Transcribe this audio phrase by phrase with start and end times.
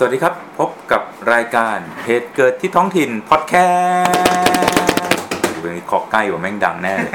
[0.00, 3.54] สวัสดีครับ พบกับรายการเหตุเกิดที่ท้องถิ่นพอดแค
[4.02, 7.12] สต์ดูเป็นขอใกล้กว่าแม่งดังแน่เลย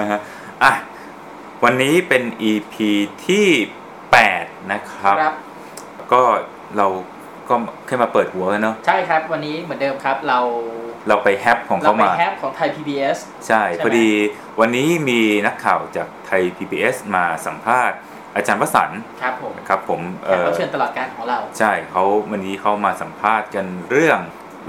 [0.00, 0.20] นะฮะ
[0.62, 0.72] อะ
[1.64, 2.74] วันนี้เป็น EP
[3.26, 3.48] ที่
[4.10, 5.34] 8 นะครับ ครับ
[6.12, 6.22] ก็
[6.76, 6.86] เรา
[7.48, 7.54] ก็
[7.86, 10.38] แค่มาเปิดหัวกันเนาะใช่ครับวันนี้เหมือนเดิมครับเรา
[11.08, 14.08] เราไปแฮปของเราเขาไปมา แฮปของไทย PBS ใช่ ใช่ไหม พอดี
[14.60, 17.98] วันนี้มีนักข่าวจากไทย PBS มาสัมภาษณ์
[18.36, 24.18] อาจารย์วสันต์ครับผมนะครับผมแขกรับเชิญตลอดการของเรา ใช่เขาวันนี้เขามาสัมภาษณ์กันเรื่อง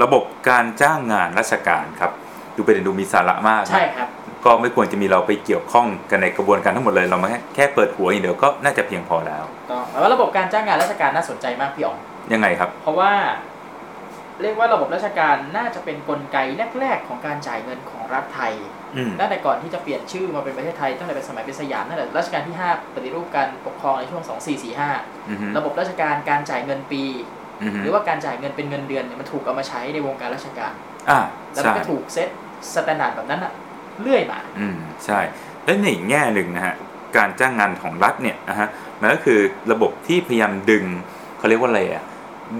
[0.04, 2.12] ระบบการจ้างงานราชการครับ
[2.55, 4.08] ดูเป็นดูมีสาระมากนะใช่ครับ
[4.46, 11.98] ก็ไม่ควรจะมีเราไปเกี่ยวข้องกันในกระบวนการทั้งหมดเลยเรามาแค่แค่เปิดหัวอย่างเดียวก็น่าจะเพียงพอแล้วก็แล้วาระบบการจ้างงานราชการน่าสนใจมากพี่อ๋อง
[12.34, 13.13] ยังไงครับ เพราะว่า
[14.41, 16.38] เรียกว่าระบบราชการน่าจะเป็นกลไก
[16.80, 18.84] แรก ๆ ของการจ่ายเงินของรัฐไทยอืม
[19.20, 24.24] ตั้งแต่ก่อนที่จะเปลี่ยนชื่อมาเป็นประเทศไทยตั้งแต่เป็นสมัยเป็นสยามตั้งแต่รัชกาลที่ 5 ปฏิรูปการปกครองในช่วง
[24.76, 27.04] 2445อือฮึระบบราชการการจ่ายเงินปี
[27.63, 30.73] อือฮึหรือว่าการจ่ายเงินเป็นเงินเดือนเนี่ยมันถูกเอามาใช้ในวงการราชการ
[31.10, 31.20] อ่า
[31.54, 32.29] แล้วมัใช่นก็ถูก set
[32.74, 33.51] standard แบบนั้นอะ
[34.01, 35.20] เรื่อยมาอืมใช่
[35.63, 36.76] และในอีกแง่หนึ่งนะฮะ
[37.18, 38.68] การจ้างงานของรัฐเนี่ยนะฮะ
[39.01, 39.40] มันก็คือ
[39.71, 40.84] ระบบที่พยายามดึง
[41.38, 42.04] เขาเรียกว่าอะไรอะ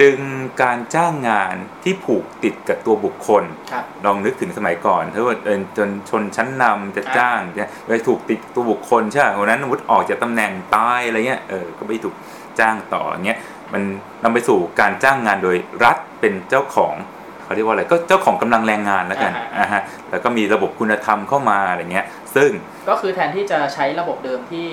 [0.02, 0.20] ดึง
[0.62, 12.16] การจ้างงานที่ผูกติดกับตัวบุคคลครับลองนึกถึงสมัยก่อนถ้าว่าเออจนชนชั้นนำจะอ่าจ้างเนี่ยไปถูกติดตัวบุคคลใช่ไหมวันนั้นวุฒิออกจากตำแหน่งตายอะไรเงี้ยเออก็ไม่ถูก
[12.60, 13.40] จ้างต่ออย่างเงี้ย
[13.74, 13.82] มัน
[14.24, 16.96] นำไปสู่การจ้างงานโดยรัฐเป็นเจ้าของ
[17.44, 22.50] เขาเรียกว่าอะไรก็เจ้าของกำลังแรงงานแล้วกันอ่าฮะอ่าฮะแล้วก็มีระบบคุณธรรมเข้ามาอะไรเงี้ยซึ่ง
[22.90, 24.68] ก็คือแทนที่จะใช้ระบบเดิมที่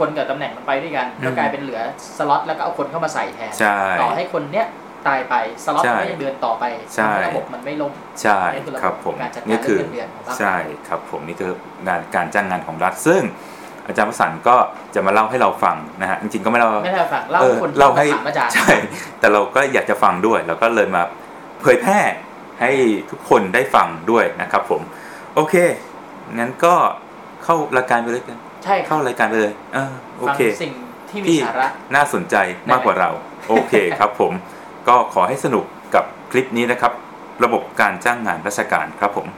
[0.00, 1.80] คนกับตำแหน่งมันไปด้วยกันอืมก็กลายเป็นเหลือ
[2.18, 4.66] สล็อตแล้วก็เอาคนเข้ามาใส่แทนใช่ต่อให้คนเนี้ย
[5.06, 5.34] ตายไป
[5.64, 10.56] สล็อตใช่มันก็ยังเดินต่อไปใช่ทำให้ระบบมันไม่ล่มใช่นี่คือระคบรับบผมการจัดการนี่คือเรื่องเงินเดือนของรัฐใช่
[10.88, 11.52] ครับผมนี่คือ
[11.86, 13.22] งานการจ้างงานของรัฐซึ่ง
[13.86, 14.56] อาจารย์ประสันก็
[14.94, 18.68] จะมาเล่าให้เราฟังนะฮะจริงๆก็ไม่เล่าไม่ได้ฟังเล่าเออคนที่เล่าให้ถามอาจารย์ใช่
[19.20, 21.02] แต่เราก็อยากจะฟังด้วยเราก็เลยมา
[21.62, 22.00] เผยแพร่
[22.60, 22.70] ให้
[23.10, 24.80] ทุกคนได้ฟังด้วยนะครับผม
[25.34, 25.54] โอเค
[26.38, 26.74] งั้นก็
[27.44, 30.72] เข้ารายการไปเลยกัน ใช่ครัเข้าบรายการไปเลยเออโอฟังเคสิ่ง
[31.10, 32.36] ที่มีที่สาระน่าสนใจ
[32.70, 33.10] มากกว่าเรา
[33.48, 34.32] โอเคครับผม
[34.88, 36.92] ก็ขอให้สนุกกับคลิปนี้นะครับ
[37.44, 39.28] ระบบการจ้างงานราชการครับผม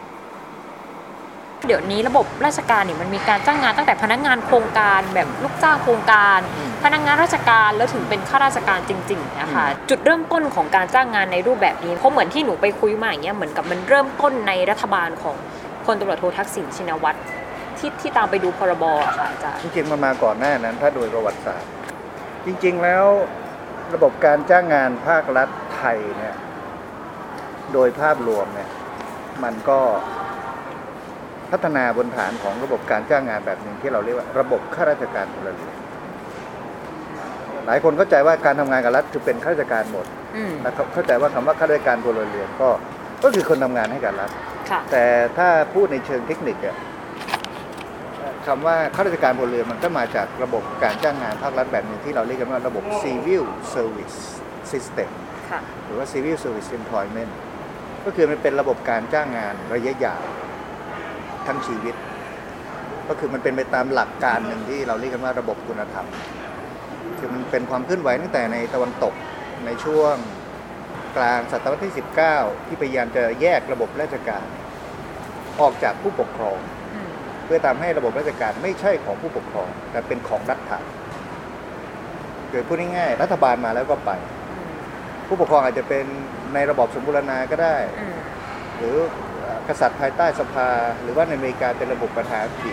[1.66, 15.36] เดี๋ยวนี้ระบบราชการเนี่ยมันมีการจ้างงานตั้งแต่พนักงานโครงการแบบลูกจ้างโครงการอืมพนักงานราชการแล้วถึงเป็นข้าราชการจริงๆนะคะจุดเริ่มต้นของการจ้างงานในรูปแบบนี้เพราะเหมือนที่หนูไปคุยมาอย่างเงี้ยเหมือนกับมันเริ่มต้นในรัฐบาลของ
[15.84, 17.18] พลตำรวจโททักษิณชินวัตร
[17.82, 21.70] ที่ที่ตามไปดูพรบอะค่ะอาจารย์จริงๆมันมาก่อนหน้านั้น ถ้าโดยประวัติศาสตร์
[22.46, 23.04] จริงๆแล้ว
[23.94, 26.34] ระบบการจ้างงานภาครัฐไทยเนี่ย
[27.72, 28.70] โดยภาพรวมเนี่ย
[29.44, 29.80] มันก็
[31.50, 35.74] พัฒนาบนฐานของระบบการจ้างงานแบบหนึ่งที่เราเรียกว่าระบบข้าราชการพลเรือน
[37.66, 40.06] หลายคนเข้าใจว่าการทำงานกับรัฐคือเป็นข้าราชการหมด
[40.36, 42.68] อืมนะครับเข้าใจว่าคำว่าข้าราชการพลเรือนก็
[43.22, 44.30] ก็คือคนทำงานให้กับรัฐ
[44.70, 45.04] ค่ะ แต่
[45.38, 46.76] ถ้าพูดในเชิงเทคนิคอะ
[48.46, 53.44] คำว่าข้าราชการพลเรือนมันก็มาจากระบบการจ้างงานภาครัฐแบบหนึ่งที่เราเรียกกันว่าระบบ civil
[53.74, 54.18] service
[54.72, 55.10] system
[55.50, 57.32] ค่ะหรือว่า civil service employment
[58.04, 60.22] ก็คือมันเป็นระบบการจ้างงานระยะยาว
[61.46, 61.94] ทั้งชีวิต
[63.08, 66.06] ก็คือมันเป็นไปตามหลักการหนึ่งที่เราเรียกกันว่าระบบคุณธรรม
[67.18, 69.14] คือมันเป็นความเคลื่อนไหวตั้งแต่ในตะวันตก
[69.66, 70.14] ในช่วง
[71.16, 71.94] กลางศตวรรษที่
[72.30, 74.46] 19 ที่พยายามจะแยกระบบราชการ
[75.60, 80.78] ออกจากผู้ปกครองอืมเพื่อทำให้ระบบราชการไม่ใช่ของผู้ปกครอง แต่เป็นของรัฐะ
[82.50, 84.10] คือพูดง่ายๆรัฐบาลมาแล้วก็ไป
[85.28, 86.04] ผู้ปกครองอาจจะเป็น
[86.54, 87.76] ในระบอบสมบูรณาก็ได้
[88.76, 88.96] หรือ
[89.68, 90.68] กษัตริย์ภายใต้สภา
[91.02, 92.72] หรือว่าในอเมริกาเป็นระบบประธานาธิบดี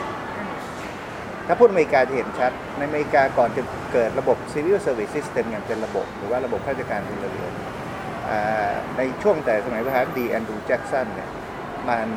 [1.47, 3.62] ถ้าพูดอเมริกาจะเห็นชัด ในอเมริกาก่อนจะ
[3.94, 7.53] เกิดระบบ civil service system อย่างเป็นระบบ หรือว่าระบบข้าราชการพลเรือน
[8.97, 11.29] ในช่วงแต่สมัยประธานาธิบดีแอนดรูว์แจ็กสันเนี่ย
[11.89, 12.07] มัน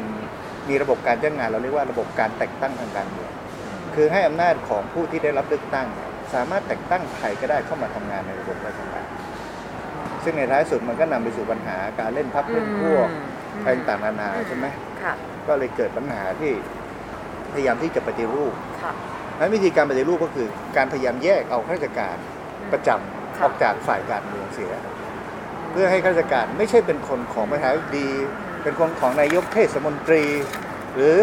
[0.69, 3.31] มีระบบการจ้างงานเราเรียกว่าระบบการแต่งตั้งทางการเมือง
[3.95, 9.07] คือให้อำนาจของผู้ที่ได้รับเลือกตั้งเนี่ยสามารถแต่งตั้งใครก็ได้เข้ามาทำงานในระบบราชการ
[10.25, 14.67] ซึ่งในท้ายสุดมันก็นำไปสู่ปัญหาการเล่นพักเล่นพวกอืมอะไรต่างๆนานาใช่ไหม
[15.03, 15.13] ค่ะ
[15.49, 16.53] ก็เลยเกิดปัญหาที่
[17.53, 18.53] พยายามที่จะปฏิรูป
[18.83, 18.93] ค่ะ
[19.39, 22.17] นั้นวิธีการปฏิรูปก็คือ การพยายามแยกเอาข้าราชการ
[22.73, 24.75] ประจำค่ะออกจากฝ่ายการเมืองเสีย
[25.71, 28.09] เพื่อให้ข้าราชการไม่ใช่เป็นคนของประธานาธิบดี
[28.63, 30.23] เป็นคนของนายกเทศมนตรี
[30.95, 31.17] หรือ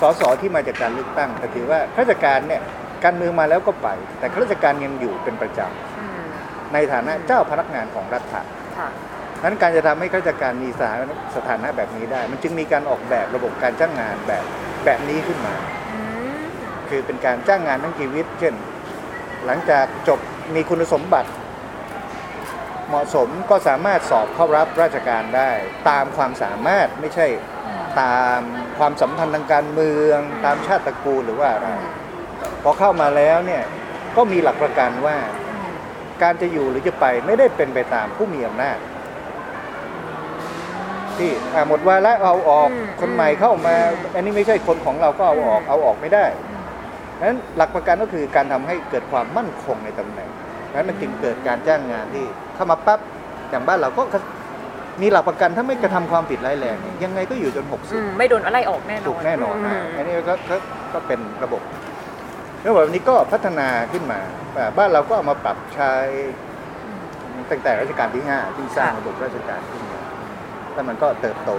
[0.00, 2.62] สสที่มาจากการเลือกตั้งแต่ถือว่าข้าราชการเนี่ย
[3.04, 3.88] การเมืองมาแล้วก็ไป
[4.18, 5.60] แต่ข้าราชการยังอยู่เป็นประจ
[5.98, 8.42] อืมำในฐานะเจ้าพนักงานของรัฐะ
[8.78, 8.88] ค่ะ
[9.44, 14.44] นั้นการจะทำให้ข้าราชการมีสถานะสถานะแบบนี้ได้ มันจึงมีการออกแบบระบบการจ้างงานแบบ
[14.84, 15.54] แบบนี้ขึ้นมา
[15.92, 15.98] อื
[16.28, 16.38] ม
[16.88, 18.54] คือเป็นการจ้างงานทั้งชีวิต เช่น
[19.46, 20.18] หลังจากจบ
[20.54, 21.30] มีคุณสมบัติ
[22.88, 25.50] เหมาะสมก็สามารถสอบเข้ารับราชการได้
[25.88, 27.26] ตามความสามารถไม่ใช่
[28.00, 28.40] ตาม
[28.78, 31.68] ความสัมพันธ์ทางการเมือง ตามชาติตระกูลหรือว่าอะไร
[32.62, 33.62] พอเข้ามาแล้วเนี่ย
[34.16, 35.16] ก็มีหลักประกันว่า
[36.22, 38.78] การจะอยู่หรือจะไปไม่ได้เป็นไปตามผู้มีอำนาจ
[41.16, 43.76] ที่อะหมดวาระเอาออกอืมคนใหม่เข้ามา
[44.14, 46.24] อันนี้ไม่ใช่คนของเราก็เอาออกเอาออกไม่ได้
[47.22, 50.30] นั้นหลักประกันก็คือการทำให้เกิดความมั่นคงในตำแหน่ง
[50.74, 52.24] นั้นมันจึงเกิดการจ้างงานที่
[52.54, 53.00] เข้ามาปั๊บ
[53.50, 54.02] อย่างบ้านเราก็
[55.02, 60.56] มีหลักประกันถ้าไม่กระทำความผิดร้ายแรงเนี่ยยังไงก็อยู่จนอืม60 ไม่โดนอะไรออกแน่นอนถูกแน่นอนนะมอันนี้ก็ก็
[60.92, 61.62] ก็เป็นระบบ
[62.60, 64.20] แล้วแบบนี้ก็พัฒนาขึ้นมา
[64.56, 65.92] อ่าบ้านเราก็เอามาปรับใช้
[67.50, 70.00] ตั้งแต่รัชกาลที่5ที่สร้างระบบราชการขึ้นมา
[70.74, 71.50] แล้วมันก็เติบโต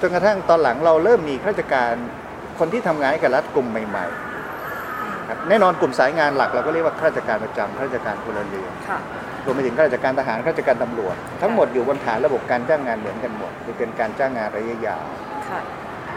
[0.00, 1.92] จนกระทั่งตอนหลังเราเริ่มมีข้าราชการ
[2.58, 4.33] คนที่ทำงานให้กับรัฐกลุ่มใหม่ ๆ
[5.28, 8.98] ครับแน่นอนกลุ่มสายงานหลักเราก็เรียกว่าข้าราชการประจำข้าราชการพลเรือนค่ะ
[9.44, 15.04] รวมไปถึงข้าราชการทหารข้าราชการตำรวจ ทั้งหมดอยู่บนฐานระบบการจ้างงานเหมือนกันหมดคือเป็นการจ้างงานระยะยาว
[15.48, 15.60] ค่ะ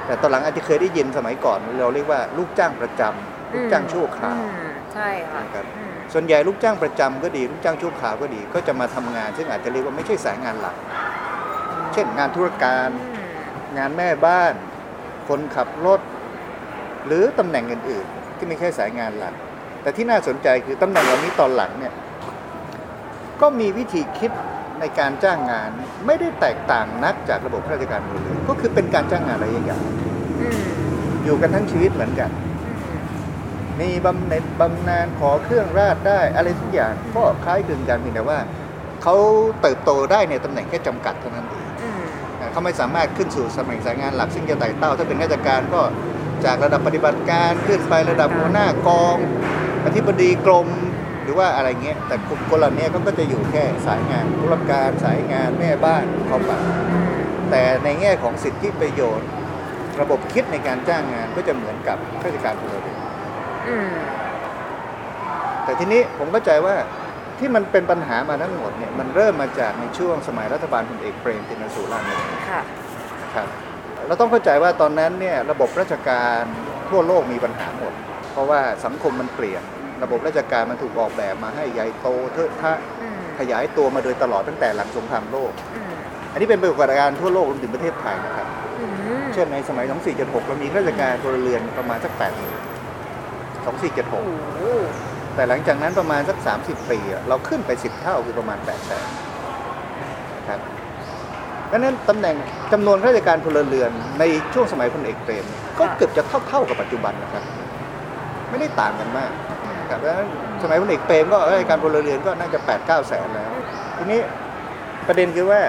[0.05, 10.75] แต่ตอนหลังอาจจะเคยได้ยินสมัยก่อนเราเรียกว่าลูกจ้างประจำลูกจ้างชั่วคราว อืมใช่ค่ะนะครับ อืมส่วนใหญ่ลูกจ้างประจำก็ดีลูกจ้างชั่วคราวก็ดี ก็จะมาทำงาน ซึ่งอาจจะเรียกว่าไม่ใช่สายงานหลัก
[11.93, 13.27] เช่นงานธุรการ อืม
[13.77, 14.53] งานแม่บ้าน
[15.27, 16.01] คนขับรถ
[17.05, 19.33] หรือตำแหน่งอื่นๆ ที่ไม่ใช่สายงานหลัก
[19.81, 21.93] แต่ที่น่าสนใจคือตำแหน่งเหล่านี้ตอนหลังเนี่ย
[23.41, 24.31] ก็มีวิธีคิด
[24.79, 25.69] ในการจ้างงาน
[26.05, 29.83] ไม่ได้แตกต่างนักจากระบบข้าราชการพลเรือนก็คือเป็นการจ้างงานระยะยาว
[30.39, 30.59] อืม
[31.23, 32.29] อยู่กันทั้งชีวิตเหมือนกัน
[33.79, 38.39] มีบำเหน็จบำนาญขอเครื่องราชได้อะไรทุกอย่างก็คล้ายคลึงกันเพียงแต่ว่า
[39.03, 39.15] เขา
[39.61, 42.01] เติบโตได้ในตำแหน่งแค่จำกัดเท่านั้นเองอืม
[42.39, 45.81] นะเขาไม่สามารถขึ้นสู่ตำแหน่งสายงานหลักซึ่งจะไต่เต้า ถ้าเป็นราชการก็
[46.45, 49.17] จากระดับปฏิบัติการขึ้นไประดับหัวหน้ากอง
[49.85, 50.67] อธิบดีกรม
[51.23, 56.51] หรือว่าอะไรเงี้ยแต่กลุ่มคนเหล่านี้เขาก็จะอยู่แค่สายงานธุรการสายงานแม่บ้านเข้าไป
[57.49, 59.27] แต่ในแง่ของสิทธิประโยชน์
[60.01, 62.99] ระบบคิดในการจ้างงานก็จะเหมือนกับข้าราชการพลเรือน
[63.67, 63.89] อืม
[65.63, 66.75] แต่ทีนี้ผมเข้าใจว่า
[67.39, 72.61] ที่มันเป็นปัญหามาทั้งหมดเนี่ยมันเริ่มมาจากในช่วงสมัยรัฐบาลพลเอกเปรมตินสุรานนท์ค่ะ
[73.21, 73.47] นะครับ
[74.05, 76.41] เราต้องเข้าใจว่าตอนนั้นเนี่ยระบบราชการ
[76.89, 77.93] ทั่วโลกมีปัญหาหมด
[78.31, 79.61] เพราะว่าสังคมมันเปลี่ยน
[80.03, 85.91] ระบบราชการมันถูกออกแบบมาให้ใหญ่โตเทอะทะอืมขยายตัวมาโดยตลอดตั้งแต่หลังสงครามโลกอืม
[86.31, 88.47] อันนี้เป็นปรากฏการณ์ทั่วโลกรวมถึงประเทศไทยนะครับ
[88.79, 88.85] อื
[89.21, 89.85] มเช่นในสมัย
[90.17, 92.41] 2476 เรามีข้าราชการพลเรือนประมาณสัก8 0 0 0 0
[93.63, 94.61] โอ้2476โห
[95.35, 99.07] แต่หลังจากนั้นประมาณสัก 30 ปีอะเราขึ้นไป 10 เท่าคือประมาณ8 0 0แสน
[100.37, 100.59] นะครับ
[101.71, 102.35] ดังนั้นตำแหน่ง
[102.73, 104.23] จำนวนข้าราชการพลเรือนใน
[104.53, 107.43] ช่วงสมัยพลเอกเปรมเนี่ยก็เกือบจะเท่าๆกับปัจจุบันนะครับ
[108.49, 109.31] ไม่ได้ต่างกันมาก
[109.81, 110.29] นะครับดังนั้น
[110.63, 113.51] สมัยพลเอกเปรมก็ข้าราชการพลเรือนก็น่าจะ8 9แสนแล้ว
[113.97, 114.21] ทีนี้
[115.07, 115.61] ประเด็นคือว่า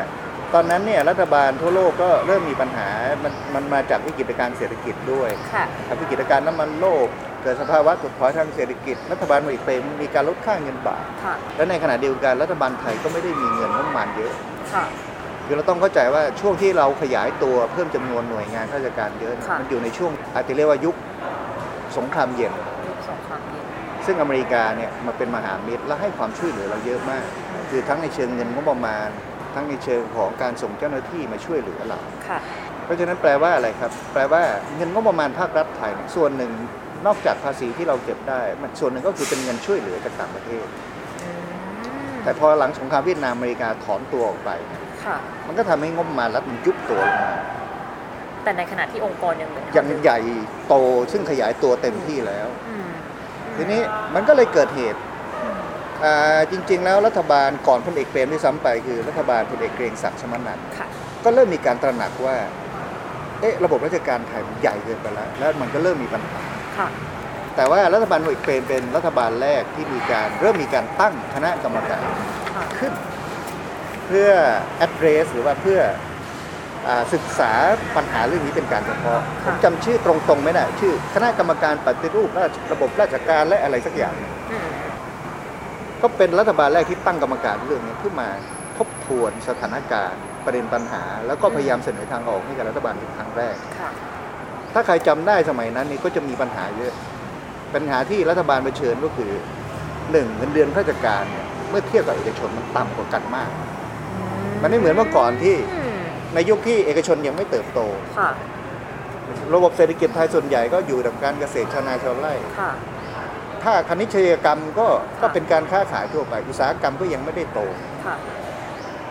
[0.54, 2.88] ตอนนั้นเนี่ยรัฐบาลทั่วโลกก็เริ่มมีปัญหา
[3.24, 7.06] มันมันมาจากวิกฤตการณ์เศรษฐกิจด้วยค่ะครับวิกฤตการณ์น้ำมันโลก
[7.42, 14.32] เกิดสภาวะถดถอยทางเศรษฐกิจ รัฐบาลพลเอกเปรมมีการลดค่าเงินบาทค่ะและในขณะเดียวกันรัฐบาลไทยก็ไม่ได้มีเงินงบประมาณเยอะ
[15.48, 20.94] ค่ะคือเราต้องเข้าใจว่าช่วงที่เราขยายตัวเพิ่มจำนวนหน่วยงานข้าราชการเยอะเนี่ยค่ะ มันอยู่ในช่วงอาจจะเรียกว่ายุค
[21.96, 22.52] สงครามเย็น
[22.88, 23.64] ยุคสงครามเย็น
[24.06, 27.24] ซึ่งอเมริกาเนี่ยมาเป็นมหามิตรและให้ความช่วยเหลือเราเยอะมาก
[27.70, 29.08] คือทั้งในเชิงเงินงบประมาณ
[29.54, 32.38] ทั้งในเชิงของการส่งเจ้าหน้าที่มาช่วยเหลือเรา ค่ะ
[32.84, 34.42] เพราะฉะนั้นแปลว่าอะไรครับ แปลว่า
[34.76, 36.52] เงินงบประมาณภาครัฐไทยเนี่ยส่วนหนึ่ง
[37.06, 40.66] นอกจากภาษีที่เราเก็บได้มันส่วนหนึ่งก็คือเป็นเงินช่วยเหลือจากต่างประเทศ
[41.22, 41.30] อื
[42.10, 44.50] มแต่พอหลังสงครามเวียดนามอเมริกาถอนตัวออกไป
[45.08, 47.32] ค่ะ มันก็ทำให้งบประมาณรัฐมันยุบตัวลงมา
[48.44, 50.18] แต่ในขณะที่องค์กรยังเป็นยังใหญ่
[50.68, 50.74] โต
[51.12, 52.88] ซึ่งขยายตัวเต็มที่แล้ว อืม
[53.56, 53.80] ทีนี้
[54.14, 55.00] มันก็เลยเกิดเหตุ
[56.04, 60.86] อ่าจริง ๆ แล้วรัฐบาลก่อนพลเอกเปรมที่ซ้ำไปคือรัฐบาลพลเอกเกรียงศักดิ์ชมนันท์ค่ะ
[61.24, 62.36] ก็เริ่มมีการตระหนักว่า
[63.40, 66.40] เอ๊ะระบบราชการไทยมันใหญ่เกินไปแล้ว แล้วมันก็เริ่มมีปัญหา
[66.78, 66.88] ค่ะ
[67.56, 72.02] แต่ว่ารัฐบาลพลเอกเปรมเป็นรัฐบาลแรกที่มีการเริ่มมีการตั้งคณะกรรมการ
[72.54, 72.92] ค่ะ ขึ้น
[74.08, 74.30] เพื่อ
[74.86, 75.80] address หรือว่าเพื่อ
[76.88, 77.52] อาศึกษา
[77.96, 84.14] ปัญหาเรื่องนี้เป็นการเฉพาะผมจำชื่อตรงๆไม่ได้ชื่อ คณะกรรมการปฏิรูประระบบราชการและอะไรสักอย่าง
[84.50, 84.68] อืม
[86.02, 88.28] ก็เป็นรัฐบาลแรกที่ตั้งกรรมการเรื่องนี้ขึ้นมา
[88.78, 93.90] ทบทวนสถานการณ์ประเด็นปัญหา แล้วก็พยายามเสนอทางออกให้กับรัฐบาลเป็นครั้งแรกค่ะ
[94.74, 96.92] ถ้าใครจำได้สมัยนั้นนี่ก็จะมีปัญหาเยอะ
[97.74, 99.32] ปัญหาที่รัฐบาลเผชิญก็คือ
[100.12, 103.50] หนึ่งเงินเดือนข้าราชการเนี่ยเมื่อเทียบกับเอกชนมันต่ำกว่ากันมาก
[104.62, 105.94] มันไม่เหมือนเมื่อก่อนที่อืม
[106.34, 107.80] ในยุคที่เอกชนยังไม่เติบโต
[108.18, 108.30] ค่ะ
[109.54, 112.70] ระบบเศรษฐกิจไทยส่วนใหญ่ก็อยู่กับการเกษตรชาวนาชาวไร่ค่ะ
[113.62, 114.88] ถ้าคณิตเชยกรรมก็
[115.20, 118.16] ก็เป็นการค้าขายทั่วไป อุตสาหกรรมก็ยังไม่ได้โตค่ะค่ะ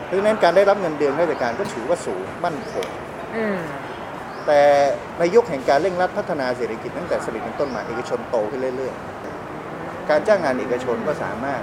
[0.05, 2.87] เพราะฉะนั้นการได้รับเงินเดือนข้าราชการก็ถือว่าสูงมั่นคง
[3.37, 3.57] อืม
[4.47, 4.61] แต่
[5.19, 11.61] ในยุคแห่งการเร่งรัดพัฒนาเศรษฐกิจตั้งแต่สมัยเป็นต้นมาเอกชนโตขึ้นเรื่อยๆ การจ้างงานเอกชนก็สามารถ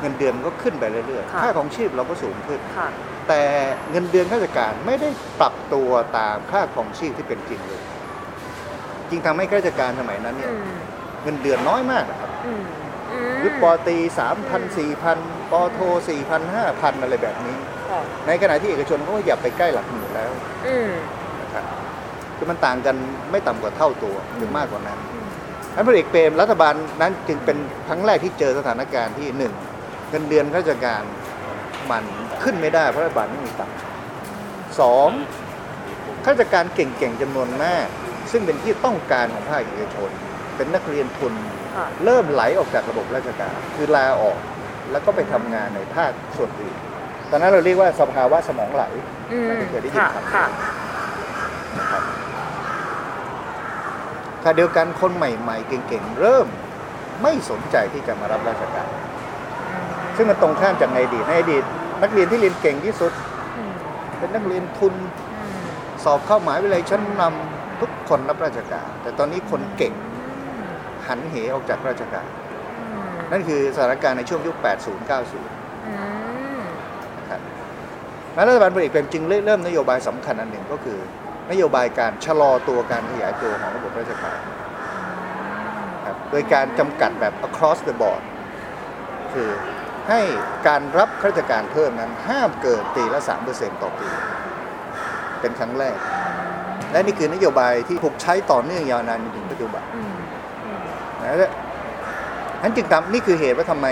[0.00, 2.88] เงินเดือนก็ขึ้นไปเรื่อยๆ ค่ะค่าของชีพเราก็สูงขึ้นค่ะ
[3.28, 3.42] แต่
[3.90, 5.08] เงินเดือนข้าราชการไม่ได้
[5.40, 7.82] ปรับตัวตามค่าของชีพที่เป็นจริงเลย
[9.10, 10.78] จริงทำให้ข้าราชการสมัยนั้นเนี่ยอืม
[11.22, 12.62] เงินเดือนน้อยมากนะครับอืม
[13.12, 15.18] อืมยุคปอตรีสามพันสี่พัน
[15.50, 17.56] ปอโทสี่พันห้าพันอะไรแบบนี้
[17.90, 20.30] ค่ะในขณะที่เอกชนเขาก็อยากไปใกล้หลักหมื่นแล้ว
[20.66, 20.90] อืม
[21.40, 21.64] นะครับ
[22.36, 22.96] คือมันต่างกัน
[23.30, 24.98] ไม่ต่ำกว่าเท่าตัวหรือมากกว่านั้น
[25.74, 27.56] นั้นพลเอกเปรมรัฐบาลนั้นจึงเป็น
[27.88, 29.52] ครั้งแรกที่เจอสถานการณ์ที่หนึ่ง
[30.10, 31.02] เงินเดือนข้าราชการ
[31.90, 32.04] มัน
[32.42, 33.76] ขึ้นไม่ได้เพราะรัฐบาลไม่มีตังค์
[34.80, 35.08] สอง
[36.24, 37.86] ข้าราชการเก่งๆจำนวนมาก
[38.30, 40.10] ซึ่งเป็นที่ต้องการของภาคเอกชน
[40.56, 41.32] เป็นนักเรียนทุน
[41.76, 44.38] ค่ะเริ่มไหลออกจากระบบราชการ คือลาออก
[44.90, 46.76] แล้วก็ไปทำงานในภาคส่วนอื่น
[47.30, 48.84] ตอนนั้นเราเรียกว่าสภาวะสมองไหล
[49.32, 50.46] อืมน่าจะเคยได้ยินค่ะคำค่ะ
[51.78, 52.02] นะครับ
[54.42, 56.46] ขณะเดียวกันคนใหม่ ๆ เก่งๆ เริ่ม
[57.22, 58.88] ไม่สนใจที่จะมารับราชการ
[60.16, 61.62] ซึ่งมันตรงข้ามจากในอดีตในอดีต
[62.02, 63.12] นักเรียนที่เรียนเก่งที่สุด
[64.18, 64.94] เป็นนักเรียนทุน
[66.04, 69.92] สอบเข้าหมหาวิทยาลัยชั้นนำทุกคนรับราชการ แต่ตอนนี้คนเก่ง
[71.06, 72.26] หันเหออกจากราชการ
[73.32, 74.66] นั่นคือสถานการณ์ในช่วงยุค 80
[75.10, 75.48] 90
[77.18, 77.40] นะครับ
[78.34, 80.98] แล้วรัฐบาลพลเอกเปรมจึงเริ่มนโยบายสำคัญอันหนึ่งก็คือ
[81.50, 84.38] นโยบายการชะลอตัวการขยายตัวของระบบราชการ
[86.06, 88.22] ครับโดยการจำกัดแบบ across the board
[89.32, 89.48] คือ
[90.10, 90.20] ให้
[90.68, 93.20] การรับข้าราชการเพิ่มนั้นห้ามเกินปีละ
[93.50, 94.08] 3%ต่อปี
[95.40, 95.96] เป็นครั้งแรก
[96.92, 99.82] และนี่คือนโยบายที่ถูกใช้ต่อเนื่องยาวนานจนถึงปัจจุบัน
[101.22, 101.50] นะและ
[102.62, 103.86] นั้นจึงทำนี่คือเหตุว่าทำไม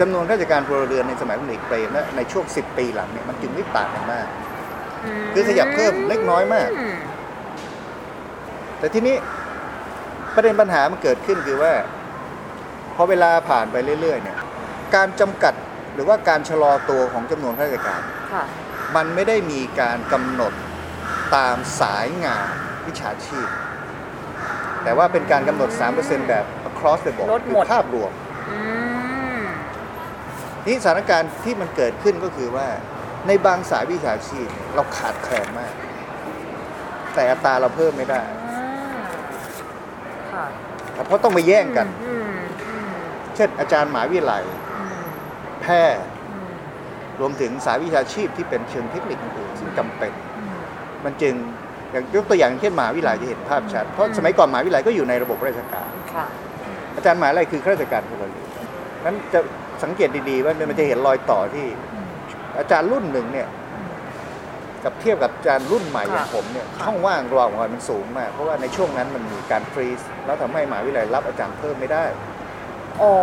[0.00, 4.26] จำนวนข้าราชการพลเรือนในสมัยพลเอกเปรมและในช่วง 10 ปีหลังเนี่ยมันจึงไม่ต่างกันมาก
[5.32, 6.68] คือขยับเพิ่มเล็กน้อยมาก
[8.78, 9.16] แต่ทีนี้
[10.34, 11.72] ประเด็นปัญหามันเกิดขึ้นคือว่า
[12.96, 14.36] พอเวลาผ่านไปเรื่อยๆเนี่ย
[14.94, 15.54] การจำกัด
[15.94, 18.00] หรือว่าการชะลอตัวของจำนวนข้าราชการ
[18.32, 18.44] ค่ะ
[18.96, 20.52] มันไม่ได้มีการกำหนด
[21.36, 22.54] ตามสายงาน
[22.86, 23.48] วิชาชีพ
[24.82, 28.10] แต่ว่าเป็นการกำหนด 3%แบบ across the board ลดคืหมดภาพรวม
[28.50, 28.58] อื
[29.38, 29.42] ม
[30.66, 32.66] นี่สถานการณ์ที่มันเกิดขึ้นก็คือว่า
[33.26, 35.72] ในบางสายวิชาชีพเนี่ยเราขาดแคลนมาก
[37.14, 39.04] แต่อัตราเราเพิ่มไม่ได้อ่า
[40.32, 40.44] ค่ะ
[41.06, 42.30] เพราะต้องมาแย่งกันอืม
[42.66, 42.90] อืม
[43.36, 44.65] เช่นอาจารย์หมหาวิทยาลัยอืม
[45.62, 46.48] แพทย์อืม
[47.20, 50.52] รวมถึงสายวิชาชีพที่เป็นเชิงเทคนิคอื่นๆซึ่งจำเป็นอืม
[51.04, 51.34] มันจึง
[51.92, 56.26] อย่างยกตัวอย่างเช่นมหาวิทยาลัยจะเห็นภาพชัด เพราะสมัยก่อนมหาวิทยาลัยก็อยู่ในระบบราชการค่ะ
[56.96, 58.32] อาจารย์มหาวิทยาลัยคือข้าราชการพลเรือน
[59.04, 59.40] นั้นจะ
[59.82, 62.08] สังเกตดีๆว่ามันจะเห็นรอยต่อที่อืม
[62.58, 63.48] อาจารย์รุ่นหนึ่งเนี่ย
[64.84, 72.04] กับเทียบกับอาจารย์รุ่นใหม่อย่างค่ะผมเนี่ยค่ะช่องว่างระหว่างวันมันสูงมาก เพราะว่าในช่วงนั้นมันมีการฟรีซแล้วทำให้มหาวิทยาลัยรับอาจารย์เพิ่มไม่ได้
[73.02, 73.14] อ๋อ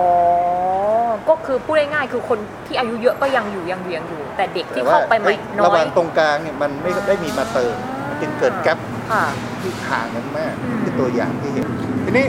[1.30, 7.75] ก็คือพูดง่ายๆคือคนที่อายุเยอะก็ยังอยู่ยังอยู่ยังอยู่ แต่เด็กที่แต่ว่าเข้าไปใหม่เอ้ยน้ระหอว่ายงตรงกลางเนี่ยมันไม่ได้มีมาเติม
[8.08, 8.77] มันจึงเกิดแกลบ
[9.12, 9.25] ค่ะ
[9.62, 11.65] ที่ห่างกันมากอืมคือตัวอย่างที่เห็น
[12.06, 12.27] ทีนี้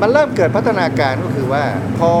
[0.00, 1.64] มันเริ่มเกิดพัฒนาการก็คือว่า
[1.98, 2.12] พอ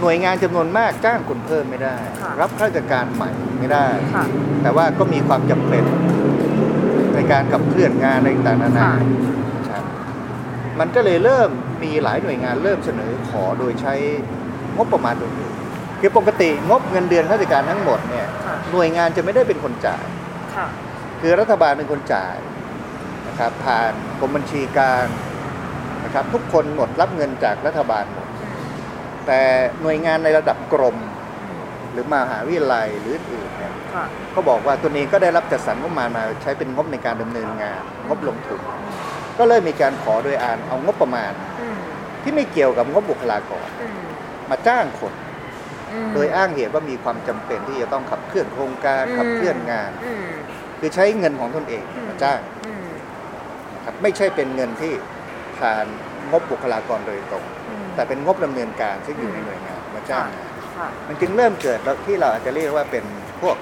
[0.00, 4.24] หน่วยงานจำนวนมากจ้างคนเพิ่มไม่ได้ค่ะรับข้าราชการใหม่ไม่ได้ค่ะ
[4.62, 5.84] แต่ว่าก็มีความจำเป็น
[7.14, 8.94] ในการขับเคลื่อนงานในต่างๆนานาค่ะ
[9.70, 9.82] ครับ
[10.78, 11.48] มันก็เลยเริ่ม
[11.82, 13.94] มีหลายหน่วยงานเริ่มเสนอขอโดยใช้
[14.76, 15.52] งบประมาณตัวอื่น
[16.00, 20.04] คือปกติงบเงินเดือนข้าราชการทั้งหมดเนี่ยค่ะหน่วยงานจะไม่ได้เป็นคนจ่าย
[20.54, 20.66] ค่ะ
[21.20, 22.36] คือรัฐบาลเป็นคนจ่าย
[23.28, 25.06] นะครับผ่านกรมบัญชีกลาร
[26.04, 28.28] นะครับทุกคนหมดรับเงินจากรัฐบาลหมด
[29.26, 29.40] แต่
[29.82, 30.96] หน่วยงานในระดับกรม
[31.92, 34.04] หรือมหาวิทยาลัยหรืออื่นๆเนี่ยค่ะ
[34.34, 38.60] ก็บอกว่าตัวเองก็ได้รับจัดสรรงบประมาณมาใช้เป็นงบในการดำเนินงาน งบลงทุน
[39.38, 41.55] ก็เลยมีการขอโดยอ่านเอางบประมาณอืม
[42.26, 44.00] ที่ไม่เกี่ยวกับงบบุคลากรอืม
[44.50, 45.12] มาจ้างคน
[45.92, 50.26] อืมโดยอ้างเหตุว่ามีความจำเป็นที่จะต้องขับเคลื่อนโครงการขับเคลื่อนงานอืม
[50.78, 52.86] คือใช้เงินของตนเองมาจ้างอืม
[53.74, 54.92] นะครับไม่ใช่เป็นเงินที่
[55.58, 55.86] ผ่าน
[56.30, 63.04] งบบุคลากรโดยตรงอืมแต่เป็นงบดำเนินการซึ่งอยู่ในหน่วยงานมาจ้างงานค่ะมันจึงเริ่มเกิดแล้วที่เราอาจจะเรียกว่าเป็น
[63.42, 63.56] พวก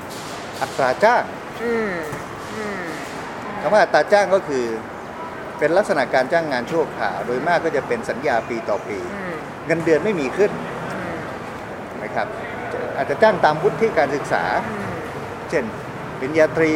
[0.62, 1.23] อัตราจ้าง
[1.62, 1.92] อืม
[2.56, 2.85] อืม
[3.61, 4.64] คำว่าอัตราจ้างก็คือ
[5.59, 9.35] เป็นลักษณะการจ้างงานชั่วคราวโดยมากก็จะเป็นสัญญาปีต่อปีอืม
[9.67, 10.51] เงินเดือนไม่มีขึ้น
[10.95, 11.17] อืม
[12.03, 12.27] นะครับ
[12.97, 14.91] อาจจะจ้างตามวุฒิการศึกษาอืม
[15.51, 15.65] เช่น
[16.19, 16.73] ปริญญาตรี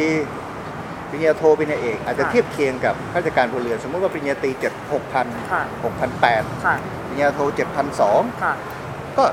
[1.09, 6.75] ปริญญาโทปริญญาเอก อาจจะค่ะเทียบเคียงกับข้าราชการพลเรือนสมมติว่าปริญญาตรีเจ็ดหกพันค่ะหกพันแปดค่ะ
[7.07, 8.53] ปริญญาโทเจ็ดพันสองค่ะ
[9.17, 9.23] ก็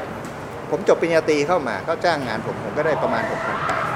[0.70, 3.76] ผมจบปริญญาตรีเข้ามาก็จ้างงานผมผมก็ได้ประมาณ6 8 0 0อื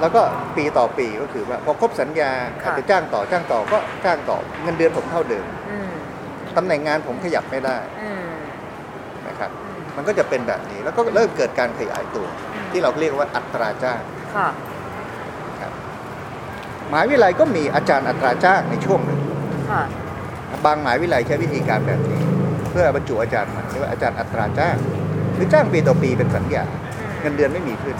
[0.00, 0.20] แล้วก็
[0.56, 2.30] ปีต่อปีก็คือว่าพอครบสัญญา
[2.62, 5.90] ค่ะอาจจะจ้างต่อจ้างต่อก็จ้างต่อเงินเดือนผมเท่าเดิมอืม
[6.56, 8.26] ตำแหน่งงานผมขยับไม่ได้อืม
[9.26, 9.50] นะครับ
[9.96, 12.26] มันก็จะเป็นแบบนี้แล้วก็เริ่มเกิดการขยายตัว
[12.70, 14.00] ที่เราเรียกว่าอัตราจ้าง
[14.36, 14.48] ค่ะ
[16.92, 19.20] มหาวิทยาลัยก็มีอาจารย์อัตราจ้างในช่วงหนึ่ง
[19.70, 19.82] ค่ะ
[20.64, 22.20] บางมหาวิทยาลัยใช้วิธีการแบบนี้
[22.70, 24.76] เพื่อบรรจุอาจารย์มาเรียกว่าอาจารย์อัตราจ้าง
[25.34, 26.64] หรือจ้างปีต่อปีเป็นสัญญา
[27.20, 27.96] เงินเดือนไม่มีขึ้น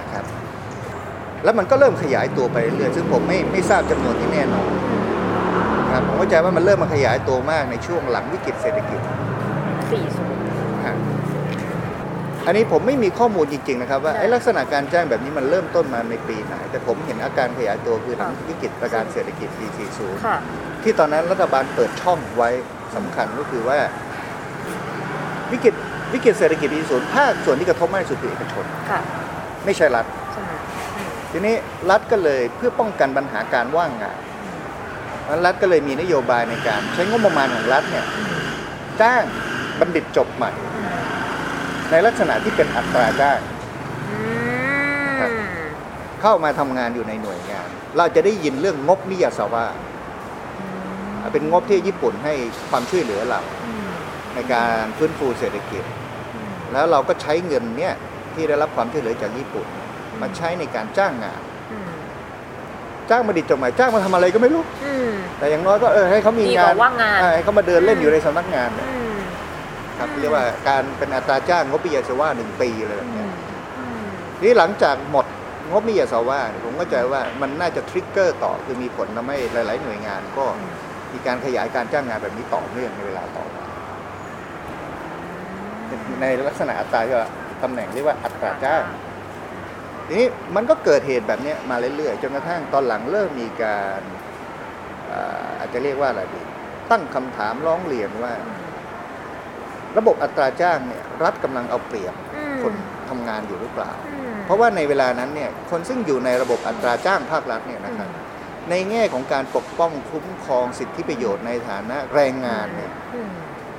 [0.00, 0.24] นะครับ
[1.44, 4.70] แล้วมันก็เริ่มขยายตัวไปเรื่อยซึ่งผมไม่ไม่ทราบจำนวนที่แน่นอน
[5.92, 9.00] ครับผมเข้าใจว่ามันเริ่มมาขยายตัวมากในช่วงหลังวิกฤตเศรษฐกิจ
[9.90, 10.42] สี่ศูนย์
[10.86, 10.96] ฮะ
[12.46, 20.36] อันนี้ผมไม่มีข้อมูลจริง ๆ นะครับ ว่าได้ไอ้ลักษณะการจ้างแบบนี้มันเริ่มต้นมาในปีไหน แต่ผมเห็นอาการขยายตัวคือหลังค่ะวิกฤตการณ์เศรษฐกิจปี 40ค่ะ
[20.82, 22.50] ที่ตอนนั้นรัฐบาลเปิดช่องไว้
[22.96, 23.78] สำคัญก็คือว่า
[25.52, 25.74] วิกฤต
[26.12, 29.00] วิกฤตเศรษฐกิจปี40ภาคส่วนที่กระทบมากที่สุดคือเอกชนค่ะ
[29.64, 30.73] ไม่ใช่รัฐใช่ไหมอืม
[31.36, 31.56] ทีนี้
[31.90, 34.18] รัฐก็เลยเพื่อป้องกันปัญหาการว่างงาน
[35.28, 38.06] นั้นรัฐก็เลยมีนโยบายในการ ใช้งบประมาณของรัฐเนี่ย
[39.00, 39.22] จ้าง
[39.78, 40.50] บัณฑิตจบใหม่
[41.90, 43.38] ในลักษณะที่เป็นอัตราจ้าง
[44.10, 44.16] อื
[45.20, 45.40] ครับม
[46.22, 49.66] เข้ามาทำงานอยู่ในหน่วยงาน เราจะได้ยินเรื่องงบนิยสวา
[51.32, 52.34] เป็นงบที่ญี่ปุ่นให้
[52.70, 53.88] ความช่วยเหลือเราอืม
[54.34, 55.84] ในการฟื้นฟูเศรษฐกิจ
[56.72, 57.94] แล้วเราก็ใช้เงินเนี่ย
[58.34, 59.66] ที่ได้รับความช่วยเหลือจากญี่ปุ่น
[60.22, 61.40] มาใช้ในการจ้างงาน
[61.72, 61.88] อืม
[63.10, 69.18] จ้างบัณฑิตจบใหม่จ้างมาทำอะไรก็ไม่รู้อืมแต่อย่างน้อยก็เออให้เขามีดีกงาว่านว่างงานเออให้เขามาเดินเล่นอยู่ในสำนักงานเนี่ยอืม
[69.98, 73.30] ครับเรียกว่าการเป็นอัตราจ้างงบปิยสวาหนึ่งปีอะไรแบบอืเนี้ยม
[73.78, 74.04] อืม
[74.38, 75.26] ทีนี้หลังจากหมด
[75.70, 80.44] งบปิยสวาเนี่ยผมก็ใจว่ามันน่าจะทริกเกอร์ต่อคือมีผลทำให้หลาย ๆ หน่วยงานก็
[81.12, 83.64] มีการขยายการจ้างงานแบบนี้ต่อเนื่องในเวลาต่อมา
[86.20, 87.30] ในลักษณะอัตราที่ว่า
[87.62, 88.82] ตำแหน่งเรียกว่าอัตราจ้าง
[90.06, 94.00] ทีนี้มันก็เกิดเหตุแบบเนี้ยมาเรื่อยๆจนกระทั่งตอนหลังเริ่มมีการ
[95.10, 96.40] อ่าอาจจะเรียกว่าอะไรดี
[96.90, 98.32] ตั้งคำถามร้องเรียนว่า
[99.98, 102.74] ระบบอัตราจ้างเนี่ยรัฐกำลังเอาเปรียบอืมคน
[103.08, 108.08] ทำงานอยู่หรือเปล่าอืมเพราะว่าในเวลานั้นเนี่ยคนซึ่งอยู่ในระบบอัตราจ้างภาครัฐเนี่ยนะครับ
[108.70, 113.32] ในแง่ของการปกป้องคุ้มครองสิทธิประโยชน์ในฐานะแรงงานเนี่ยอืม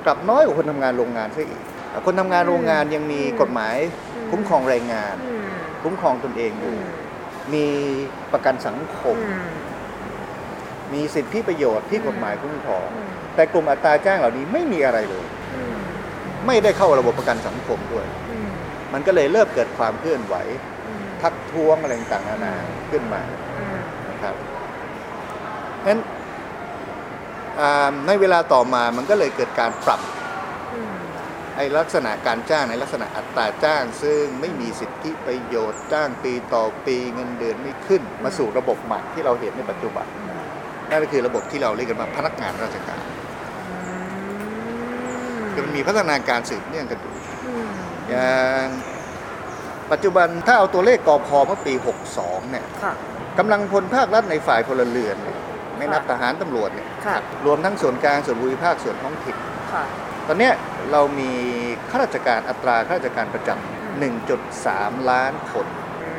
[0.04, 1.62] กลับน้อยกว่าคนทำงานโรงงานซะอีก
[2.06, 3.76] คนทำงานโรงงานยังมีอืมกฎหมาย
[4.16, 5.46] อืมคุ้มครองแรงงานอืม
[5.86, 6.84] คุ้มครองตนเองออืยู่ม
[7.54, 7.66] มี
[8.32, 9.48] ประกันสังคมอืม
[10.92, 15.78] มีสิทธิประโยชน์ที่กฎหมายคุ้มครองอืมแต่กลุ่มอัตราจ้างเหล่านี้ไม่มีอะไรเลยอืม
[16.46, 18.50] ไม่ได้เข้าระบบประกันสังคมด้วยอืม
[18.92, 20.34] มันก็เลยเริ่มเกิดความเคลื่อนไหว
[20.86, 22.54] อืมทักท้วงอะไรต่างๆนานา
[22.90, 23.20] ขึ้นมา
[23.56, 23.76] อืม
[24.08, 24.34] นะครับ
[25.86, 25.98] งั้น
[27.60, 30.15] อ่าในเวลาต่อมามันก็เลยเกิดการปรับอืม
[31.56, 40.06] ไอ้ลักษณะการจ้างในลักษณะอัตราจ้าง ซึ่งไม่มีสิทธิประโยชน์จ้างปีต่อปีเงินเดือนไม่ขึ้น มาสู่ระบบใหม่ที่เราเห็นในปัจจุบัน
[40.90, 43.00] นั่นก็คือระบบที่เราเรียกกันว่าพนักงานราชการ
[45.52, 47.14] คือมันมีพัฒนาการสืบเนื่องกันอยู่
[47.46, 47.68] อืม
[48.08, 48.30] อย่า
[48.64, 48.66] ง
[49.92, 51.74] ปัจจุบันถ้าเอาตัวเลขกอพเมื่อปี
[52.12, 52.92] 62 เนี่ยค่ะ
[53.38, 55.38] กำลังพลภาครัฐในฝ่ายพลเรือนเนี่ย
[55.78, 57.16] ไม่นับค่ะทหารตำรวจเนี่ยค่ะ
[57.46, 59.36] รวมทั้งส่วนกลางส่วนภูมิภาคส่วนท้องถิ่น
[59.72, 59.84] ค่ะ
[60.26, 60.52] ตอนเนี้ย
[60.92, 61.30] เรามี
[61.90, 65.66] ข้าราชการอัตราข้าราชการประจำ1.3 ล้านคน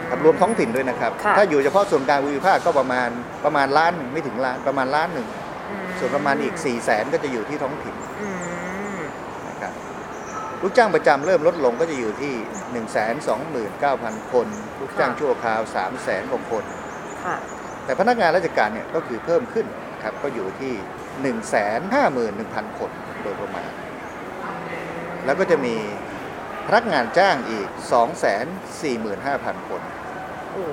[0.10, 3.10] ครับรวมท้องถิ่นด้วยนะครับค่ะถ้าอยู่เฉพาะส่วนกลางภูมิภาคก็ประมาณ
[3.46, 5.28] ประมาณล้านหนึ่งไม่ถึงล้านประมาณล้านหนึ่ง
[5.70, 8.30] อืส่วนประมาณอีก4 0 0แสนก็จะอยู่ที่ท้องถิ่นอื
[8.98, 9.00] ม
[9.48, 9.74] นะครับ
[10.62, 14.48] ลูกจ้างประจำเริ่มลดลงก็จะอยู่ที่ 1 2 9 0 0 0 คน
[14.80, 16.64] ลูกจ้างชั่วคราว 3 0 0แสนกว่าคน
[17.26, 17.36] ค่ะ
[17.86, 20.74] แต่พนักงานราชการเนี่ยก็คือเพิ่มขึ้นนะครับก็อยู่ที่
[21.12, 22.92] 1 5 1 0 0 0 คน
[23.24, 23.70] โดยประมาณ
[25.26, 25.76] แล้วก็จะมี
[26.68, 28.36] พนักงานจ้างอีก 2 4 5
[28.82, 28.88] 0
[29.26, 29.82] 0 0 คน
[30.52, 30.68] โอ้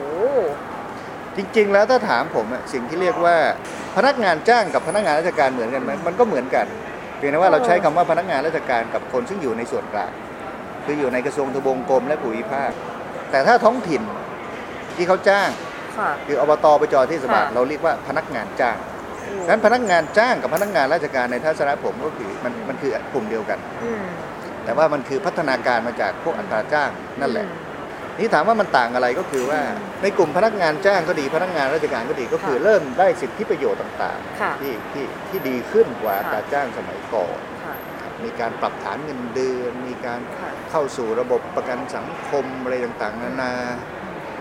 [1.37, 3.37] จริงๆ แล้วถ้าถามผมอะสิ่งที่เรียกว่า
[3.97, 6.67] พนักงานจ้างกับพนักงานราชการเหมือนกันไหมมันก็เหมือนกัน
[7.17, 10.13] เพียงแต่ว่าเราใช้คำว่าพนักงานราชการกับคนซึ่งอยู่ในส่วนกลาง
[10.85, 12.71] คืออยู่ในกระทรวงทบวงกรมและภูมิภาค
[13.31, 14.03] แต่ถ้าท้องถิ่น
[14.97, 15.49] ที่เขาจ้าง
[15.99, 18.77] ค่ะคืออบตปจเทศบาลค่ะเราเรียกว่าพนักงานจ้าง
[19.45, 24.05] ฉะนั้นพนักงานจ้างกับพนักงานราชการในทัศนะผมก็คือมันมันคือกลุ่มเดียวกันอืม
[24.65, 27.49] แต่ว่ามันคือพัฒนาการมาจากพวกอัตราจ้างนั่นแหละ
[28.19, 29.61] นี่ถามว่ามันต่างอะไรก็คือว่า
[30.03, 37.75] ในกลุ่มพนักงานจ้างก็ดีพนักงานราชการก็ดีก็คือค่ะเริ่มได้สิทธิประโยชน์ต่างค่ะๆที่ที่ที่ดีขึ้นกว่าค่ะอัตราจ้างสมัยก่อนค่ะ
[38.25, 43.53] มีการปรับฐานเงินเดือน มีการค่ะเข้าสู่ระบบประกันสังคมอะไรต่างๆ นานา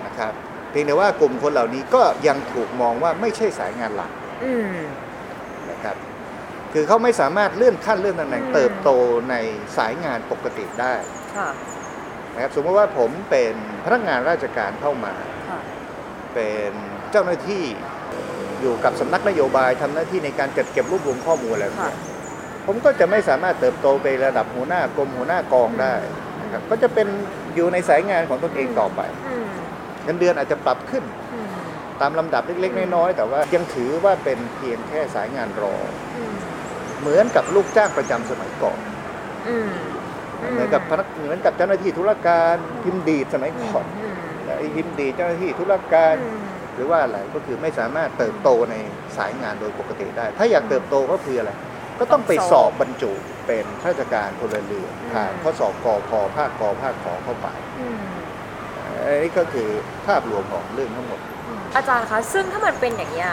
[0.06, 0.34] นะครับ
[0.72, 4.23] เพียงแต่ว่ากลุ่มคนเหล่านี้ก็ยังถูกมองว่าไม่ใช่สายงานหลักอืม
[5.70, 5.96] นะครับ
[6.74, 8.90] คือเขาไม่สามารถเลื่อนขั้นเลื่อนตำแหน่งอืมเติบโต
[9.30, 9.36] ใน
[9.78, 10.94] สายงานปกติได้
[11.36, 11.50] ค่ะ
[12.34, 13.54] นะครับสมมติว่าผมเป็น
[13.84, 15.14] พนักงานราชการเข้ามา
[15.50, 15.60] ค่ะ
[16.34, 16.72] เป็น
[17.12, 17.64] เจ้าหน้าที่
[18.62, 22.00] อยู่กับสำนักนโยบายทำหน้าที่ในการจัดเก็บรวบรวมข้อมูลอะไรแบบค่ะเนี้ย
[22.66, 25.94] ผมก็จะไม่สามารถเติบโตไประดับหัวหน้ากรมหัวหน้ากองได้
[26.42, 27.08] นะครับก็จะเป็น
[27.56, 29.48] อยู่ในสายงานของตนเองต่อไปอืม
[30.04, 31.23] เงินเดือนอาจจะปรับขึ้นอืม
[32.02, 36.36] ตามลำดับเล็กๆ น้อยๆ แต่ว่ายังถือว่าเป็นเพียงแค่สายงานรองอืม
[37.02, 38.80] เหมือนกับลูกจ้างประจำสมัยก่อน
[39.48, 39.70] อืม
[40.52, 44.16] เหมือนกับพนักเหมือนกับเจ้าหน้าที่ธุรการพิมพ์ดีดสมัยก่อนอืม
[44.58, 46.44] ไอ้พิมพ์ดีดเจ้าหน้าที่ธุรการอืม
[46.76, 48.76] หรือว่าอะไรก็คือไม่สามารถเติบโตใน
[49.18, 51.52] สายงานโดยปกติได้ ถ้าอยากเติบโตก็คืออะไร
[52.00, 53.12] ก็ต้องไปสอบบรรจุ
[53.48, 57.48] เป็นข้าราชการพลเรือนผ่านข้อสอบกอพอภาคกอภาคขอเข้าไป
[57.80, 58.02] อืม
[59.04, 59.70] อันนี้ก็คือ
[60.08, 61.20] ภาพรวมของเรื่องทั้งหมด
[61.76, 63.32] อาจารย์คะ ซึ่งถ้ามันเป็นอย่างเนี้ย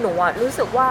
[0.00, 0.88] หนูอะรู้สึกว่า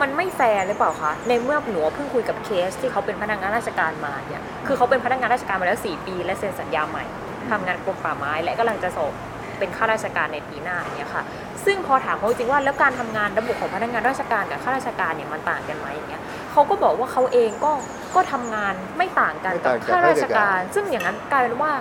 [0.00, 7.04] มันไม่แฟร์หรือเปล่าคะ ในเมื่อหนูเพิ่งคุยกับเคสที่เขาเป็นพนักงานราชการมาเนี่ย คือเขาเป็นพนักงานราชการมาแล้ว 4 ปี และเซ็นสัญญาใหม่
[7.50, 9.12] ทำงานกรมป่าไม้ และกำลังจะสอบ
[9.58, 11.24] เป็นข้าราชการในปีหน้าเนี่ยค่ะ
[11.64, 17.70] ซึ่งพอถามเขาจริงว่าแล้วการทำงานระบบของพนักงานราชการกับข้าราชการเนี่ยมันต่างกันไหมอย่างเงี้ยเขาก็บอกว่าเขาเองก็
[18.14, 21.72] ก็ทำงานไม่ต่างกันไม่กับต่างจากข้าราชข้าราชกาการรซึ่งอย่างนั้นกลายเป็นว่า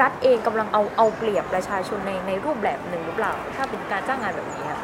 [0.00, 4.78] รัฐเองกำลังเอาเอาเปรียบประชาชนในในรูปแบบหนึ่งหรือเปล่า ถ้าเป็นการจ้างงานแบบนี้อะ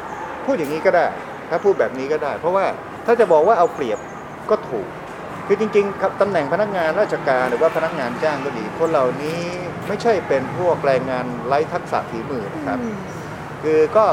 [0.45, 1.05] พูดอย่างนี้ก็ได้
[1.49, 2.65] ถ้าพูดแบบนี้ก็ได้ เพราะว่า
[3.05, 3.99] ถ้าจะบอกว่าเอาเปรียบ
[4.49, 4.87] ก็ถูก
[5.47, 9.39] คือจริงๆครับตำแหน่งพนักงานราชการหรือว่าพนักงานจ้างก็ดี คนเหล่านี้
[9.87, 12.79] ไม่ใช่เป็นพวกแรงงานไร้ทักษะฝีมือนะครับ
[13.63, 14.05] คือก็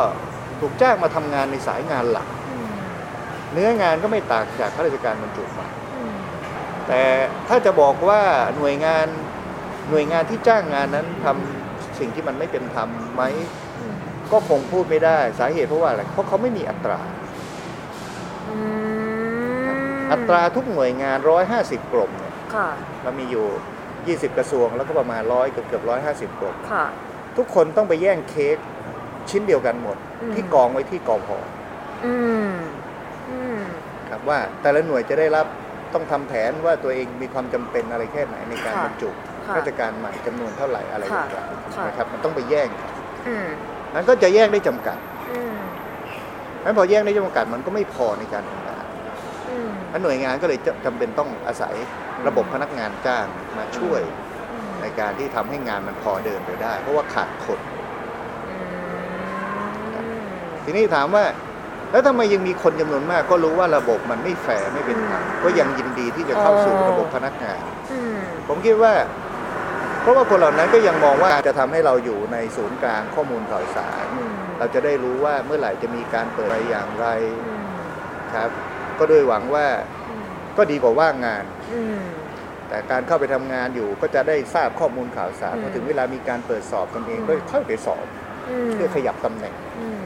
[0.61, 2.27] ถูกจ้างมาทำงานในสายงานหลัก
[3.53, 5.69] เนื้องานก็ไม่ต่างจากข้าราชการบรรจุใหม่
[6.89, 7.03] แต่
[7.49, 8.21] ถ้าจะบอกว่า
[8.57, 9.07] หน่วยงาน
[9.91, 13.23] หน่วยงานที่จ้างงานนั้นทำสิ่งที่มันไม่เป็นธรรมไหม
[14.33, 17.01] ก็คงพูดไม่ได้สาเหตุเพราะว่าอะไรเพราะเขาไม่มีอัตรา
[20.13, 21.19] อัตราทุกหน่วยงาน
[21.55, 22.69] 150กรมเนี่ยค่ะ
[23.03, 23.47] เรามีอยู่
[23.93, 25.83] 20 กระทรวงแล้วก็ประมาณร้อยเกือบเกือบ
[26.33, 26.87] 150กรมค่ะ
[27.37, 28.57] ทุกคนต้องไปแย่งเค้ก
[29.31, 31.39] ชิ้นเดียวกันหมดอืมที่กองไว้ที่กอพอ
[32.05, 32.15] อื
[32.49, 32.53] ม
[33.31, 33.61] อืม
[34.09, 35.47] ครับว่าแต่ละหน่วยจะได้รับ
[35.95, 39.11] ต้องทำแผนว่าตัวเองมีความจำเป็นอะไรแค่ไหนในการค่ะบรรจุ
[39.51, 41.41] ค่ะราชการใหม่จำนวนเท่าไหร่อะไรอย่างไร
[41.77, 42.69] ค่ะนะครับมันต้องไปแย่ง
[43.29, 43.47] อืม
[43.95, 44.99] นั้นก็จะแย่งได้จำกัด
[45.33, 45.57] อืม
[46.65, 48.85] นั้นพอแย่งได้จำกัดมันก็ไม่พอในการทำงาน
[49.51, 51.75] อืมนั้นหน่วยงานก็เลยจะจำเป็นต้องอาศัย
[52.27, 53.27] ระบบพนักงานจ้าง
[53.59, 54.01] มาช่วย
[54.53, 57.61] อืมในการที่ทำให้งานมันพอเดินไปได้ เพราะว่าขาดคน
[60.65, 61.25] ทีนี้ถามว่า
[61.93, 67.61] แล้วทำไมยังมีคนจำนวนมาก ก็รู้ว่าระบบมันไม่แฟร์ไม่เป็นธรรมก็ยังยินดีที่จะเข้าสู่ระบบพนักงาน
[67.93, 68.93] อืมผมคิดว่า
[70.03, 77.07] เพราะว่าคนเหล่านั้นก็ยังมองว่าจะทำให้เราอยู่ในศูนย์กลางข้อมูลข่าวสารอืมเราจะได้รู้ว่าเมื่อไหร่จะมีการเปิดไปอย่างไร
[77.47, 77.67] อืม
[78.35, 78.51] ครับ
[78.99, 79.67] ก็ด้วยหวังว่า
[80.09, 82.01] อืมก็ดีกว่าว่างงานอืม
[82.69, 88.07] แต่การเข้าไปทำงานอยู่ก็จะได้ทราบข้อมูลข่าวสารอืมพอถึงเวลามีการเปิดสอบกันเองอืมก็เข้าไปสอบ
[88.49, 90.01] อืมเพื่อขยับตำแหน่งอืม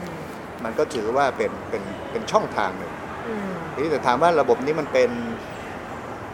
[0.63, 2.93] มันก็ถือว่าเป็นเป็นเป็นช่องทางหนึ่ง
[3.27, 5.09] อืมทีนี้แต่ถามว่าระบบนี้มันเป็น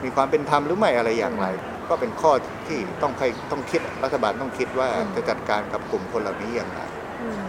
[0.03, 1.47] มีความเป็นธรรมหรือไม่อะไรอย่างไร
[1.91, 2.31] ก็เป็นข้อ
[2.67, 6.79] ที่ต้องใครต้องคิดรัฐบาลต้องคิดว่าอืมจะจัดการกับกลุ่มคนเหล่านี้อย่างไร
[7.21, 7.43] อืม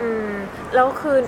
[0.00, 0.34] อืม
[0.74, 1.18] แล้วคือ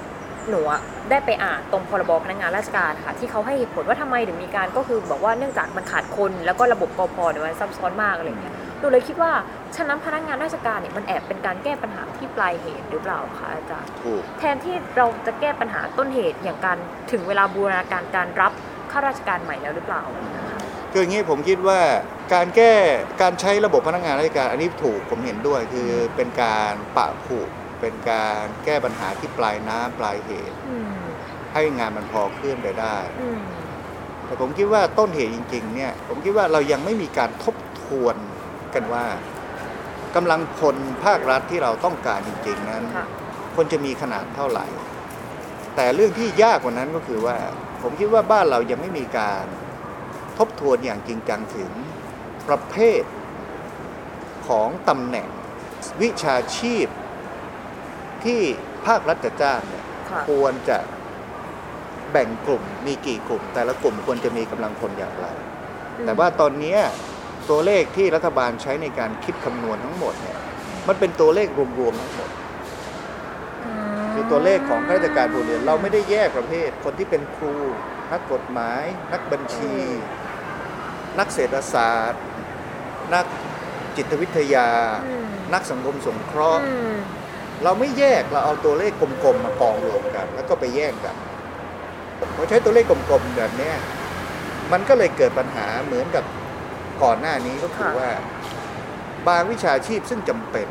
[0.51, 9.33] หนูอะได้ไปอ่านตรงพรบพนักงานราชการค่ะ ที่เขาให้เหตุผลว่าทำไมถึงมีการก็คือบอกว่าเนื่องจากมันขาดคนแล้วก็ระบบกพเนี่ยมันซับซ้อนมากอะไรอย่างเงี้ยหนูเลยคิดว่า
[9.77, 16.79] ฉะนั้นพนักงานราชการเนี่ยมันแอบเป็นการแก้ปัญหาที่ปลายเหตุหรือเปล่าคะอาจารย์ถูกแทนที่เราจะแก้ปัญหาต้นเหตุอย่างการ
[17.13, 18.53] ถึงเวลาบูรณาการการรับ
[18.93, 20.03] ข้าราชการใหม่แล้วหรือเปล่า
[20.37, 20.40] นะ
[20.91, 21.81] คะคืออย่างนี้ผมคิดว่า
[22.35, 22.75] การแก้
[23.23, 27.49] การใช้ระบบพนักงานราชการอันนี้ถูกผมเห็นด้วยคือเป็นการปะผูก
[27.81, 30.93] เป็นการแก้ปัญหาที่ปลายน้ำปลายเหตุอืม
[31.53, 33.43] ให้งานมันพอเคลื่อนไปได้อืม
[34.27, 38.17] แต่ผมคิดว่าต้นเหตุจริง ๆ เนี่ย ผมคิดว่าเรายังไม่มีการทบทวน
[38.75, 39.05] กันว่า
[40.17, 43.07] กำลังพลภาครัฐที่เราต้องการจริง ๆ นั้นค่ะ
[43.55, 44.67] ควรจะมีขนาดเท่าไหร่
[45.77, 47.37] แต่เรื่องที่ยากกว่านั้นก็คือว่า
[47.83, 49.45] ผมคิดว่าบ้านเรายังไม่มีการ
[50.41, 51.71] ทบทวนอย่างจริงจังถึง
[52.49, 53.03] ประเภท
[54.49, 55.29] ของตำแหน่ง
[56.03, 56.87] วิชาชีพ
[58.25, 58.41] ที่
[58.87, 60.79] ภาครัฐจะจ้างเนี่ยค่ะควรจะ
[62.13, 65.27] แบ่งกลุ่มมีกี่กลุ่ม แต่ละกลุ่มควรจะมีกำลังคนอย่างไร
[66.05, 66.81] แต่ว่าตอนเนี้ย
[67.51, 70.39] ตัวเลขที่รัฐบาลใช้ในการคิดคำนวณทั้งหมดเนี่ย
[70.89, 71.49] มันเป็นตัวเลข
[71.81, 72.31] รวมๆทั้งหมด
[74.13, 77.55] คือตัวเลขของข้าราชการพลเรือนเราไม่ได้แยกประเภท คนที่เป็นครู
[78.13, 79.75] นักกฎหมาย นักบัญชี
[81.19, 82.23] นักเศรษฐศาสตร์
[83.15, 83.25] นัก
[83.97, 84.69] จิตวิทยา
[85.07, 86.97] อืมนักสังคมสงเคราะห์อืม
[87.65, 91.15] เราไม่แยกเราเอาตัวเลขกลมๆมากองรวมกัน แล้วก็ไปแย่งกัน
[92.37, 93.75] พอใช้ตัวเลขกลมๆแบบเนี้ย
[94.73, 96.25] มันก็เลยเกิดปัญหาเหมือนกับ
[97.03, 98.11] ก่อนหน้านี้ก็คือค่ะว่า
[99.29, 100.67] บางวิชาชีพซึ่งจำเป็น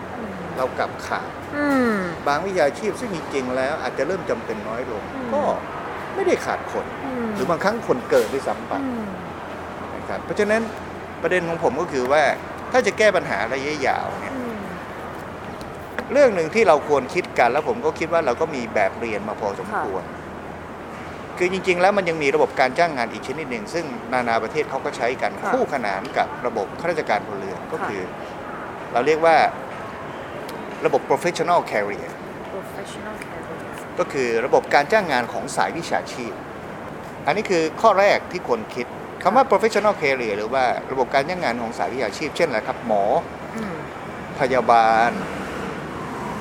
[0.57, 1.95] เรากลับขาดอืม
[2.27, 5.41] บางวิชาชีพซึ่งจริงๆแล้ว อาจจะเริ่มจำเป็นน้อยลงอืมก็
[6.15, 9.28] ไม่ได้ขาดคนอืมหรือบางครั้งคนเกิดด้วยซ้ำไปอืมนะ
[10.09, 10.61] ครับเพราะฉะนั้น
[11.21, 12.23] ประเด็นของผมก็คือว่า
[12.71, 14.57] ถ้าจะแก้ปัญหาระยะยาวเนี่ยอืม
[16.11, 20.03] เรื่องหนึ่งที่เราควรคิดกัน แล้วผมก็คิดว่าเราก็มีแบบเรียนมาพอสมควร
[21.37, 28.03] คือจริง ๆ แล้วมันยังมีระบบการจ้างงานอีกชนิดหนึ่ง ซึ่งนานาประเทศเขาก็ใช้กันค่ะคู่ขนานกับระบบข้าราชการพลเรือนก็ค่ะคือ
[28.93, 29.35] เราเรียกว่า
[30.85, 32.09] ระบบ professional career
[32.53, 33.65] professional career
[33.99, 36.33] ก็คือระบบการจ้างงานของสายวิชาชีพ
[37.25, 38.87] อันนี้คือข้อแรกที่ควรคิด
[39.23, 43.03] คำว่า professional career หรือว่าระบบการจ้างงานของสายวิชาชีพ เช่นอะไรครับ หมอ
[43.55, 43.75] อืม
[44.39, 45.09] พยาบาล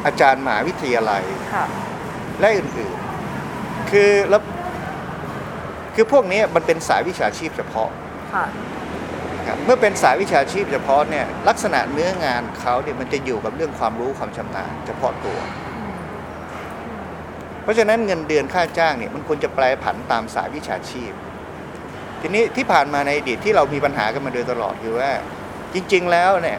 [0.07, 1.65] อาจารย์มหาวิทยาลัยค่ะ
[2.41, 4.43] และอื่นๆ คือแล้ว
[5.95, 7.91] คือพวกนี้มันเป็นสายวิชาชีพเฉพาะ
[8.35, 8.47] ค่ะ
[9.37, 15.39] นะครับเมื่อเป็นสายวิชาชีพเฉพาะเนี่ยลักษณะเนื้องานเขาเนี่ยมันจะอยู่กับเรื่องความรู้ความชำนาญเฉพาะตัว
[15.77, 15.93] อืม
[17.63, 21.13] เพราะฉะนั้นเงินเดือนค่าจ้างเนี่ยมันควรจะแปรผันตามสายวิชาชีพ
[22.21, 25.11] ทีนี้ที่ผ่านมาในอดีตที่เรามีปัญหากันมาโดยตลอดคือว่า
[25.75, 26.59] จริง ๆ แล้วเนี่ย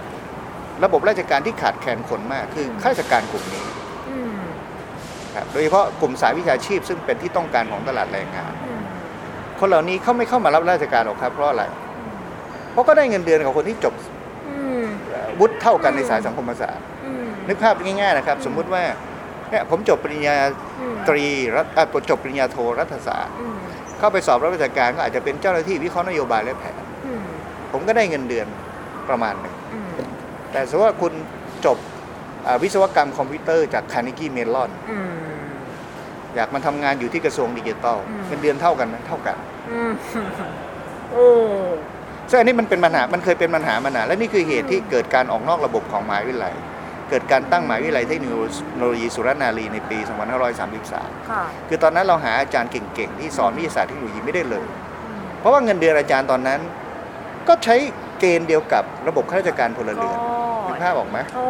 [0.83, 3.65] ระบบราชการที่ขาดแคลนคนมากคือข้าราชการกลุ่มนี้
[4.09, 4.37] อืม
[5.35, 8.83] ครับโดยเฉพาะกลุ่มสายวิชาชีพ ซึ่งเป็นที่ต้องการของตลาดแรงงานอืม
[9.59, 11.63] คนเหล่านี้เขาไม่เข้ามารับราชการหรอกครับเพราะอะไร
[12.71, 13.93] เพราะก็ได้เงินเดือนกับคนที่จบ
[14.47, 18.83] อืมเอ่อวุฒิเท่ากันในสายสังคมศาสตร์อืมนึกภาพง่ายๆนะครับ สมมุติว่า
[19.49, 20.35] เนี่ยผมจบปริญญา
[20.79, 23.48] อืมตรีรัฐอะจบปริญญาโทรัฐศาสตร์อืม
[23.99, 27.23] เข้าไปสอบรับราชการก็อาจจะเป็นเจ้าหน้าที่วิเคราะห์นโยบายและแผนอืม
[27.71, 28.47] ผมก็ได้เงินเดือน
[29.09, 29.89] ประมาณหนึ่งอืม
[30.51, 31.13] แต่สมมติว่าคุณ
[31.65, 31.77] จบ
[32.47, 35.12] อ่าวิศวกรรมคอมพิวเตอร์จากคาร์เนกีเมลอนอืม
[36.35, 39.35] อยากมาทำงานอยู่ที่กระทรวงดิจิทัลอืมเงินเดือนเท่ากันไหมเท่ากัน
[39.69, 39.91] อืม
[41.12, 41.27] โอ้
[42.29, 46.53] ซึ่งอันนี้มันเป็นปัญหา มันเคยเป็นปัญหามานานและนี่คือเหตุที่เกิดการออกนอกระบบของมหาวิทยาลัย
[47.09, 49.97] เกิดการตั้งมหาวิทยาลัยเทคโนโลยีสุรนารีในปี
[50.63, 54.67] 2533 ค่ะ คือตอนนั้นเราหาอาจารย์เก่งๆ ที่สอนวิทยาศาสตร์เทคโนโลยีไม่ได้เลย
[55.05, 56.59] อืมเพราะว่าเงินเดือนอาจารย์ตอนนั้น
[57.47, 57.75] ก็ใช้
[58.19, 60.17] เกณฑ์เดียวกับระบบข้าราชการพลเรือน
[60.67, 61.45] นึกภาพออกไหมโอ้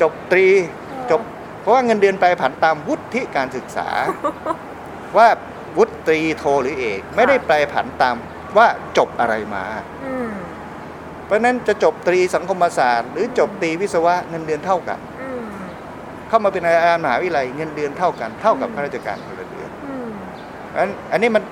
[0.00, 0.46] จบตรี
[1.10, 1.20] จบ
[1.60, 3.88] เพราะว่าเงินเดือนไปผันตามวุฒิการศึกษา
[5.16, 5.28] ว่า
[5.76, 8.16] วุฒิตรีโทหรือเอก ไม่ได้แปลผันตาม
[8.56, 8.66] ว่า
[8.98, 9.64] จบอะไรมา
[10.04, 10.30] อืม
[11.30, 15.48] เพราะฉะนั้นจะจบตรีสังคมศาสตร์ หรือจบตรีวิศวะเงินเดือนเท่ากันอืม
[16.28, 20.10] เข้ามาเป็นอาจารย์มหาวิทยาลัยเงินเดือนเท่ากันเท่ากับข้าราชการพลเรือนอืม
[20.68, 21.42] เพราะฉะนั้นอันนี้มัน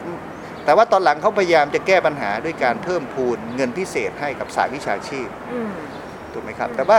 [0.64, 5.72] แต่ว่าตอนหลังเขาพยายามจะแก้ปัญหาด้วยการเพิ่มพูนเงินพิเศษให้กับสายวิชาชีพอืม
[6.32, 6.98] ถูกไหมครับ แต่ว่า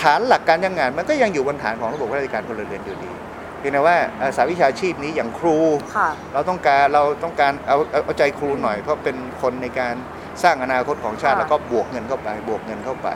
[0.00, 3.12] ฐานหลักการจ้างงานมันก็ยังอยู่บนฐานของระบบข้าราชการพลเรือนอยู่ดี
[3.58, 5.58] เพียงแต่ว่าเอ่อสายวิชาชีพนี้อย่างครู
[5.96, 9.94] ค่ะเราต้องการเราต้องการเอาเอาเอาใจครูหน่อยเพราะเป็นคนในการ
[10.42, 13.08] สร้างอนาคตของชาติค่ะแล้วก็บวกเงินเข้าไปบวกเงินเข้าไป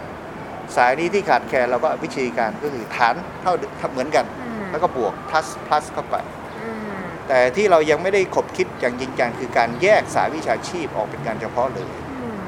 [0.76, 3.52] สายนี้ที่ขาดแคลนเราก็วิธีการก็คือฐานเท่า
[3.92, 6.16] เหมือนกันอืมแล้วก็บวก plus plus เข้าไป
[6.60, 11.86] อืมแต่ที่เรายังไม่ได้ขบคิดอย่างจริงจังคือการแยกสายวิชาชีพออกเป็นการเฉพาะเลย
[12.20, 12.38] อืม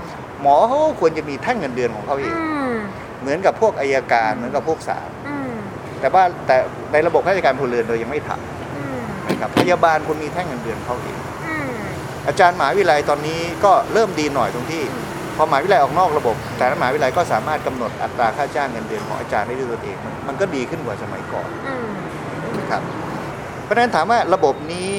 [0.40, 2.76] หมอเขาก็ควรจะมีแท่งเงินเดือนของเขาเองอืม
[3.20, 5.54] เหมือนกับพวกอายการเหมือนกับพวกศาลอืม
[6.00, 6.56] แต่ว่าแต่
[6.92, 8.30] ในระบบข้าราชการพลเรือนเรายังไม่ท
[8.76, 11.18] อืมำนะครับพยาบาลคุณมีแท่งเงินเดือนเขาเอง
[12.24, 14.82] อืมอาจารย์มหาวิทยาลัยตอนนี้ก็เริ่มดีหน่อยตรงที่
[15.36, 21.86] พอมหาวิทยาลัยออกนอกระบบ แต่ละมหาวิทยาลัยก็สามารถกำหนดอัตราค่าจ้างเงินเดือนของอาจารย์ได้ด้วยตนเอง มันมันก็ดีขึ้นกว่าสมัยก่อนอืม
[22.58, 22.82] นะครับ
[23.64, 24.94] เพราะฉะนั้นถามว่าระบบนี้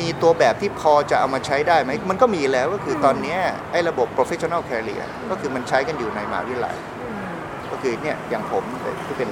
[0.00, 3.40] มีตัวแบบที่พอจะเอามาใช้ได้ไหม มันก็มีแล้วก็คือตอนเนี้ย
[3.72, 7.28] ไอ้ระบบ professional career ก็คือมันใช้กันอยู่ในมหาวิทยาลัยอืม
[7.70, 8.64] ก็คือเนี่ยอย่างผม
[9.06, 9.28] ที่เป็น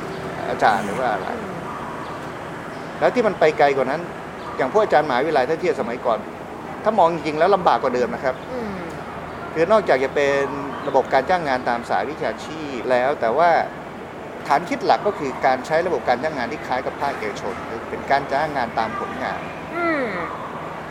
[0.51, 1.29] อาจารย์หรือว่าอะไร
[2.99, 4.01] แล้วที่มันไปไกลกว่านั้น
[4.57, 6.19] อย่างพวกอาจารย์มหาวิทยาลัยถ้าเทียบสมัยก่อน
[6.85, 8.75] ถ้ามองจริงๆแล้วลำบากกว่าเดิมนะครับอืม
[9.55, 10.45] คือนอกจากจะเป็น
[10.89, 13.51] ระบบการจ้างงานตามสายวิชาชีพแล้วแต่ว่า
[14.47, 19.41] ฐานคิดหลักก็คือการใช้ระบบการจ้างงานที่คล้ายกับภาคเอกชนคือเป็นการจ้างงานตามผลงาน
[19.77, 20.07] อืม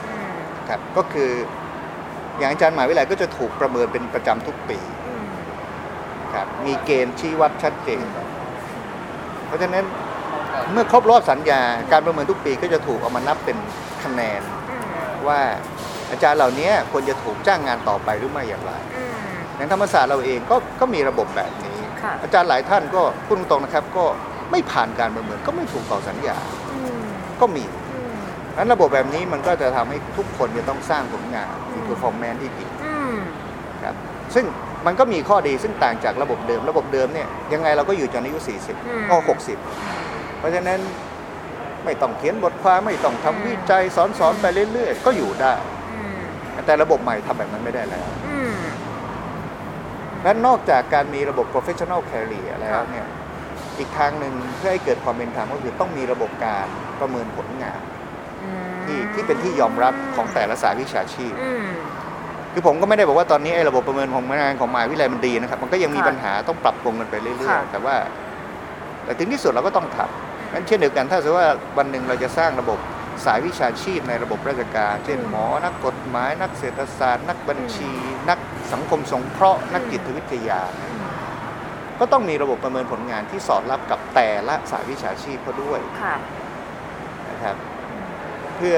[0.06, 0.34] อืม
[0.68, 1.32] ครับก็คือ
[2.38, 5.28] อย่างอาจารย์มหาวิทยาลัยก็จะถูกประเมินเป็นประจำทุกปีอืม
[6.34, 8.06] ครับมีเกณฑ์ชี้วัดชัดเจน
[9.48, 9.86] เพราะฉะนั้น
[10.72, 13.58] เมื่อครบรอบสัญญาการประเมินทุกปีก็จะถูกเอามานับเป็น
[14.04, 14.86] คะแนนอืม
[15.28, 15.40] ว่า
[16.14, 19.16] อาจารย์เหล่านี้ควรจะถูกจ้างงานต่อไปหรือไม่อย่างไรอืม
[19.56, 24.06] อย่างธรรมศาสตร์เราเองก็ก็มีระบบแบบนี้ค่ะอาจารย์หลายท่านก็พูดตรงๆนะครับ ก็
[24.52, 26.38] ไม่ผ่านการประเมินก็ไม่ถูกต่อสัญญา
[26.72, 27.04] อืม
[27.42, 28.16] ก็มีอืม
[28.58, 33.16] นั้นระบบแบบนี้มันก็จะทำให้ทุกคนจะต้องสร้างผลงานมี performance ที่ดีอืม
[33.84, 33.96] ครับ
[34.36, 34.46] ซึ่ง
[34.86, 38.40] มันก็มีข้อดีซึ่งต่างจากระบบเดิม ระบบเดิมเนี่ยยังไงเราก็อยู่จนอายุ
[38.76, 39.16] 40ก็
[39.78, 40.80] 60 เพราะฉะนั้น
[41.86, 45.73] ไม่ต้องเขียนบทความไม่ต้องทำวิจัยสอนสอนๆไปเรื่อยๆ ก็อยู่ได้อืม
[46.66, 48.54] แต่ระบบใหม่ทำแบบนั้นไม่ได้แล้วอืม
[50.24, 53.08] และนอกจากการมีระบบ professional career แล้วครับเนี่ย
[53.80, 56.68] อีกทางหนึ่งเพื่อให้เกิดความเป็นธรรมก็คือต้องมีระบบการ
[57.00, 57.82] ประเมินผลงาน
[58.44, 61.66] อืมที่ที่เป็นที่ยอมรับของแต่ละสายวิชาชีพอืม
[62.54, 67.96] คือผมก็ไม่ได้บอกว่าตอนนี้ไอ้ระบบประเมินของงานของมหาวิทยาลัยมันดีนะครับ มันก็ยังมีค่ะปัญหาต้องปรับปรุงกันไปเรื่อยค่ะๆแต่ว่า
[69.04, 71.48] แต่ถึงที่สุดเราก็ต้องทำงั้นเช่นเดียวกันถ้าสมมติว่า
[71.78, 72.80] วันหนึ่งเราจะสร้างระบบ
[73.26, 77.92] สายวิชาชีพในระบบราชการ เช่นหมอ นักกฎหมาย นักเศรษฐศาสตร์ นักบัญชี
[78.30, 78.40] นัก
[78.74, 80.62] สังคมสงเคราะห์ นักจิตวิทยา
[82.00, 86.16] ก็ต้องมีระบบประเมินผลงานที่สอดรับกับแต่ละสายวิชาชีพเขาด้วยค่ะ
[87.30, 87.56] นะครับ
[88.58, 88.78] เพื่อ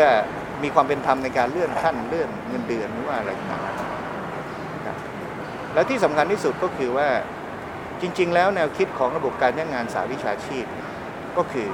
[0.63, 3.75] มีความเป็นธรรมในการเลื่อนขั้นเลื่อนเงินเดือนหรือว่าอะไรต่างๆนะ
[4.85, 4.97] ครับ
[5.73, 7.07] แล้วที่สำคัญที่สุดก็คือว่า
[8.01, 10.65] จริง ๆ แล้วแนวคิดของระบบการจ้างงานสายวิชาชีพ
[11.37, 11.69] ก็คือ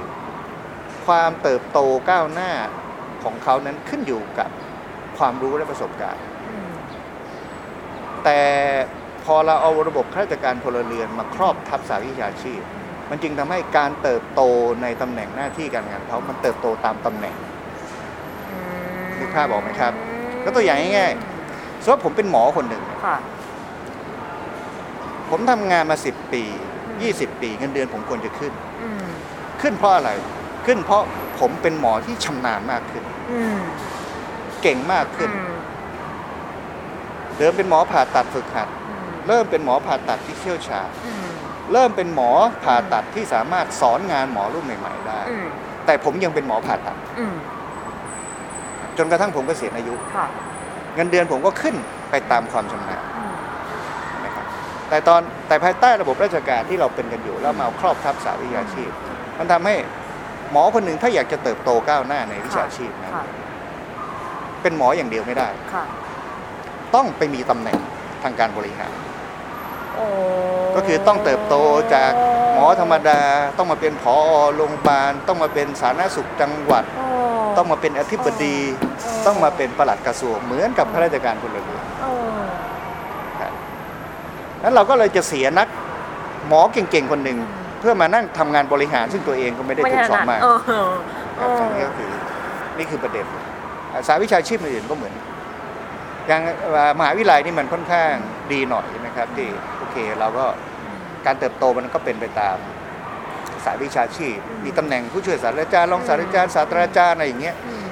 [1.06, 1.78] ความเติบโต
[2.10, 2.50] ก้าวหน้า
[3.24, 4.50] ของเขานั้นขึ้นอยู่กับ
[5.18, 6.70] ความรู้และประสบการณ์อืม
[8.24, 8.40] แต่
[9.24, 12.60] พอเราเอาระบบข้าราชการพลเรือนมาครอบทับสายวิชาชีพ
[13.10, 14.42] มันจึงทำให้การเติบโต
[14.82, 17.34] ในตำแหน่งหน้าที่การงานเขามันเติบโตตามตำแหน่ง
[19.18, 19.92] นึกภาพออกไหมครับ
[20.44, 23.16] ก็ตัวอย่างง่ายๆสมมติผมเป็นหมอคนหนึ่งค่ะ
[25.30, 26.42] ผมทำงานมา10ปี
[26.92, 29.06] 20ปีเงินเดือนผมควรจะขึ้นอืม
[29.60, 30.10] ขึ้นเพราะอะไร
[30.66, 31.02] ขึ้น เพราะ
[31.40, 33.60] ผมเป็นหมอที่ชำนาญมากขึ้นอืม
[34.62, 35.54] เก่งมากขึ้นอืม
[37.36, 41.26] เดิมเป็นหมอผ่าตัดฝึกหัดอืมเริ่มเป็นหมอผ่าตัดที่เชี่ยวชาญอืม
[41.72, 42.30] เริ่มเป็นหมอ
[42.64, 45.46] ผ่าตัดที่สามารถสอนงานหมอรุ่นใหม่ ๆ ได้อืม
[45.86, 47.34] แต่ผมยังเป็นหมอผ่าตัดอืม
[48.98, 50.26] จนกระทั่งผมเกษียณอายุค่ะ
[50.94, 51.74] เงินเดือนผมก็ขึ้น
[52.10, 53.32] ไปตามความชำนาญอืม
[54.24, 54.44] นะครับ
[54.88, 58.90] แต่ตอนแต่ภายใต้ระบบราชการที่เราเป็นกันอยู่แล้วมาเอาครอบทับสายวิชาชีพ
[59.38, 59.74] มันทำให้
[60.52, 63.24] หมอคนหนึ่งถ้าอยากจะเติบโตก้าวหน้าในวิชาชีพนะค่ะ
[64.62, 65.84] เป็นหมออย่างเดียวไม่ได้ ค่ะ
[66.94, 67.78] ต้องไปมีตำแหน่ง
[68.22, 68.92] ทางการบริหาร
[69.94, 70.06] โอ้
[70.76, 71.54] ก็คือต้องเติบโต
[71.94, 72.12] จาก
[72.54, 73.20] หมอธรรมดา
[73.56, 74.16] ต้องมาเป็นผอ
[74.56, 77.06] โรงพยาบาล ต้องมาเป็นสาธารณสุขจังหวัดโอ้
[77.56, 78.56] ต้องมาเป็นอธิบดี
[79.26, 82.10] ต้องมาเป็นปลัดกระทรวงเหมือนกับข้าราชการพลเรือนโอ้
[83.40, 83.52] ครับ
[84.62, 85.68] นั้นเราก็เลยจะเสียนัก
[86.48, 87.38] หมอเก่งๆคนหนึ่ง
[87.82, 92.10] เพื่อมานั่งทำงานบริหารซึ่งตัวเองก็ไม่ได้ไม่ถูกสอนถนัดมาเออครับตรงนี้ก็คือ
[92.78, 93.26] นี่คือประเด็น
[93.92, 95.14] อ่าสายวิชาชีพอื่นๆก็เหมือน
[96.28, 96.42] อย่าง
[96.74, 98.10] อ่ามหาวิทยาลัยนี่มันค่อนข้าง
[98.52, 100.46] ดีหน่อยนะครับ ที่โอเคเราก็
[101.26, 102.56] การเติบโตมันก็เป็นไปตาม
[103.64, 107.84] สายวิชาชีพ มีตำแหน่งผู้ช่วยศาสตราจารย์รองศาสตราจารย์ศาสตราจารย์อะไรอย่างเงี้ยอืม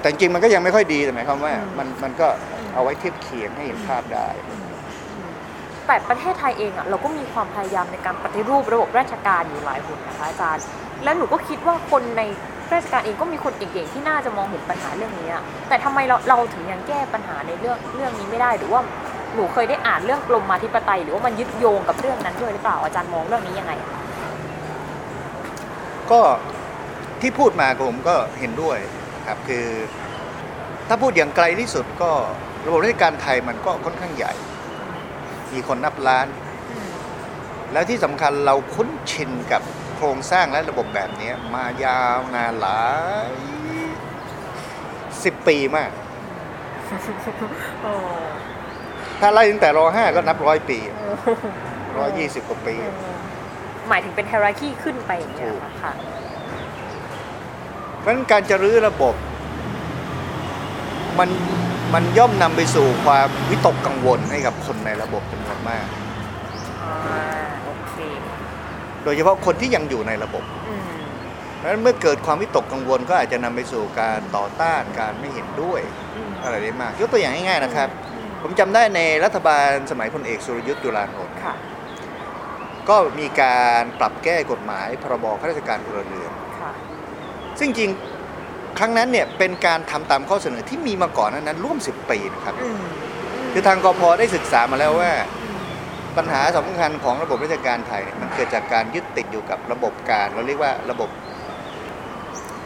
[0.00, 2.28] แต่จริงๆมันก็ยังไม่ค่อยดีแต่หมายความว่าอืมมันมันก็
[2.74, 4.28] เอาไว้เทียบเคียงให้เห็นภาพได้
[5.88, 10.64] แต่ประเทศไทยเองอะเราก็มีความพยายามในการปฏิรูประบบราชการอยู่หลายคนนะคะอาจารย์
[11.04, 12.22] แล้วหนูก็คิดว่าคนใน
[12.72, 15.30] ราชการเองก็มีคนเก่งๆที่น่าจะมองเห็นปัญหาเรื่องนี้
[15.68, 18.80] แต่ทำไมเราเราถึงยังแก้ปัญหาในเรื่องเรื่องนี้ไม่ได้หรือว่า
[19.34, 23.72] หนูเคยได้อ่านเรื่องกรมมาธิปไตย หรือว่ามันยึดโยงกับเรื่องนั้นด้วยหรือเปล่าอาจารย์มองเรื่องนี้ยังไง
[26.10, 26.20] ก็
[27.20, 28.78] ที่พูดมาผมก็เห็นด้วย
[29.26, 29.66] ครับคือ
[30.88, 32.10] ถ้าพูดอย่างไกลที่สุดก็
[32.66, 34.32] ระบบราชการไทยมันก็ค่อนข้างใหญ่
[35.52, 36.26] มีคนนับล้าน
[37.72, 39.62] แล้วที่สำคัญเราคุ้นชินกับ
[39.96, 42.82] โครงสร้างและระบบแบบนี้มายาวนานหลา
[43.28, 43.32] ย
[45.24, 45.90] สิบปีมาก
[49.20, 50.78] ถ้าไล่ตั้งแต่รห้าก็นับร้อยปี
[51.98, 52.74] ร้อยยี่สิบกว่าปี
[53.88, 55.92] หมายถึงเป็น hierarchy ขึ้นไปอย่างเงี้ยเหรอค่ะ
[57.98, 59.14] เพราะฉะนั้นการจะรื้อระบบ
[61.18, 61.28] มัน
[61.94, 65.86] มันย่อมนำไปสู่ความวิตกกังวลให้กับคนในระบบจำนวนมาก
[67.06, 67.22] อ่า
[67.64, 67.94] โอเค
[69.04, 70.82] โดยเฉพาะคนที่ยังอยู่ในระบบอืม
[71.56, 75.80] เพราะฉะนั้นเมื่อเกิดความวิตกกังวลก็อาจจะนำไปสู่การต่อต้านการไม่เห็นด้วย
[76.16, 77.88] อืมอะไรได้มากยกตัวอย่างง่ายๆนะครับ
[78.42, 81.54] ผมจำได้ในรัฐบาลสมัยพลเอกสุรยุทธ์จุลานนท์ค่ะ
[82.88, 86.72] ก็มีการปรับแก้กฎหมายพรบข้าราชการพลเรือน ค่ะ
[87.58, 87.90] ซึ่งจริง
[88.78, 92.82] ครั้งนั้นเนี่ยเป็นการทำตามข้อเสนอที่มีมาก่อนหนานั้นร่วม 10 ปีนะครับอืม
[93.52, 95.12] คือทางกพได้ศึกษามาแล้วว่า
[96.16, 101.10] ปัญหาสำคัญของระบบราชการไทยเนี่ยมันเกิดจากการยึดติดอยู่กับระบบการ เราเรียกว่าระบบ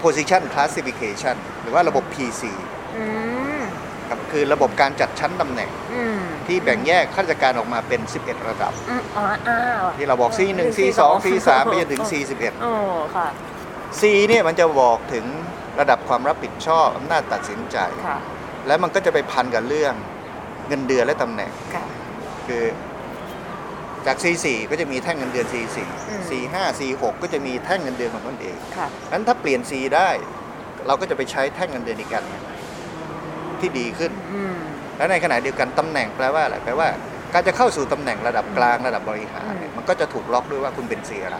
[0.02, 2.42] position classification หรือว่าระบบ PC
[2.96, 3.04] อื
[3.58, 3.62] ม
[4.08, 12.72] ครับคือระบบการจัดชั้นตำแหน่งอืมที่แบ่งแยกข้าราชการออกมาเป็น 11 ระดับอืมอ๋ออ้าวที่เราบอก C1 C2 C3 ไปจนถึง C11 โอ้
[13.16, 13.28] ค่ะ
[14.00, 15.24] C เนี่ยมันจะบอกถึง
[15.80, 18.18] ระดับความรับผิดชอบอำนาจตัดสินใจ ค่ะ
[18.66, 19.94] แล้วมันก็จะไปพันกับเรื่อง
[20.68, 21.84] เงินเดือนและตำแหน่ง ค่ะ
[22.46, 22.64] คือ
[24.06, 25.76] จาก C4 ก็จะมีแท่งเงินเดือน C4
[26.08, 30.08] อืม C5 C6 ก็จะมีแท่งเงินเดือนของตนเองค่ะ นั้นถ้าเปลี่ยน C ได้
[30.86, 32.24] เราก็จะไปใช้แท่งเงินเดือนอีกกัน
[33.60, 34.56] ที่ดีขึ้น อืม
[34.96, 36.88] แล้วในขณะเดียวกันตำแหน่งแปลว่าอะไรแปลว่า
[37.32, 41.38] การจะเข้าสู่ตำแหน่งระดับกลางระดับบริหารเนี่ยอืม มันก็จะถูกล็อกด้วยว่าคุณเป็นสีอะไร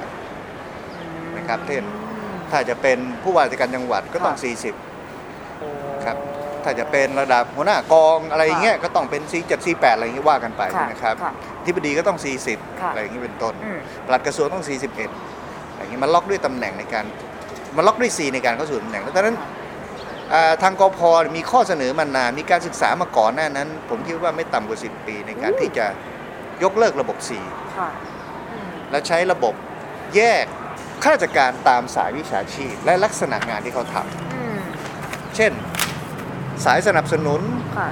[1.37, 2.12] นะครับเช่น อืม
[2.53, 6.17] ถ้าจะเป็นผู้ว่าราชการจังหวัดก็ต้องค่ะ40 ครับ
[6.65, 11.33] ถ้าจะเป็นระดับหัวหน้ากองอะไรอย่างเงี้ยก็ต้องเป็น C7 C8 อะไรอย่างเงี้ยว่ากันไปค่ะนะครับค่ะ
[11.65, 17.05] ที่ปดีก็ต้องค่ะ40 อะไรอย่างงี้เป็นต้นอืมปลัดกระทรวงต้อง 41 อะไรอย่างงี้มันล็อกด้วยตำแหน่งในการ
[17.77, 19.37] มันล็อกด้วย C ในการเข้าสู่ตำแหน่งแล้วดังนั้น
[20.33, 21.01] อ่าทางกพ
[21.37, 25.87] มีข้อเสนอมานานมีการศึกษามาก่อนหน้านั้น ผมคิดว่าไม่ต่ำกว่า 10 ปีในการอู้ที่จะ
[26.63, 27.31] ยกเลิกระบบ C
[27.77, 27.89] ค่ะ
[28.53, 29.55] อืมและใช้ระบบ
[30.17, 30.47] แยก
[31.03, 33.97] ข้าราชการตามสายวิชาชีพ และลักษณะงานที่เขาท
[34.35, 35.53] อืมำเช่น
[36.65, 37.41] สายสนับสนุน
[37.79, 37.89] ค่ะ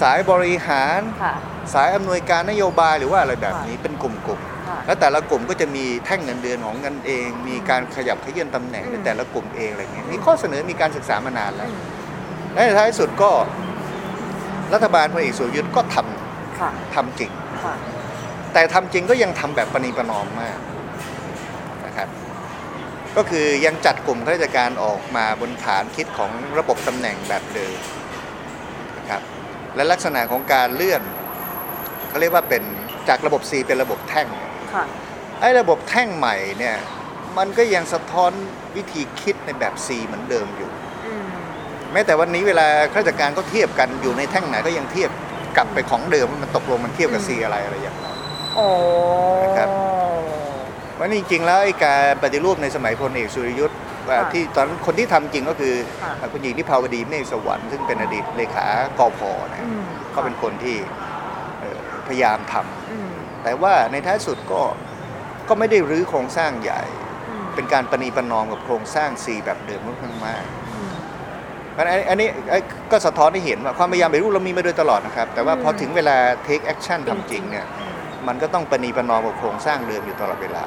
[0.00, 1.34] สายบริหาร ค่ะ
[1.74, 11.82] สายอำนวยการนโยบายหรือว่าอะไรแบบนี้เป็นกลุ่มค่ะๆ แล้วแต่ละกลุ่มก็จะมีแท่งเงินเดือนของเงินเอง มีการขยับขยื่นตำแหน่งอืมในแต่ละกลุ่มเองอะไรเงี้ยมีข้อเสนอมีการศึกษามานานแล้ว อืม
[12.52, 13.30] และในท้ายสุดก็
[14.74, 17.30] รัฐบาลพลเอกสุรยุทธ์ก็ทำค่ะทำจริง
[17.64, 17.74] ค่ะ
[18.52, 20.69] แต่ทำจริงก็ยังทำแบบประนีประนอมมากนะครับ
[23.16, 27.76] ก็คือยังจัดกลุ่มข้าราชการออกมาบนฐานคิดของระบบตำแหน่งแบบเดิม
[28.98, 29.22] นะครับ
[29.76, 31.02] และลักษณะของการเลื่อน
[32.08, 32.62] เขาเรียกว่าเป็น
[33.08, 34.28] จากระบบ C เป็นระบบแท่ง
[34.74, 34.84] ค่ะ
[35.40, 36.76] ไอ้ระบบแท่งใหม่เนี่ย
[37.38, 38.32] มันก็ยังสะท้อน
[38.76, 40.70] วิธีคิดในแบบ C เหมือนเดิมอยู่
[41.06, 41.24] อืม
[41.92, 45.10] แม้แต่วันนี้เวลาข้าราชการก็เทียบกันอยู่ในแท่งไหนก็ยังเทียบ
[45.56, 48.06] กลับไปของเดิมว่ามันตกลงมันเทียบกับ C อะไรอะไรอย่างไร
[48.56, 48.66] โอ้
[49.44, 49.68] นะครับ
[51.00, 53.78] ว่าจริงๆแล้วไอ้การปฏิรูปในสมัยพลเอกสุริยุทธ์
[54.08, 58.66] ว่าค่ะที่ตอนคนที่ทำจริงก็คือค่ะคุณหญิงที่ภาวดีเมฆสวรรค์ซึ่งเป็นอดีตเลขา
[58.98, 59.20] กพ
[59.52, 60.76] นะอืมเขาเป็นคนที่
[61.60, 61.78] เอ่อ
[62.08, 63.10] พยายามทำอืม
[63.42, 64.62] แต่ว่าในท้ายสุดก็
[65.48, 66.82] ก็ไม่ได้รื้อโครงสร้างใหญ่
[67.28, 70.42] อืมเป็นการประนีประนอมกับโครงสร้าง C แบบเดิมค่อนข้างมาก
[70.74, 70.92] อืม
[71.72, 72.58] เพราะฉะนั้นอันนี้ไอ้
[72.92, 77.94] ก็สะท้อนให้เห็นว่าความพยายามปฏิรูปเรามีมาโดยตลอดนะครับ แต่ว่าอืมพอถึงเวลา take action ทำจริงเนี่ยอืม
[78.28, 80.64] มันก็ต้องประนีประนอมกับโครงสร้างเดิมอยู่ตลอดเวลา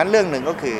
[0.00, 0.78] งั้นเรื่องหนึ่งก็คือ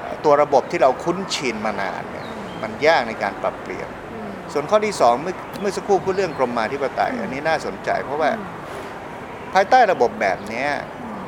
[0.00, 2.26] เอ่อตัวระบบที่เราคุ้นชินมานานเนี่ย
[2.62, 8.30] มันยากในการปรับเปลี่ยนอืมส่วนข้อที่สองเมื่อเมื่อสักครู่พูดเรื่องกรมมาธิปไตย อันนี้น่าสนใจเพราะว่า
[9.54, 10.68] ภายใต้ระบบแบบเนี้ย
[11.02, 11.22] อืม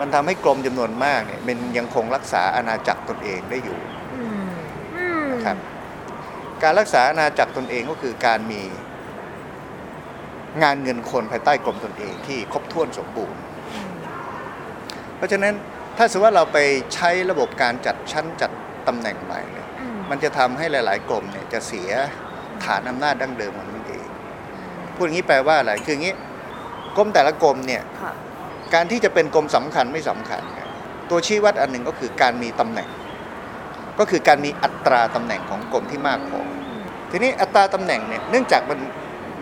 [0.00, 3.78] มันทำให้กรมจำนวนมากเนี่ยมันยังคงรักษาอาณาจักรตนเองได้อยู่
[4.14, 4.46] อืม
[4.96, 5.56] อืมนะครับ
[6.62, 8.62] การรักษาอาณาจักรตนเองก็คือการมี
[10.62, 13.40] งานเงินคนภายใต้กรมตนเองที่ครบถ้วนสมบูรณ์
[13.74, 13.92] อืม
[15.16, 15.54] เพราะฉะนั้น
[15.96, 16.58] ถ้าสมมติว่าเราไป
[16.94, 18.50] ใช้ระบบการจัดชั้นจัด
[18.88, 21.90] ตำแหน่งใหม่เนี่ยอืมมันจะทำให้หลาย ๆ กรมเนี่ยจะเสีย
[22.64, 24.06] ฐานอำนาจดั้งเดิมของมันเอง
[24.94, 26.14] พูดอย่างนี้แปลว่าอะไรคืออย่างนี้
[26.96, 28.12] กรมแต่ละกรมเนี่ยค่ะ
[28.74, 30.68] การที่จะเป็นกรมสำคัญไม่สำคัญเนี่ย
[31.10, 32.88] ตัวชี้วัดอันหนึ่งก็คือการมีตำแหน่ง
[33.98, 36.40] ก็คือการมีอัตราตำแหน่งของกรมที่มากพอ
[37.10, 38.80] ทีนี้อัตราตำแหน่งเนี่ยเนื่องจากมัน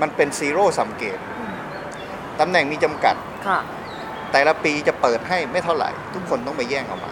[0.01, 1.55] มันเป็นซีโร่สัมเกตอืม
[2.41, 3.15] ตำแหน่งมีจำกัด
[3.47, 3.59] ค่ะ
[4.35, 7.11] แต่ละปีจะเปิดให้ไม่เท่าไหร่ ทุกคนต้องไปแย่งเอามา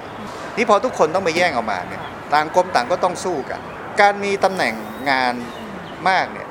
[0.57, 2.03] นี่พอทุกคนต้องไปแย่งเอามาเนี่ย
[2.35, 3.61] ต่างกรมต่างก็ต้องสู้กัน
[4.01, 4.75] การมีตำแหน่ง
[5.11, 5.35] งาน
[6.09, 6.49] มากเนี่ย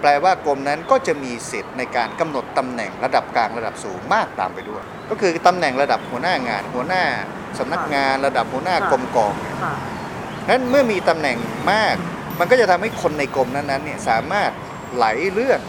[0.00, 7.04] แปลว่ากรมนั้นก็จะมีสิทธิ์ในการกำหนดตำแหน่งระดับกลางระดับสูงมากตามไปด้วย ก็คือตำแหน่งระดับหัวหน้างาน หัวหน้า
[7.58, 9.74] สำนักงานระดับหัวหน้ากรมกองเนี่ยค่ะ
[10.48, 11.36] นั้นเมื่อมีตำแหน่ง
[11.72, 11.96] มาก
[12.38, 14.50] มันก็จะทำให้คนในกรมนั้นๆเนี่ยสามารถ
[14.94, 15.60] ไหลเลื่อน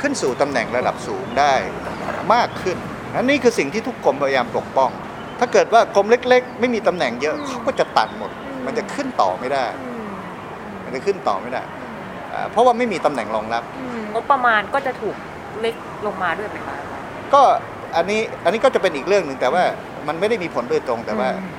[0.00, 1.54] ขึ้นสู่ตำแหน่งระดับสูงได้
[2.34, 2.78] มากขึ้น
[3.16, 4.90] อันนี้คือสิ่งที่ทุกกรมพยายามปกป้อง
[5.40, 8.30] ถ้าเกิดว่ากรมเล็ก ๆ ไม่มีตำแหน่งเยอะเขาก็จะตัดหมด
[8.66, 10.08] มันจะขึ้นต่อไม่ได้อืม
[10.84, 11.62] มันจะขึ้นต่อไม่ได้
[12.32, 15.16] อ่าเพราะว่าไม่มีตำแหน่งรองรับอืมงบประมาณก็จะถูก
[15.60, 15.74] เล็ก
[16.06, 16.76] ลงมาด้วยไหมคะ
[17.34, 17.42] ก็
[17.96, 19.62] อันนี้อันนี้ก็จะเป็นอีกเรื่องหนึ่งแต่ว่า
[20.08, 21.50] มันไม่ได้มีผลโดยตรงแต่ว่าอืม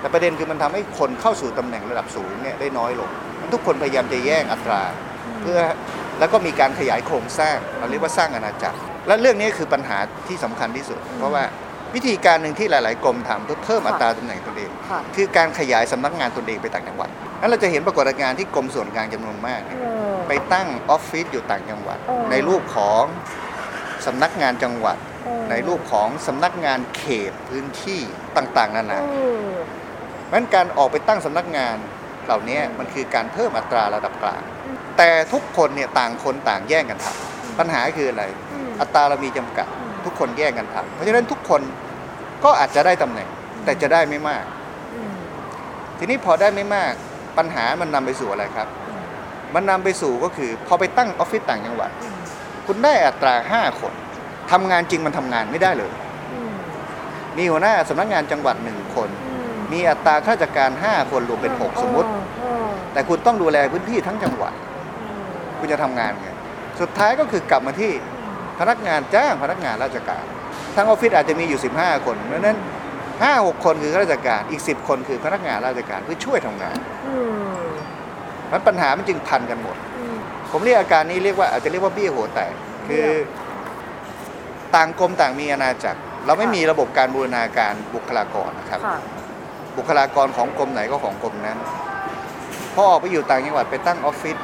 [0.00, 4.82] แต่ประเด็นคือมันทำให้คนเข้าสู่ตำแหน่งระดับสูงเนี่ยได้น้อยลงมันทุกคนพยายามจะแย่งอัตรา
[5.40, 5.58] เพื่อ
[6.18, 9.98] แล้วก็มีการขยายโครงสร้างเราเรียกว่าสร้างอาณาจักร และเรื่องนี้คือปัญหา
[10.28, 11.44] ที่สำคัญที่สุด เพราะว่า
[11.94, 17.08] วิธีการหนึ่งที่หลาย ๆ กรมทำเพื่อเพิ่มอัตราตำแหน่งตนเองค่ะคือการขยายสำนักงานตนเองไปต่างจังหวัด
[17.40, 19.90] นั้นเราจะเห็นปรากฏการณ์ที่กรมส่วนกลางจำนวนมากเนี่ยโอ้
[20.28, 23.04] ไปตั้งออฟฟิศอยู่ต่างจังหวัดโอ้ในรูปของ
[24.06, 28.00] สำนักงานจังหวัดโอ้ในรูปของสำนักงานเขตพื้นที่
[28.36, 29.24] ต่าง ๆ นานาโอ้
[30.26, 31.76] เพราะฉะนั้นการออกไปตั้งสำนักงาน
[32.26, 34.42] เหล่านี้มันคือการเพิ่มอัตราระดับกลาง
[34.98, 38.24] แต่ทุกคนเนี่ยต่างคนต่างแย่งกันทำปัญหาคืออะไร
[38.76, 41.60] อืมอัตราเรามีจำกัดอืมทุกคนแย่งกันทำเพราะฉะนั้นทุกคน
[42.44, 43.28] ก็อาจจะได้ตำแหน่ง
[43.64, 44.44] แต่จะได้ไม่มาก
[44.94, 45.14] อืม
[45.98, 46.92] ทีนี้พอได้ไม่มาก
[47.38, 48.68] ปัญหามันนำไปสู่อะไรครับ
[49.54, 52.16] มันนำไปสู่ก็คือ พอไปตั้งออฟฟิศต่างจังหวัดอืม
[52.66, 53.92] คุณได้อัตราห้าคน
[54.52, 55.92] ทำงานจริงมันทำงานไม่ได้เลย
[56.32, 56.52] อืม
[57.36, 62.08] มีหัวหน้าสำนักงานจังหวัดหนึ่งคนอืมมีอัตราข้าราชการ5คนรวมเป็น6สมมติ
[62.38, 62.50] โอ้
[62.92, 64.52] แต่คุณต้องดูแลพื้นที่ทั้งจังหวัด
[65.00, 65.22] อืม
[65.58, 66.28] คุณจะทำงานไง
[66.80, 67.92] สุดท้ายก็คือกลับมาที่
[68.60, 70.24] พนักงานจ้างพนักงานราชการ
[70.76, 72.58] ทั้งออฟฟิศอาจจะมีอยู่ 15 คนเพราะฉะนั้น
[73.22, 77.16] ห้าหกคนคือข้าราชการอีก10คนคือพนักงานราชการเพื่อช่วยทำงานอื
[77.58, 77.66] ม
[78.50, 80.16] มันปัญหามันจึงพันกันหมดอืม
[80.50, 82.52] ผมเรียกอาการนี้เรียกว่าอาจจะเรียกว่าเบี้ยหัวแตก
[82.88, 83.06] คือ
[84.76, 88.98] ต่างกรมต่างมีอาณาจักร เราไม่มีระบบการบูรณาการบุคลากรนะครับค่ะ
[89.76, 91.58] บุคลากรของกรมไหนก็ของกรมนั้น
[92.74, 94.36] พอออกไปอยู่ต่างจังหวัดไปตั้งออฟฟิศ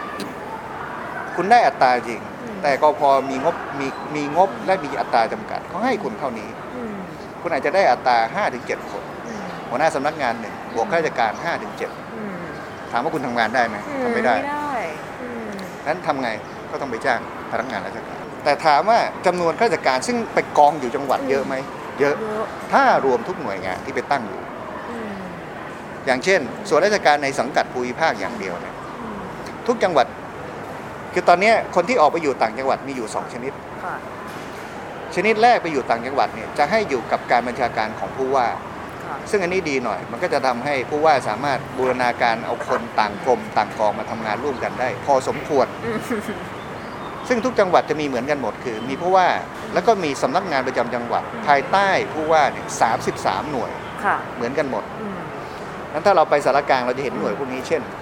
[1.36, 2.31] คุณได้อัตราจริงอืม
[2.62, 6.94] แต่ก็พอมีงบมีมีงบและมีอัตราจำกัดเขาให้คุณเท่านี้อืม
[7.40, 12.34] คุณอาจจะได้อัตรา5ถึง7คนอืมหัวหน้าสำนักงานหนึ่งบวกข้าราชการ5ถึง7อืม
[12.90, 14.74] ถามว่าคุณทำงานได้ไหมอืทำไม่ได้ไม่ได้
[15.22, 15.50] อืม
[15.86, 16.30] นั้นทำไง
[16.70, 21.54] ก็ต้องไปจ้างพนักงานราชการแต่ถามว่าจำนวนข้าราชการซึ่งไปกองอยู่จังหวัดเยอะไหม
[22.00, 24.40] เยอะเยอะถ้ารวมทุกหน่วยงานที่ไปตั้งอยู่
[24.90, 25.14] อืม
[26.06, 29.18] อย่างเช่น ส่วนราชการในสังกัดภูมิภาคอย่างเดียวเนี่ยอืม
[29.66, 30.06] ทุกจังหวัด
[31.12, 33.52] คือตอนเนี้ยคนที่ออกไปอยู่ต่างจังหวัดมีอยู่ 2 ชนิด
[33.84, 33.94] ค่ะ
[35.14, 38.46] ชนิดแรกไปอยู่ต่างจังหวัดเนี่ยจะให้อยู่กับการบัญชาการของผู้ว่า
[39.06, 45.98] ค่ะซึ่งอันนี้ดีหน่อย มันก็จะทำให้ผู้ว่าสามารถบูรณาการเอาคนต่างกรมต่างกองมาทำงานร่วมกันได้ พอสมควรอืม
[47.28, 49.28] ซึ่งทุกจังหวัดจะมีเหมือนกันหมดคือ มีผู้ว่า
[49.74, 53.70] แล้วก็มีสำนักงานประจำจังหวัด ภายใต้ผู้ว่าเนี่ยสามสิบสามหน่วย
[54.04, 55.18] ค่ะเหมือนกันหมดอืม
[55.92, 58.01] นั้นถ้าเราไปสารกลางเราจะเห็นหน่วยพวกนี้เช่นอื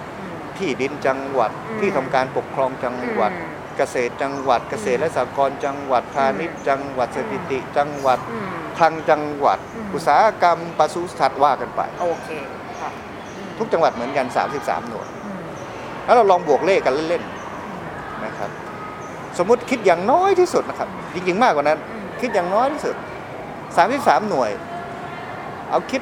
[0.61, 8.47] ที่ดินจังหวัดอืมที่ทำการปกครองจังหวัดอืมเกษตรจังหวัด เกษตรและสหกรณ์จังหวัดพาณิชย์จังหวัดสถิติจังหวัดอืม
[8.77, 12.29] คลังจังหวัดอืมอุตสาหกรรมปศุสัตว์ว่ากันไปโอเค
[12.79, 12.89] ค่ะ
[13.35, 14.25] อืมทุกจังหวัดเหมือนกัน
[14.57, 15.39] 33 หน่วยอืม
[16.05, 18.49] แล้วเราลองบวกเลขกันเล่นๆนะครับ
[19.37, 22.95] สมมุติคิดอย่างน้อยที่สุดนะครับ จริงๆมากกว่านั้นอืมคิดอย่างน้อยที่สุด
[23.63, 24.51] 33 หน่วย
[25.69, 26.01] เอาคิด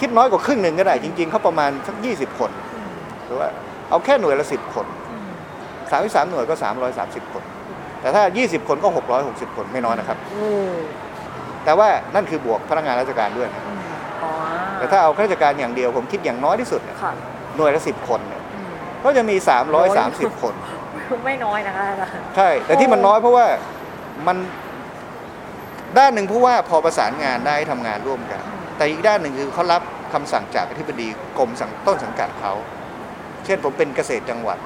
[0.00, 2.67] คิดน้อยกว่าครึ่งหนึ่งก็ได้ จริง ๆเขาประมาณสัก 20 คนอืม
[3.28, 3.48] หรือว่า
[3.90, 5.30] เอาแค่หน่วยละ10คนอืม
[6.14, 6.54] 33หน่วยก็
[6.94, 7.42] 330คน
[8.00, 8.88] แต่ถ้า20คนก็
[9.22, 10.72] 660คนไม่น้อยนะครับอืม
[11.64, 13.80] แต่ว่านั่นคือบวกพนักงานราชการด้วยนะอืม
[14.22, 14.30] อ๋อ
[14.78, 17.12] แต่ถ้าเอาข้าราชการอย่างเดียวผมคิดอย่างน้อยที่สุดเนี่ยค่ะ
[17.56, 18.70] หน่วยละ10คนเนี่ยอืม
[19.04, 19.36] ก็จะมี
[19.88, 20.54] 330คน
[21.26, 23.46] ไม่น้อยนะคะอาจารย์ใช่ แต่ที่มันน้อยเพราะว่า
[24.26, 24.36] มัน
[25.98, 28.40] ด้านหนึ่งผู้ว่าพอประสานงานได้ทำงานร่วมกัน
[28.76, 29.82] แต่อีกด้านหนึ่งคือเขารับ
[30.14, 31.08] คำสั่งจากอธิบดี
[31.38, 32.52] กรมสังต้นสังกัดเขา
[33.48, 34.58] เช่นผมเป็นเกษตรจังหวัด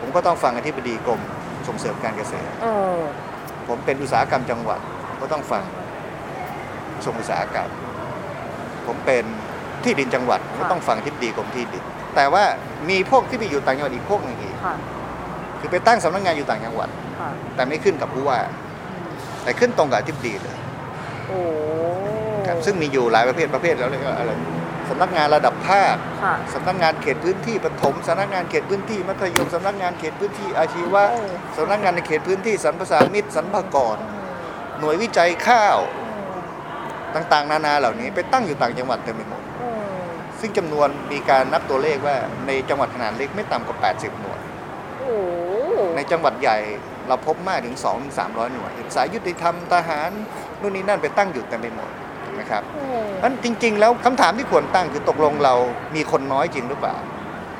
[0.00, 1.20] ผมก็ต้องฟังอธิบดีกรม
[1.68, 2.98] ส่งเสริมการเกษตร เออ
[3.68, 4.80] ผมเป็นอุตสาหกรรมจังหวัด
[5.20, 5.62] ก็ต้องฟัง
[7.04, 7.68] ส่งอุตสาหกรรม
[8.86, 9.24] ผมเป็น
[9.84, 11.82] ที่ดินจังหวัดผมก็ต้องฟังอธิบดีกรมที่ดิน
[12.16, 12.44] แต่ว่า
[12.90, 14.74] มีพวกที่ไปอยู่ต่างจังหวัดอีกพวกหนึ่งอีกค่ะ
[15.60, 16.88] คือไปตั้งสำนักงานอยู่ต่างจังหวัด
[17.20, 18.38] ค่ะแต่ไม่ขึ้นกับผู้ว่า
[19.42, 20.56] แต่ขึ้นตรงกับอธิบดีเลย
[21.28, 21.38] โอ้
[22.46, 24.32] ครับซึ่งมีอยู่หลายประเภทประเภทแล้วเรียกว่าอะไร
[24.88, 31.22] สำนักงานระดับภาคค่ะ สำนักงานเขตพื้นที่ปฐมสำนักงานเขตพื้นที่มัธยมสำนักงานเขตพื้นที่อาชีวะโอ้
[31.56, 33.96] สำนักงานในเขตพื้นที่สรรพสามิตสรรพากร
[34.78, 35.78] หน่วยวิจัยข้าว
[37.14, 40.02] ต่างๆ นานาเหล่านี้ไปตั้งอยู่ต่างจังหวัดเต็มไปหมดอืม
[40.40, 42.16] ซึ่งจำนวนมีการนับตัวเลขว่า
[42.46, 44.40] ในจังหวัดขนาดเล็กไม่ต่ำกว่า 80 หน่วย
[44.98, 45.14] โอ้
[45.96, 46.58] ในจังหวัดใหญ่
[47.08, 50.10] เราพบมากถึง 2 3 0 0 หน่วยสายยุติธรรมทหาร
[50.60, 52.01] นู่นนี่นั่นไปตั้งอยู่เต็มไปหมดนะ
[52.52, 55.54] ครับอืมนั้นจริง ๆ แล้วคำถามที่ควรตั้งคือตกลงเรา
[55.94, 56.96] มีคนน้อยจริงหรือเปล่า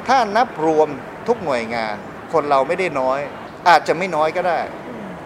[0.09, 0.89] ถ้านับรวม
[1.29, 1.97] ทุกหน่วยงาน
[2.33, 3.21] คนเราไม่ได้น้อย
[3.69, 4.61] อาจจะไม่น้อยก็ได้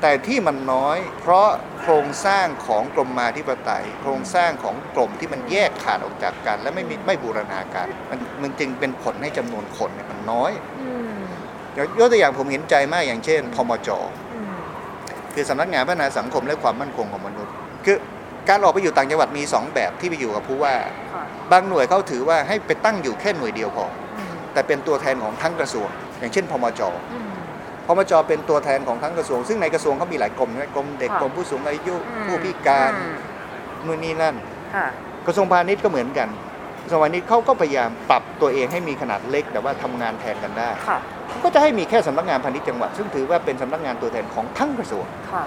[0.02, 1.48] แต่ที่มันน้อย เพราะ
[1.80, 11.22] โครงสร้างของกรมมาธิปไตย โครงสร้างของกรมที่มันแยกขาดออกจากกัน และไม่มีไม่บูรณาการมันมันจึงเป็นผลให้จำนวนคนเนี่ยมันน้อยอืม
[11.98, 13.88] ยกตัวอย่างผมเห็นใจมากอย่างเช่นพมจ
[14.34, 14.54] อืม
[15.34, 17.52] คือสำนักงานพัฒนาสังคมและความมั่นคงของมนุษย์
[17.84, 17.96] คือ
[18.49, 20.74] การออกไปอยู่ต่างจังหวัดมี 2 แบบที่ไปอยู่กับผู้ว่า
[21.14, 23.86] ค่ะบางหน่วยเขาถือว่าให้ไปตั้งอยู่แค่หน่วยเดียวพอ
[24.18, 25.88] อืมแต่เป็นตัวแทนของทั้งกระทรวง
[26.18, 26.80] อย่างเช่นพมจ
[27.12, 27.28] อืม
[27.86, 33.16] พมจเป็นตัวแทนของทั้งกระทรวง ซึ่งในกระทรวงเขามีหลายกรมใช่ไหมกรมเด็กค่ะกรมผู้สูงอายุอืมผู้พิการอืม
[33.86, 34.34] นู่นนี่นั่น
[34.74, 34.86] ค่ะ
[35.26, 36.28] กระทรวงพาณิชย์ก็เหมือนกัน
[36.84, 45.44] กระทรวงพาณิชย์เขาก็พยายามปรับตัวเองให้มีขนาดเล็ก แต่ว่าทำงานแทนกันได้ค่ะเขาก็จะให้มีแค่สำนักงานพาณิชย์จังหวัด ซึ่งถือว่าเป็นสำนักงานตัวแทนของทั้งกระทรวงค่ะ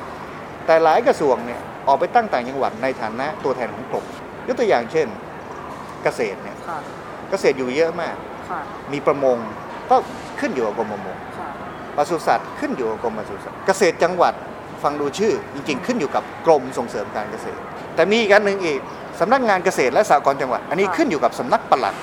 [0.66, 4.06] แต่หลายกระทรวงเนี่ย ออกไปตั้งต่างจังหวัดในฐานะตัวแทนของกรม
[4.48, 5.08] ยกตัวอย่างเช่น
[6.04, 6.80] เกษตรเนี่ยค่ะ
[7.30, 8.16] เกษตรอยู่เยอะมาก
[8.50, 8.60] ค่ะ
[8.94, 9.38] มีประมง
[9.90, 9.96] ก็
[10.40, 11.50] ขึ้นอยู่กับกรมประมงค่ะ
[11.98, 14.34] ปศุสัตว์ขึ้นอยู่กับกรมปศุสัตว์เกษตรจังหวัด
[14.84, 17.62] ฟังดูชื่อ จริง ๆ ขึ้นอยู่กับกรมส่งเสริมการเกษตร
[17.96, 18.80] แต่มีอีกอันหนึ่งอีก
[19.20, 21.96] สำนักงานเกษตรและสหกรณ์จังหวัด อันนี้ขึ้นอยู่กับสำนักปลัด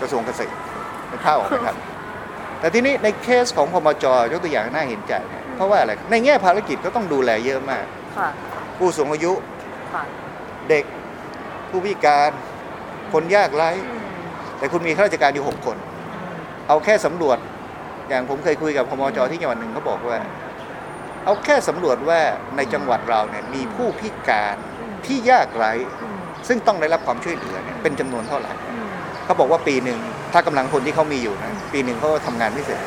[0.00, 0.54] กระทรวงเกษตร
[1.08, 1.76] เป็นข้าวออกไหมครับ
[2.60, 7.84] แต่ทีนี้ในเคสของพมจยกตัวอย่างน่าเห็นใจนะเพราะว่าอะไร ในแง่ภารกิจก็ต้องดูแลเยอะมาก
[8.18, 8.28] ค่ะ
[8.78, 9.32] ผู้สูงอายุ
[9.92, 10.02] ค่ะ
[10.68, 10.84] เด็ก
[11.70, 12.30] ผู้พิการ
[13.12, 14.02] คนยากไร้ อืม
[14.58, 15.76] แต่คุณมีข้าราชการอยู่ 6 คน
[16.14, 16.34] อืม
[16.68, 17.38] เอาแค่สำรวจ
[18.08, 20.18] อย่างผมเคยคุยกับพมจที่จังหวัดหนึ่งเขาบอกว่า
[21.24, 22.20] เอาแค่สำรวจว่า
[22.56, 24.56] ในจังหวัดเราเนี่ยมีผู้พิการ
[25.06, 26.16] ที่ยากไร้ อืม
[26.48, 28.86] ซึ่งต้องได้รับความช่วยเหลือเนี่ยเป็นจำนวนเท่าไหร่ อืม
[29.24, 29.98] เขาบอกว่าปีหนึ่ง
[30.32, 32.80] ถ้ากำลังคนที่เขามีอยู่นะปีหนึ่งเขาทำงานไม่เสร็จ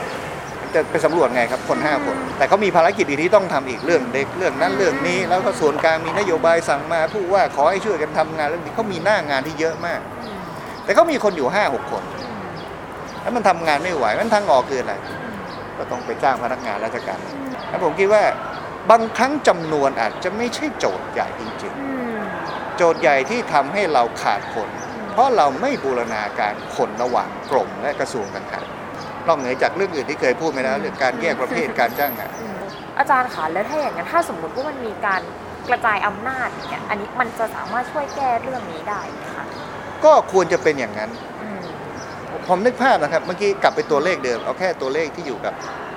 [0.76, 10.39] จะไปสำรวจไงครับคนห้าคน แต่เขามีภารกิจอื่นที่ต้องทำอีกเรื่องเด็กเรื่องนั้นเรื่องนี้ แล้วก็ส่วนกลางมีนโยบายสั่งมาผู้ว่าขอให้ช่วยกันทำงานเรื่องนี้เขามีหน้างานที่เยอะมากอืม
[10.84, 12.47] แต่เขามีคนอยู่ห้าหกคนอืม
[13.21, 14.93] แล้วมันทำงานไม่ไหวมันทางออกคืออะไร
[15.78, 17.19] ก็ต้องไปจ้างพนักงานราชการ
[17.69, 18.23] แล้วผมคิดว่า
[18.89, 24.69] บางครั้งจำนวนอาจจะไม่ใช่โจทย์ใหญ่จริงอืมๆโจทย์ใหญ่ที่ทำให้เราขาดคน
[25.13, 28.74] เพราะเราไม่บูรณาการคนระหว่างกรมและกระทรวงต่างๆ
[29.28, 32.57] นอกเหนือจากเรื่องอื่นที่เคยพูดไปแล้วเรื่องการแยกประเภทการจ้างงานอืม
[32.97, 35.21] อาจารย์คะแล้วถ้าอย่างนั้นถ้าสมมุติว่ามันมีการ
[35.69, 39.45] กระจายอำนาจเนี่ยอันนี้มันจะสามารถช่วยแก้เรื่องนี้ได้ไหมคะ
[40.05, 41.09] ก็ควรจะเป็นอย่างนั้น
[41.43, 41.61] อืม
[42.47, 45.53] ผมนึกภาพนะครับ เมื่อกี้กลับไปตัวเลขเดิม เอาแค่ตัวเลขที่อยู่กับ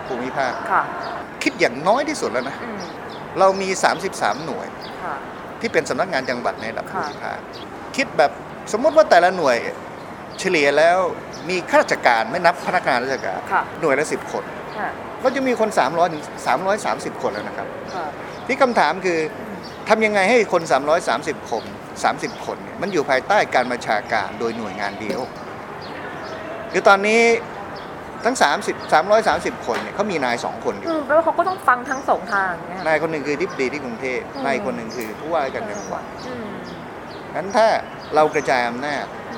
[0.06, 0.82] ภูมิภาคค่ะ
[1.42, 2.80] คิดอย่างน้อยที่สุดแล้วนะอืม
[3.38, 3.68] เรามี
[4.08, 4.66] 33 หน่วย
[5.04, 5.14] ค่ะ
[5.60, 7.38] ที่เป็นสำนักงานจังหวัดในระดับภูค่ะมิภาค
[7.96, 8.30] คิดแบบ
[8.72, 9.56] สมมติว่าแต่ละหน่วย
[10.38, 10.98] เฉลี่ยแล้ว
[11.50, 14.44] มีข้าราชการไม่นับพนักงานราชการ ค่ะ หน่วยละ10คน
[14.78, 14.88] ค่ะ
[15.22, 16.22] ก็จะมีคน 300ถึง
[16.72, 18.06] 330 คนแล้วนะครับ ค่ะ
[18.46, 19.18] ที่คำถามคือ
[19.88, 20.62] ทำยังไงให้คน
[21.06, 21.64] 330 คน
[22.04, 25.20] 30 คนเนี่ยมันอยู่ภายใต้การบัญชาการโดยหน่วยงานเดียว
[26.72, 27.22] คือตอนนี้
[28.24, 28.92] ทั้ง 30
[29.58, 36.46] 330 คนเนี่ยเขามีนาย 2 คนอยู่ อืมแล้วเขาก็ต้องฟังทั้งสองทางเนี่ยนายคนหนึ่งคือทิบดีที่กรุงเทพอืม นายคนหนึ่งคือผู้ว่าราชการจังหวัดอืม
[37.34, 37.66] งั้นถ้า
[38.14, 39.37] เรากระจายอำนาจ อื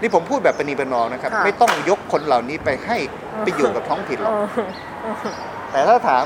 [0.00, 2.96] นี่ผมพูดแบบปณีประนอมนะครับค่ะไม่ต้องยกคนเหล่านี้ไปให้
[3.42, 4.48] ไปอยู่กับท้องถิ่นหรอกเออ
[5.02, 5.34] เออ
[5.72, 6.24] แต่ถ้าถาม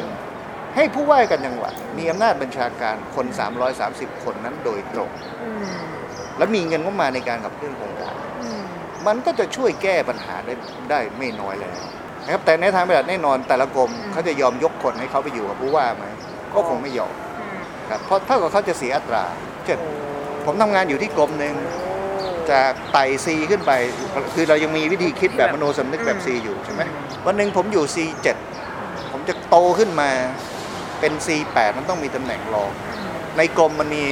[0.76, 3.26] ให้ผู้ว่าราชการจังหวัดมีอำนาจบัญชาการคน
[3.74, 5.10] 330 คนนั้นโดยตรง
[5.42, 5.64] อืม
[6.38, 8.60] และมีเงินงบประมาณในการขับเคลื่อนโครงการอืม
[9.06, 10.54] มันก็จะช่วยแก้ปัญหาได้
[10.90, 11.76] ได้ไม่น้อยแล้ว
[12.24, 16.04] นะครับแต่ในทางปฏิบัติแน่นอนแต่ละกรมเขาจะยอมยกคนให้เขาไปอยู่กับผู้ว่าไหม
[16.54, 17.58] ก็คงไม่ยอมอืม
[17.90, 19.24] ครับเพราะเท่ากับเขาจะเสียอัตรา
[19.64, 19.78] เช่น
[20.44, 21.54] ผมทำงานอยู่ที่กรมหนึ่ง
[22.52, 23.72] จากไต่ซีขึ้นไป
[24.34, 26.82] คือเรายังมีวิธีคิดแบบมโนสำนึกแบบซีอยู่ใช่ไหม
[27.26, 28.28] วันหนึ่งผมอยู่ C7
[29.12, 30.10] ผมจะโตขึ้นมา
[31.00, 32.70] เป็น C8 มันต้องมีตำแหน่งรอง
[33.36, 34.02] ในกรมมันมี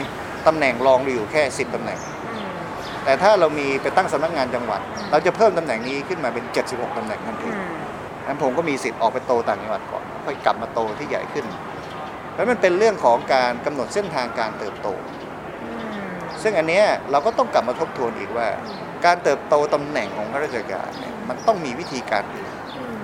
[0.47, 1.99] ตำแหน่งรองอยู่แค่10ตำแหน่ง
[2.33, 2.49] อืม
[3.05, 4.81] แต่ถ้าเรามีไปตั้งสำนักงานจังหวัด
[5.11, 7.71] เราจะเพิ่มตำแหน่งนี้ขึ้นมาเป็น76ตำแหน่งทันทีอืม
[8.27, 11.47] นั้นผมก็มีสิทธิ์ออกไปโตต่างจังหวัดก่อนค่อยกลับมาโตที่ใหญ่ขึ้น
[12.35, 15.22] แล้วมันเป็นเรื่องของการกำหนดเส้นทางการเติบโตอืม
[16.43, 18.49] ซึ่งอันเนี้ยเราก็ต้องกลับมาทบทวนอีกว่า
[19.07, 22.99] การเติบโตตำแหน่งของข้าราชการเนี่ยมันต้องมีวิธีการอื่นอืม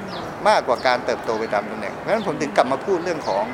[0.48, 3.44] มากกว่าการเติบโตไปตามตำแหน่งเพราะฉะนั้นผมถึงกลับมาพูดเรื่องของ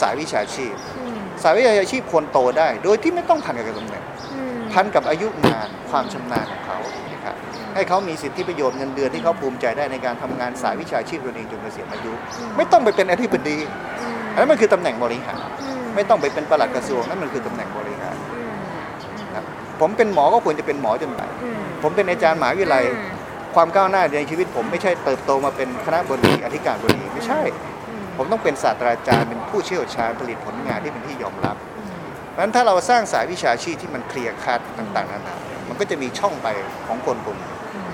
[0.00, 4.02] สายวิชาชีพอืมสายวิชาชีพควรโตได้ โดยที่ไม่ต้องพันกับตำแหน่ง
[4.32, 6.78] อืมพันกับอายุงานความชำนาญของเขา
[7.12, 7.36] นะครับ
[7.74, 12.12] ให้เขามีสิทธิประโยชน์เงินเดือนที่เขาภูมิใจได้ในการทำงานสายวิชาชีพตัวเองจนเกษียณอายุ
[12.56, 13.58] ไม่ต้องไปเป็นอธิบดี
[14.00, 17.91] อืมอันนั้นมันคือตำแหน่งบริหารอืมไม่ต้องไปเป็นปลัดกระทรวงนั่นมันคือตำแหน่งบริหารอืมครับ
[19.80, 23.12] ผมเป็นหมอก็ควรจะเป็นหมอจนตายอืมผมเป็นอาจารย์มหาวิทยาลัยอืม
[23.54, 27.40] ความก้าวหน้าในชีวิต ผมไม่ใช่เติบโตมาเป็นคณะบดีอธิการบดีไม่ใช่
[27.88, 31.88] อืมผมต้องเป็นศาสตราจารย์เป็นผู้เชี่ยวชาญผลิตผลงานที่เป็นที่ยอมรับอืม
[32.30, 35.36] เพราะฉะนั้นถ้าเราสร้างสายวิชาชีพที่มันเคลียร์คัดต่างๆนานา
[35.68, 36.48] มันก็จะมีช่องไป
[36.86, 37.90] ของคนกลุ่มหนึ่งอืม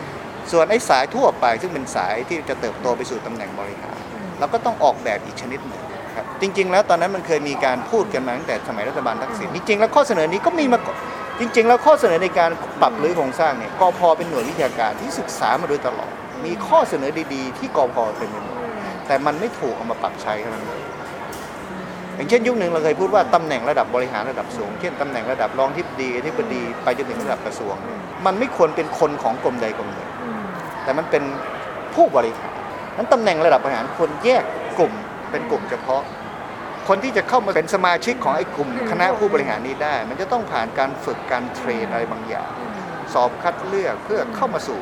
[0.53, 5.83] ส่วนไอ้สายทั่วไปซึ่งเป็นสายที่จะเติบโตไปสู่ตำแหน่งบริหารอืมเราก็ต้องออกแบบอีกชนิดหนึ่ง
[6.17, 10.99] ครับจริง ๆ แล้วตอนนั้นมันเคยมีการพูดกันมาตั้งแต่สมัยรัฐบาลทักษิณจริงๆแล้วข้อเสนอนี้ก็มีมาก่อน
[11.41, 16.13] จริง ๆ แล้วข้อเสนอในการปรับหรือโครงสร้างเนี่ยกพเป็นหน่วยวิชาการที่ศึกษามาโดยตลอด
[16.45, 18.57] มีข้อเสนอดีๆ ที่กพเต็มไปหมด
[19.07, 20.83] แต่มันไม่ถูกเอามาปรับใช้เท่านั้นเอง
[22.17, 27.75] อย่างเช่นยุคหนึ่งเราเคยพูดว่าตำแหน่งระดับบริหารระดับสูง เช่นตำแหน่งระดับรองทิบดีอธิบดีไปจนถึงระดับกระทรวง
[28.27, 30.09] มันไม่ควรเป็นคนของกรมใดกรมหนึ่ง
[30.85, 31.23] แต่มันเป็น
[31.95, 32.53] ผู้บริหาร
[32.97, 34.45] นั้นตำแหน่งระดับบริหารควรแยก
[34.79, 34.93] กลุ่ม
[35.31, 36.03] เป็นกลุ่มเฉพาะ
[36.89, 42.73] คนที่จะเข้ามาเป็นสมาชิกของไอ้กลุ่มคณะผู้บริหารนี้ได้ มันจะต้องผ่านการฝึกการเทรนอะไรบางอย่างอืม
[43.15, 44.81] สอบคัดเลือกเพื่อเข้ามาสู่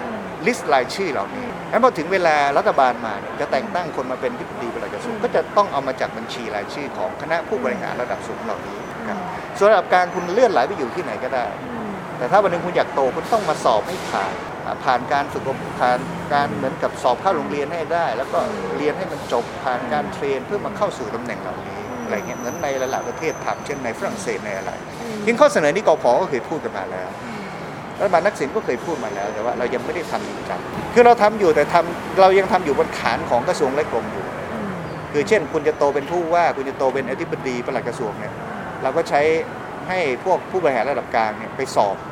[0.00, 8.78] อืมลิสต์รายชื่อเหล่านี้งั้นพอถึงเวลารัฐบาลมาเนี่ยจะแต่งตั้งคนมาเป็นที่ปรึกษาประกระทรวงก็จะต้องเอามาจากบัญชีรายชื่อของคณะผู้บริหารระดับสูงเหล่านี้
[9.08, 9.18] ครับ
[9.58, 11.71] ส่วนระดับกลางคุณเลื่อนไหลไปอยู่ที่ไหนก็ได้อืม
[12.22, 14.34] แต่ถ้าวันหนึงคุณอยากโตคุณต้องมาสอบให้ผ่าน
[14.66, 15.98] อ่าผ่านการฝึกอบผ่าน
[16.32, 18.38] การเหมือนกับสอบเข้าโรงเรียนให้ได้ แล้วก็
[18.76, 24.72] เรียนให้มันจบผ่านการเทรนเพื่อมาเข้าสู่ตำแหน่งเหล่านี้อะไรเงี้ยเหมือนในหลายๆประเทศทำเช่นในฝรั่งเศสในอะไร
[25.26, 27.08] ยิ่งข้อเสนอนี้กพก็เคยพูดกันมาแล้ว
[27.98, 30.60] รัฐบาลนักสินก็เคยพูดมาแล้วแต่ว่าเรายังไม่ได้ทำจริงจัง
[30.94, 34.68] คือเราทำอยู่แต่ทำเรายังทำอยู่บนฐานของกระทรวงและกรมอยู่อืม
[35.12, 38.32] คือเช่น คุณจะโตเป็นผู้ว่าคุณจะโตเป็นอธิบดีปลัดกระทรวงเนี่ย
[38.82, 39.22] เราก็ใช้
[39.88, 42.11] ให้พวกผู้บริหารระดับกลางเนี่ยไปสอบอื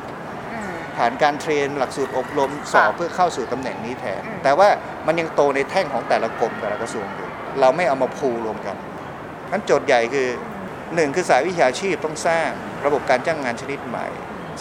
[0.97, 4.69] ผ่านการเทรนหลักสูตรอบรมสอบค่ะเพื่อเข้าสู่ตำแหน่งนี้แทนอืมแต่ว่า
[5.07, 7.27] มันยังโตในแท่งของแต่ละกรมแต่ละกระทรวงอยู่
[7.59, 8.75] เราไม่เอามาพูลรวมกัน
[9.51, 10.27] นั้นโจทย์ใหญ่คือ
[10.95, 12.49] หนึ่งคือสายวิชาชีพต้องสร้าง
[12.85, 14.07] ระบบการจ้างงานชนิดใหม่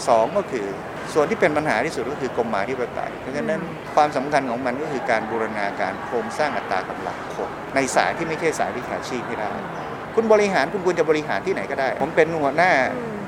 [0.06, 0.66] สองก็คือ
[1.12, 3.60] ส่วนที่เป็นปัญหาที่สุดก็คือกรมหมาธิปไตยเพราะฉะนั้น
[3.94, 9.52] ความสำคัญของมันก็คือการบูรณาการโครงสร้างอัตรากำลังคนในสายที่ไม่ใช่สายวิชาชีพให้ได้
[10.14, 13.18] คุณบริหารคุณควรจะบริหารที่ไหนก็ได้ ผมเป็นหัวหน้าอืม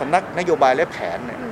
[0.00, 1.48] สำนักนโยบายและแผนเนี่ยอื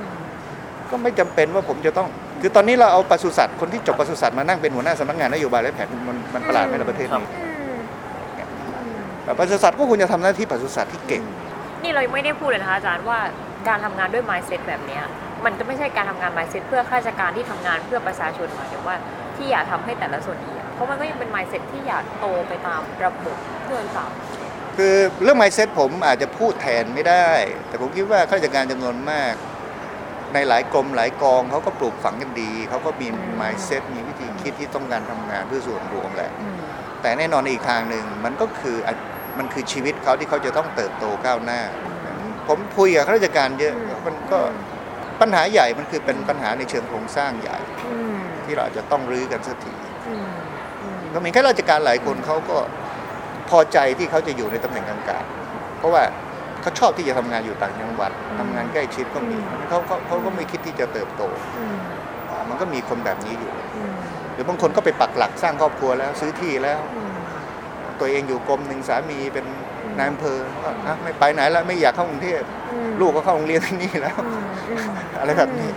[0.91, 2.07] ก็ไม่จำเป็นว่าผมจะต้อง
[2.41, 7.81] คือตอนนี้เราเอาปศุสัตว์คนที่จบปศุสัตว์มานั่งเป็นหัวหน้าสำนักงานนโยบายและแผนมันมันประหลาดไหมในประเทศนี้อืม
[8.83, 11.23] อืมแต่ปศุสัตว์ก็ควรจะทำหน้าที่ปศุสัตว์ที่เก่ง
[11.83, 13.19] นี่เรายังไม่ได้พูดเลยนะคะอาจารย์ว่า
[13.67, 15.03] การทำงานด้วย mindset แบบเนี้ย
[15.45, 18.95] มันจะไม่ใช่การทำงาน mindset เพื่อข้าราชการที่ทำงานเพื่อประชาชนหมายถึงว่า
[19.35, 24.11] ที่อยากทำให้แต่ละส่วนดีอะเพราะมันก็ยังเป็น mindset ที่อยากโตไปตามระบบเพื่อนสาม
[24.77, 27.29] คือเรื่อง mindset ผมอาจจะพูดแทนไม่ได้
[27.67, 29.33] แต่ผมคิดว่าข้าราชการจำนวนมาก
[30.33, 33.07] ในหลายกรมหลายกองเขาก็ปลูกฝังกันดี เขาก็มี
[33.39, 36.31] mindset มีวิธีคิดที่ต้องการทำงานเพื่อส่วนรวมแหละ
[37.01, 38.93] แต่แน่นอนอีกทางหนึ่งมันก็คืออะ
[39.37, 41.61] มันคือชีวิตเขาที่เขาจะต้องเติบโตก้าวหน้า
[42.47, 43.73] ผมคุยกับข้าราชการเยอะ
[44.05, 44.39] มันก็
[45.21, 49.73] ปัญหาใหญ่มันคือเป็นปัญหาในเชิงโครงสร้างใหญ่อืมที่เราอาจจะต้องรื้อกันสักที
[50.07, 50.29] อืม
[50.81, 52.57] อืมก็มีข้าราชการหลายคนเขาก็
[53.49, 56.03] พอใจที่เขาจะอยู่ในตำแหน่งกลางๆเพราะว่า
[56.61, 59.37] เขาชอบที่จะทำงานอยู่ต่างจังหวัดทำงานใกล้ชิดก็มี
[59.69, 61.23] เขาเขาเขาก็ไม่คิดที่จะเติบโต
[61.57, 61.75] อืม
[62.29, 63.93] อ่ามันก็มีคนแบบนี้อยู่อืม
[64.33, 67.13] หรือบางคนก็ไปปักหลักสร้างครอบครัวแล้วซื้อที่แล้วอืม
[67.99, 69.45] ตัวเองอยู่กรมหนึ่งสามีเป็น
[69.97, 72.41] นายอำเภอก็อะไม่ไปไหนแล้วไม่อยากเข้ากรุงเทพ
[72.71, 74.85] อืมลูกก็เข้าโรงเรียนที่นี่แล้วอืมอืม
[75.19, 75.69] อะไรแบบนี้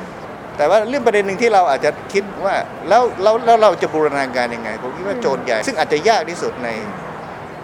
[0.56, 2.54] แต่ว่าเรื่องประเด็นหนึ่งที่เราอาจจะคิดว่า
[2.88, 6.68] แล้วแล้วแล้วเราจะบูรณาการยังไงผมคิดว่าโจทย์ใหญ่ ซึ่งอาจจะยากที่สุดใน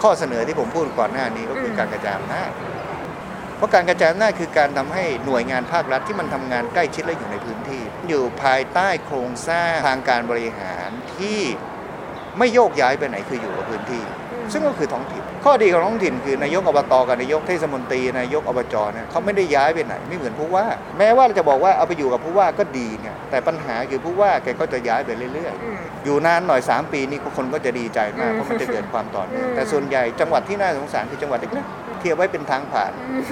[0.02, 2.50] ข้อเสนอที่ผมพูดก่อนหน้านี้ก็คือการกระจายอำนาจ
[3.60, 11.40] เพราะการกระจายอำนาจคือการทำให้หน่วยงานภาครัฐที่มันทำงานใกล้ชิดและอยู่ในพื้นที่ อยู่ภายใต้โครงสร้างทางการบริหารที่
[12.38, 14.02] ไม่โยกย้ายไปไหนคืออยู่กับพื้นที่
[14.52, 20.64] ซึ่งก็คือท้องถิ่น ข้อดีของท้องถิ่นคือนายกอบตกับนายกเทศมนตรีนายกอบจเนี่ยเขาไม่ได้ย้ายไปไหนไม่เหมือนผู้ว่า
[20.98, 33.22] แม้ว่าเราจะบอกว่าเอาไปอยู่กับผู้ว่าก็ดีเนี่ยแต่ปัญหาคือผู้ว่าแกก็จะย้ายไปเรื่อยอืมๆอยู่นานหน่อย 3 ปีนี่คนก็จะดีใจมากเพราะมันจะเกิดความต่อเนื่องอืมแต่ส่วนใหญ่จังหวัดที่น่าสงสารคือจังหวัดเล็กๆ ที่เอาไว้เป็นทางผ่านอืม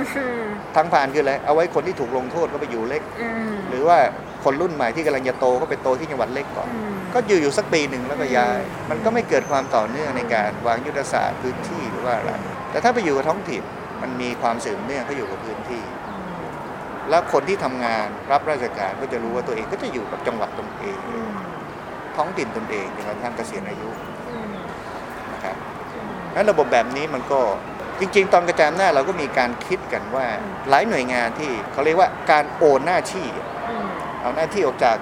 [0.77, 3.99] ทางผ่านคืออะไร เอาไว้คนที่ถูกลงโทษก็ไปอยู่เล็กอืมหรือว่า
[4.45, 8.61] คนรุ่นใหม่ที่กำลังจะโตก็ไปโตที่จังหวัดเล็กก่อนอืมก็อยู่อยู่สักปีหนึ่งแล้วก็ย้าย
[8.91, 12.33] มันก็ไม่เกิดความต่อเนื่องในการวางยุทธศาสตร์พื้นที่หรือว่าอะไร
[12.71, 13.63] แต่ถ้าไปอยู่กับท้องถิ่น
[14.03, 15.83] มันมีความสืบเนื่องเขาอยู่กับพื้นที่
[17.11, 21.33] แล้วคนที่ทำงานรับราชการก็จะรู้ว่าตัวเองก็จะอยู่กับจังหวัดตนเองอืม
[22.17, 23.89] ท้องถิ่นตนเองจนกระทั่งเกษียณอายุ
[24.31, 24.53] อืม
[25.33, 25.57] นะครับ
[26.35, 27.41] นั้นระบบแบบนี้มันก็
[28.01, 30.27] จริงๆ ตอนกระจายอำนาจเราก็มีการคิดกันว่า
[30.69, 33.27] หลายหน่วยงานที่เขาเรียกว่าการโอนหน้าที่
[33.71, 33.87] อืม
[34.21, 34.97] เอาหน้าที่ออกจาก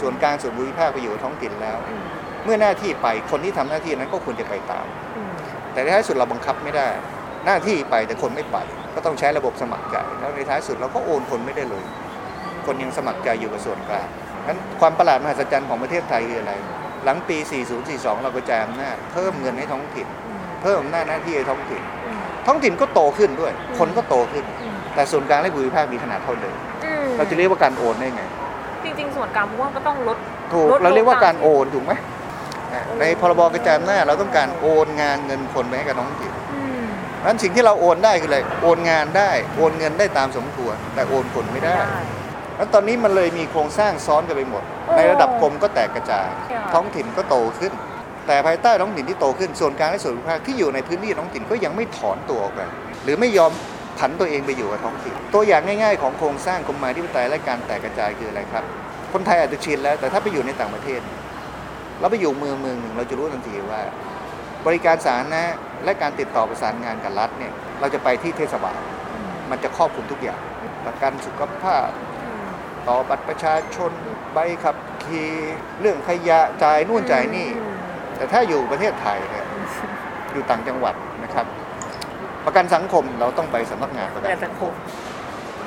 [0.00, 2.02] ส่วนกลางส่วนภูมิภาคไปอยู่กับท้องถิ่นแล้วอืม
[2.44, 4.86] เมื่อหน้าที่ไปคนที่ทำหน้าที่นั้นก็ควรจะไปตาม
[5.16, 5.30] อืม
[5.72, 6.88] แต่ในท้ายสุดเราบังคับไม่ได้
[7.46, 8.56] หน้าที่ไปแต่คนไม่ไป
[8.94, 11.84] ก็ต้องใช้ระบบสมัครใจแล้วในท้ายสุดเราก็โอนคนไม่ได้เลย
[12.66, 14.08] คนยังสมัครใจอยู่กับส่วนกลาง
[14.46, 16.52] นั้นความประหลาดมหัศจรรย์ของประเทศไทยคืออะไร
[17.04, 17.36] หลังปี
[17.80, 20.08] 4042 เรากระจายอำนาจเพิ่มเงินให้ท้องถิ่น
[20.62, 21.97] เพิ่มอำนาจหน้าที่ให้ท้องถิ่นอืม
[22.46, 28.22] ท้องถิ่นก็โตขึ้นด้วย คนก็โตขึ้นอืมแต่ส่วนกลางและภูมิภาคมีขนาดเท่าเดิมอืมเราจะเรียกว่าการโอนได้ไง
[28.84, 30.18] จริง ๆ ส่วนกลางผมว่าก็ต้องลด
[30.52, 31.92] ถูกลดลงเราเรียกว่าตามการโอนถูกไหม
[32.74, 36.86] อะในพรบกระจายอำนาจเราต้องการโอนงานเงินคนไปให้กับท้องถิ่นอืม
[37.18, 41.76] เพราะฉะนั้นสิ่งที่เราโอนได้คืออะไรโอนงานได้โอนเงินได้ตามสมควรแต่โอนผลไม่ได้
[42.56, 47.72] แล้วตอนนี้มันเลยมีโครงสร้างซ้อนกันไปหมดโอ้ในระดับกรมก็แตกกระจายค่ะท้องถิ่นก็โตขึ้น
[48.28, 52.60] แต่ภายใต้ท้องถิ่นที่โตขึ้นส่วนกลางและส่วนภูมิภาคที่อยู่ในพื้นที่ท้องถิ่นก็ยังไม่ถอนตัวออกไป
[53.04, 53.52] หรือไม่ยอม
[53.98, 58.64] ผันตัวเองไปอยู่กับท้องถิ่นตัวอย่างง่าย ๆ ของโครงสร้างกรมมาธิปไตยและการแตกกระจายคืออะไรครับ
[59.12, 61.00] คนไทยอาจจะชินแล้ว แต่ถ้าไปอยู่ในต่างประเทศ
[62.00, 63.80] เราไปอยู่เมืองเมืองหนึ่งเราจะรู้ทันทีว่า
[64.66, 65.42] บริการสาธารณะ
[65.84, 68.78] และการติดต่อประสานงานกับรัฐเนี่ยเราจะไปที่เทศบาล
[69.50, 70.40] มันจะครอบคลุมทุกอย่าง
[70.86, 71.88] ประกันสุขภาพ
[72.88, 73.92] ต่อบัตรประชาชน
[74.32, 75.30] ใบขับขี่
[75.80, 77.48] เรื่องขยะจ่ายนู่นจ่ายนี่
[78.18, 79.46] แต่ถ้าอยู่ประเทศไทยเนี่ย
[80.32, 80.94] อยู่ต่างจังหวัด
[81.24, 81.46] นะครับ
[82.44, 84.72] ประกันสังคมเราต้องไปสำนักงานประกัแต่นสังคม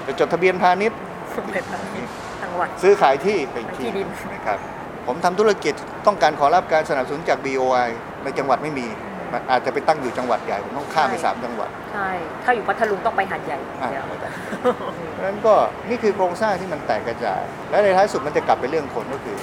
[0.04, 1.00] ไปจดทะเบียนพาณิชย์
[1.38, 2.04] สมเด็จพระนิ
[2.44, 4.60] จังหวัดซื้อขายที่ไปอีกที่ที่ดินนะครับ
[5.08, 5.74] ผมทำธุรกิจ
[6.08, 7.90] ต้องการขอรับการสนับสนุนจาก BOI
[8.24, 8.88] ในจังหวัดไม่มี
[9.32, 12.10] มันอาจจะไปตั้งอยู่จังหวัดใหญ่ผมต้องข้ามไปใช่สามจังหวัด ใช่
[12.44, 15.54] ถ้าอยู่พัทลุงต้องไปหาดใหญ่อะเดี๋ยวเพราะฉะนั้นก็
[15.90, 19.38] นี่คือโครงสร้างที่มันแตกกระจาย และในท้ายสุดมันจะกลับไปเรื่องคนก็คือ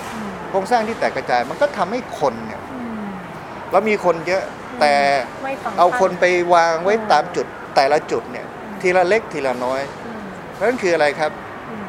[0.50, 2.61] โครงสร้างที่แตกกระจายมันก็ทำให้คนเนี่ย
[3.72, 4.42] เรามีคนเยอะ
[4.80, 4.94] แต่
[5.44, 7.46] ไม่ฟังเอาคนไปวางไว้ตามจุด
[7.76, 8.46] แต่ละจุดเนี่ย
[8.82, 10.22] ทีละเล็กทีละน้อยอืม
[10.54, 11.30] เพราะฉะนั้นคืออะไรครับ
[11.70, 11.84] อืม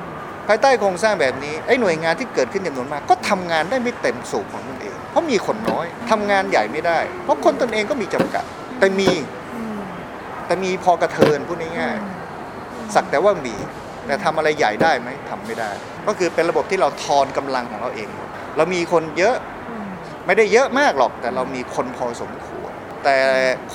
[0.48, 8.44] ภายใต้โครงสร้างแบบนี้ไอ้หน่วยงานที่เกิดขึ้นจำนวนมาก ก็ทำงานได้ไม่เต็มสูบของตนเอง เพราะมีคนน้อยทำงานใหญ่ไม่ได้ เพราะคนตนเองก็มีจำกัด
[8.80, 9.10] แต่มี
[10.46, 13.56] แต่มีพอกระเทินพูดง่ายๆสักแต่ว่ามี
[14.06, 15.72] แต่ทำอะไรใหญ่ได้ไหมทำไม่ได้
[16.08, 18.08] ก็คือเป็นระบบที่เราทอนกำลังของเราเอง
[18.58, 19.36] เรามีคนเยอะ
[20.30, 22.72] ไม่ได้เยอะมากหรอกแต่เรามีคนพอสมควร
[23.04, 23.18] แต่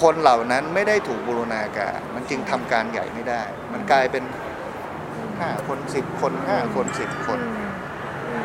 [0.00, 3.42] คนเหล่านั้นไม่ได้ถูกบูรณาการมันจึงทำการใหญ่ไม่ได้
[3.72, 4.24] มันกลายเป็น
[5.00, 7.38] 5คน10คน5คน10คน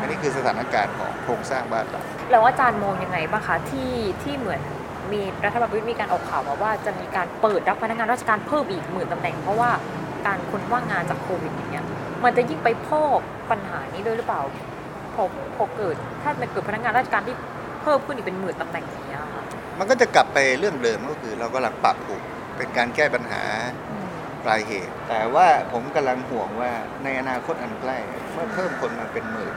[0.00, 3.92] อันนี้คือสถานการณ์ของโครงสร้างบ้านเราแล้วอาจารย์มองยังไงบ้างคะที่
[4.22, 4.60] ที่เหมือน
[5.12, 9.70] มีรัฐบาลประยุทธ์มีการออกข่าวมาว่าจะมีการเปิดรับพนักงานราชการเพิ่มอีกหมื่นตำแหน่ง เพราะว่า
[10.26, 11.84] การคนว่างงานจากโควิดอย่างเงี้ย
[12.24, 14.42] มันจะยิ่งไปพอกปัญหานี้ด้วยหรือเปล่า
[15.14, 15.24] พอ
[15.56, 17.36] พอเกิดถ้ามันเกิดพนักงานราชการที่
[17.82, 19.44] เพิ่มขึ้นอีกเป็นหมื่นตำแหน่งอย่างเงี้ยค่ะ
[19.78, 22.20] มันก็จะกลับไปเรื่องเดิมก็คือเรากำลังปรับปรุง
[22.56, 23.42] เป็นการแก้ปัญหา
[24.44, 26.72] ปลายเหตุ แต่ว่าผมกำลังห่วงว่า
[27.04, 27.96] ในอนาคตอันใกล้
[28.32, 29.54] เมื่อเพิ่มคนมาเป็นหมื่น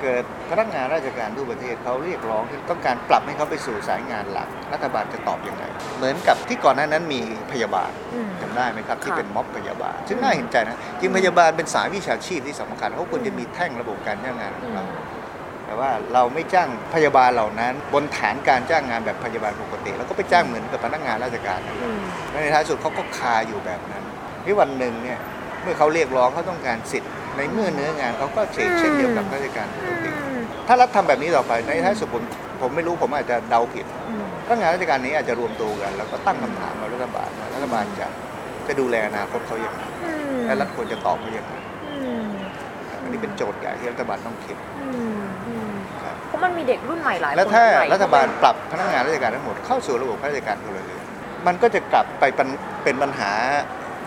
[0.00, 5.64] เกิดพนักงานราชการทั่วประเทศเขาเรียกร้องที่ต้องการปรับให้เขาไปสู่สายงานหลัก รัฐบาลจะตอบยังไง
[5.96, 7.20] เหมือนกับที่ก่อนหน้านั้นมี
[7.52, 14.84] พยาบาลอืมจำได้ไหมครับ ที่ค่ะเป็นม็อบพยาบาล ซึ่งน่าเห็นใจนะจริงพยาบาลเป็นสายวิชาชีพที่สำคัญเขาควรจะมีแท่งระบบการจ้างงานของเรา
[15.68, 21.90] แต่ว่าเราไม่จ้างพยาบาลเหล่านั้น บนฐานการจ้างงานแบบพยาบาลปกติ แล้วก็ไปจ้างเหมือนกับพนักงานราชการนั่นแหละ
[22.30, 24.02] และในท้ายสุดเขาก็คาอยู่แบบนั้น
[24.44, 25.18] ที่วันหนึ่งเนี่ย
[25.62, 30.10] เมื่อเขาเรียกร้องเขาต้องการสิทธิ์ในเมื่อเนื้องานเขาก็เสกเช่นเดียวกับราชการปกติ
[30.68, 32.22] ถ้ารัฐทำแบบนี้ต่อไปในท้ายสุดผม
[32.60, 33.86] ผมไม่รู้ผมอาจจะเดาผิด
[34.44, 38.06] พนักงานราชการนี้อาจจะรวมตัวกัน แล้วก็ตั้งคำถามกับรัฐบาลว่ารัฐบาลจะ
[38.66, 39.82] จะดูแลอนาคตเขาอย่างไร
[40.46, 41.54] และรัฐควรจะตอบเขาอย่างไร
[43.02, 51.02] อันนี้เป็นโจทย์ใหญ่ที่รัฐบาลต้องคิดครับเพราะมันมีเด็กรุ่นใหม่หลายคนแล้วถ้าไหลรัฐบาลปรับพนักงานราชการทั้งหมดเข้าสู่ระบบข้าราชการพลเรือน
[51.46, 52.48] มันก็จะกลับไปเป็น
[52.84, 53.32] เป็นปัญหา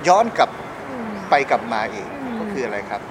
[0.07, 0.49] ย้อนกลับ
[0.89, 3.01] อืมไปกลับมาอีกอืมก็คืออะไรครับ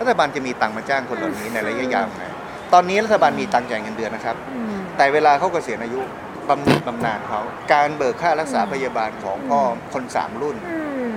[0.00, 2.24] รัฐบาลจะมีตังค์มาจ้างคนเหล่านี้ในระยะยาวไง
[2.72, 6.00] ตอนนี้รัฐบาลมีตังค์จ่ายเงินเดือนนะครับอืมแต่เวลาเขาเกษียณอายุ
[6.48, 7.40] บำเหน็จบำนาญเขา
[7.72, 9.60] การเบิกค่ารักษาอืมพยาบาลของพ่อ
[9.92, 10.78] คนสามรุ่นอื
[11.10, 11.12] ม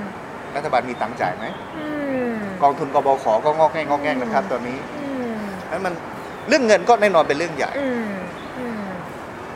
[0.55, 1.45] รัฐบาลมีตังค์จ่ายไหม
[1.77, 1.85] อื
[2.33, 5.35] มกองทุนกบขก็งอกแงกงอกแงกนะครับตอนนี้อืม
[5.71, 5.93] นั้นมัน
[6.51, 8.11] เรื่องเงินก็แน่นอนเป็นเรื่องใหญ่อืม
[8.59, 8.83] อืม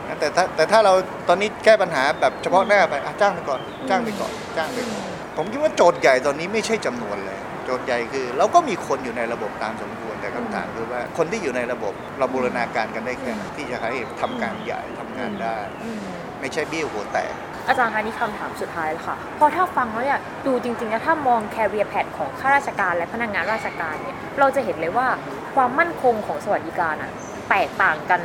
[0.08, 0.94] นะแต่ถ้าแต่ถ้าเรา
[1.28, 5.04] ตอนนี้แก้ปัญหาแบบเฉพาะหน้าไปอะจ้างไปก่อนจ้างไปก่อนจ้างไปก่อน
[5.38, 13.92] ผมคิดว่าโจทย์ใหญ่ตอนนี้ไม่ใช่จำนวนเลยโจทย์ใหญ่คือ เราก็มีคนอยู่ในระบบตามสมควรแต่คำถามคือว่าคนที่อยู่ในระบบเราบูรณาการกันได้แค่ไหนที่จะให้
[14.22, 16.00] ทำการใหญ่ทำงานได้อืม
[16.40, 17.34] ไม่ใช่เบี้ยวหัวแตก
[17.68, 25.08] อาจารย์คะนี่คำถามสุดท้ายแล้วค่ะพอถ้าฟังแล้วเนี่ยดูจริงๆนะถ้ามอง career path ของข้าราชการและพนักงานราชการเนี่ยเราจะเห็นเลยว่า
[25.56, 27.12] ความมั่นคงของสวัสดิการอะ
[27.50, 28.22] แตกต่างกัน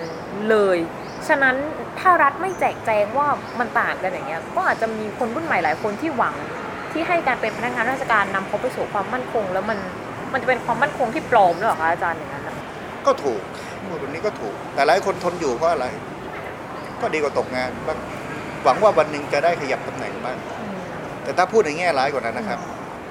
[0.49, 0.79] เลย
[1.29, 1.57] ฉะนั้น
[2.01, 3.29] ถ้ารัฐไม่แจกแจงว่า
[3.59, 6.35] มันต่างกันอย่างเงี้ยก็อาจจะมีคนรุ่นใหม่หลายคนที่หวัง
[6.93, 9.79] ที่ให้การเป็นพนักงานราชการนำเขาไปสู่ความมั่นคง แล้วมัน
[10.33, 12.57] มันจะเป็นความมั่นคงที่ปลอมหรือเปล่าคะอาจารย์อย่างนั้นอะ
[13.07, 13.41] ก็ถูก
[13.87, 15.87] พูดแบบนี้ก็ถูก แต่หลายคนทนอยู่เพราะอะไร
[17.01, 17.99] ก็ดีกว่าตกงานบ้าง
[18.65, 20.77] หวังว่าวันหนึ่งจะได้ขยับตำแหน่งบ้างอืม
[21.23, 22.59] แต่ถ้าพูดในแง่ร้ายกว่านั้นนะครับ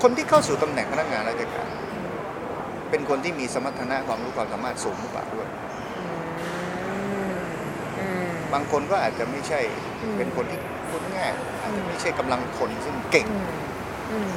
[0.02, 1.70] คนที่เข้าสู่ตำแหน่งพนักงานราชการ
[2.90, 5.48] เป็นคนที่มีสมรรถนะความรู้ความสามารถสูงหรือเปล่าด้วย
[8.00, 9.60] อืมบางคนก็อาจจะไม่ใช่
[10.02, 11.32] อืมเป็นคนที่พูดง่าย
[11.62, 13.50] อาจจะไม่ใช่กำลังคนซึ่งเก่งอืม
[14.12, 14.32] อืม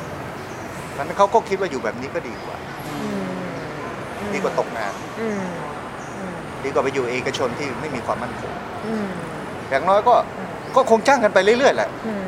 [0.96, 2.56] นั้นเขาก็คิดว่าอยู่แบบนี้ก็ดีกว่า
[3.02, 3.24] อืม
[4.34, 5.42] ดีกว่าตกงานอืม
[6.16, 6.34] อืม
[6.64, 8.52] ดีกว่าไปอยู่เอกชนที่ไม่มีความมั่นคง
[8.86, 9.08] อืม
[9.70, 10.14] อย่างน้อยก็
[10.76, 12.26] ก็คงจ้างกันไปเรื่อยๆแหละอืม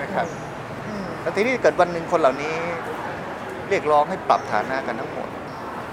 [0.00, 0.26] นะครับ
[0.88, 2.54] อืมแล้วทีนี้เกิดวันหนึ่งคนเหล่านี้
[3.68, 5.28] เรียกร้องให้ปรับฐานะกันทั้งหมด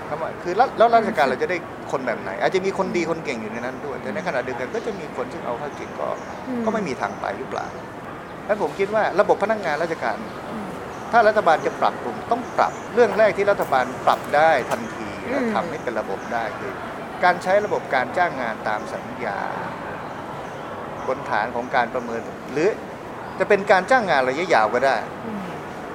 [0.09, 1.57] ทำไมคือแล้วแล้วราชการเราจะได้
[1.91, 6.07] คนแบบไหน อาจจะมีคนดีคนเก่งอยู่ในนั้นด้วย แต่ในขณะเดียวกันก็จะมีคนซึ่งเอาเข้าจริงก็
[6.65, 7.67] ก็ไม่มีทางไปหรือเปล่า
[8.45, 10.17] แล้วผมคิดว่าระบบพนักงานราชการ
[10.51, 10.67] อืม
[11.11, 16.73] ถ้ารัฐบาลจะปรับปรุงต้องปรับเรื่องแรกที่รัฐบาลปรับได้ทันทีอืมและทำให้เป็นระบบได้คือ
[17.23, 19.39] การใช้ระบบการจ้างงานตามสัญญา
[21.07, 22.21] บนฐานของการประเมิน
[22.53, 22.69] หรือ
[23.39, 25.43] จะเป็นการจ้างงานระยะยาวก็ได้อืม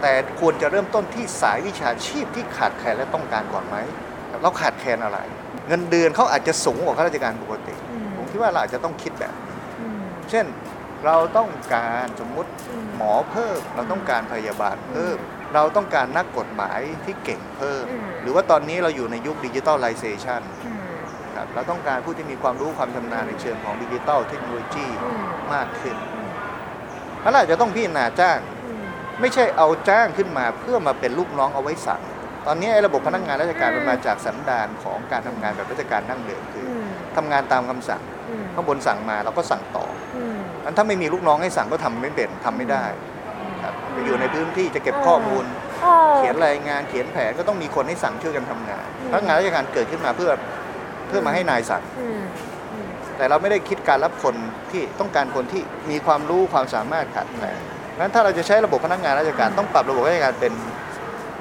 [0.01, 3.77] แต่ควรจะเริ่มต้นที่สายวิชาชีพที่ขาดแคลนและต้องการก่อนไหม
[4.43, 5.19] เราขาดแคลนอะไร
[5.69, 10.47] เงินเดือนเขาอาจจะสูงกว่าข้าราชการปกติอืมผมคิดว่าเราอาจจะต้องคิดแบบนี้อืมเช่น
[11.07, 15.19] เราต้องการสมมุติอืมหมอเพิ่ม เราต้องการพยาบาลเพิ่ม
[15.55, 20.43] เราต้องการนักกฎหมายที่เก่งเพิ่มอืมหรือว่าตอนนี้เราอยู่ในยุคดิจิทัลไลเซชัน
[21.37, 25.25] อืมครับเราต้องการผู้ที่มีความรู้ความชำนาญในเชิงของดิจิทัลเทคโนโลยีอืม
[25.55, 25.97] มากขึ้น
[27.23, 28.85] แล้วเราอาจจะต้องพิจารณาจ้าง อืม
[29.21, 32.03] ไม่ใช่เอาจ้างขึ้นมาเพื่อมาเป็นลูกน้องเอาไว้สั่ง
[32.47, 42.85] ตอนนี้ไอ้ระบบพนักงานราชการอืมมันมาจากสันดานของการทำงานแบบราชการนั่งเดิมคืออือม ทำงานตามคำสั่งอืมข้างบนสั่งมาเราก็สั่งต่ออืม อันถ้าไม่มีลูกน้องให้สั่งก็ทำไม่เป็นทำไม่ได้
[43.63, 45.45] ครับไปอยู่ในพื้นที่จะเก็บข้อมูล
[45.83, 50.31] เออ๋อเขียนรายงานเขียนแผนก็ต้องมีคนให้สั่งช่วยกันทำงานอืม พนักงานราชการเกิดขึ้นมาเพื่อ
[51.09, 52.23] เพื่อมาให้นายสั่ง อืม
[52.73, 54.35] อืมแต่เราไม่ได้คิดการรับคน
[54.71, 57.59] ที่ต้องการคนที่มีความรู้ความสามารถขาดแคลน
[57.99, 60.53] นั้นถ้าเราจะใช้ระบบพนักงานราชการต้องปรับระบบราชการเป็น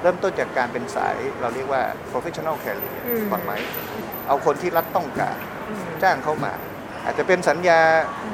[0.02, 3.52] เริ่มต้นจากการเป็นสายเราเรียกว่า professional career อืมก่อนไหม
[4.28, 5.36] เอาคนที่รัฐต้องการ
[5.68, 6.52] อืม จ้างเขามา
[7.06, 7.80] อาจจะเป็นสัญญา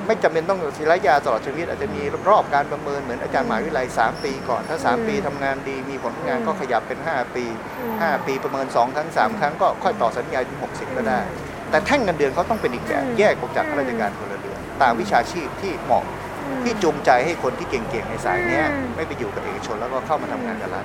[0.06, 7.44] ไม่จำเป็นต้องศิระยาตลอดชีวิต อาจจะมีรอบการประเมินเหมือนอาจารย์มหาวิทยาลัย 3 ปีก่อน ถ้า 3 ปีทำงานดีมีผลงานก็ขยับเป็น 5 ปี
[7.86, 11.20] 5 ปีประเมิน 2 ครั้ง 3 ครั้งก็ค่อยต่อสัญญาถึง60 ก็ได้
[11.70, 16.04] แต่แท่งเงินเดือนเขาต้องเป็นอีกแบบอืมแยกออกจากข้าราชการพลเรือนตามวิชาชีพที่เหมาะ
[16.64, 20.84] ที่จูงใจให้คนที่เก่งๆในสายเนี้ยอืมไม่ไปอยู่กับเอกชนแล้วก็เข้ามาทำงานกับรัฐ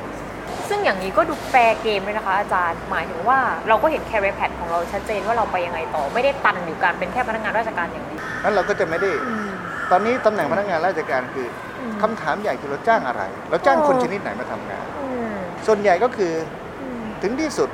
[0.70, 9.48] ซึ่งอย่างนี้ก็ดูแฟร์เกมเลยนะคะ อาจารย์หมายถึงว่าเราก็เห็นแคริแพดของเราชัดเจนว่าเราไปยังไงต่อ ไม่ได้ตันอยู่การเป็นแค่พนักงานราชการอย่างเดียวนั้นเราก็จะไม่ได้อืม
[9.92, 11.48] ตอนนี้ตำแหน่งพนักงานราชการคือ
[11.80, 15.36] อืมคำถามใหญ่คือเราจ้างอะไร เราจ้างคนชนิดไหนมาทำงานอืม
[15.68, 16.34] ส่วนใหญ่ก็คือ
[16.82, 17.70] อืมถึงที่สุด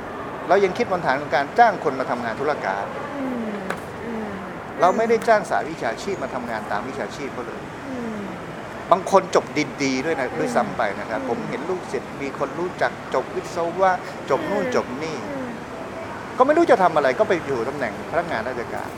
[0.48, 2.84] เรายังคิดบนฐานของการจ้างคนมาทำงานธุรการ
[3.18, 3.56] อืม
[4.06, 4.28] อืม
[4.80, 7.73] เราไม่ได้จ้างสายวิชาชีพมาทำงานตามวิชาชีพเขาเลยอืม
[8.90, 9.44] บางคนจบ
[9.82, 13.90] ดีๆด้วยนะด้วยซ้ำไปนะครับอืมผมเห็นลูกศิษย์มีคนรู้จักจบวิศวะ
[14.30, 15.48] จบนู่นจบนี่อืม
[16.38, 18.88] ก็ไม่รู้จะทำอะไรก็ไปอยู่ตำแหน่งพนักงานราชการ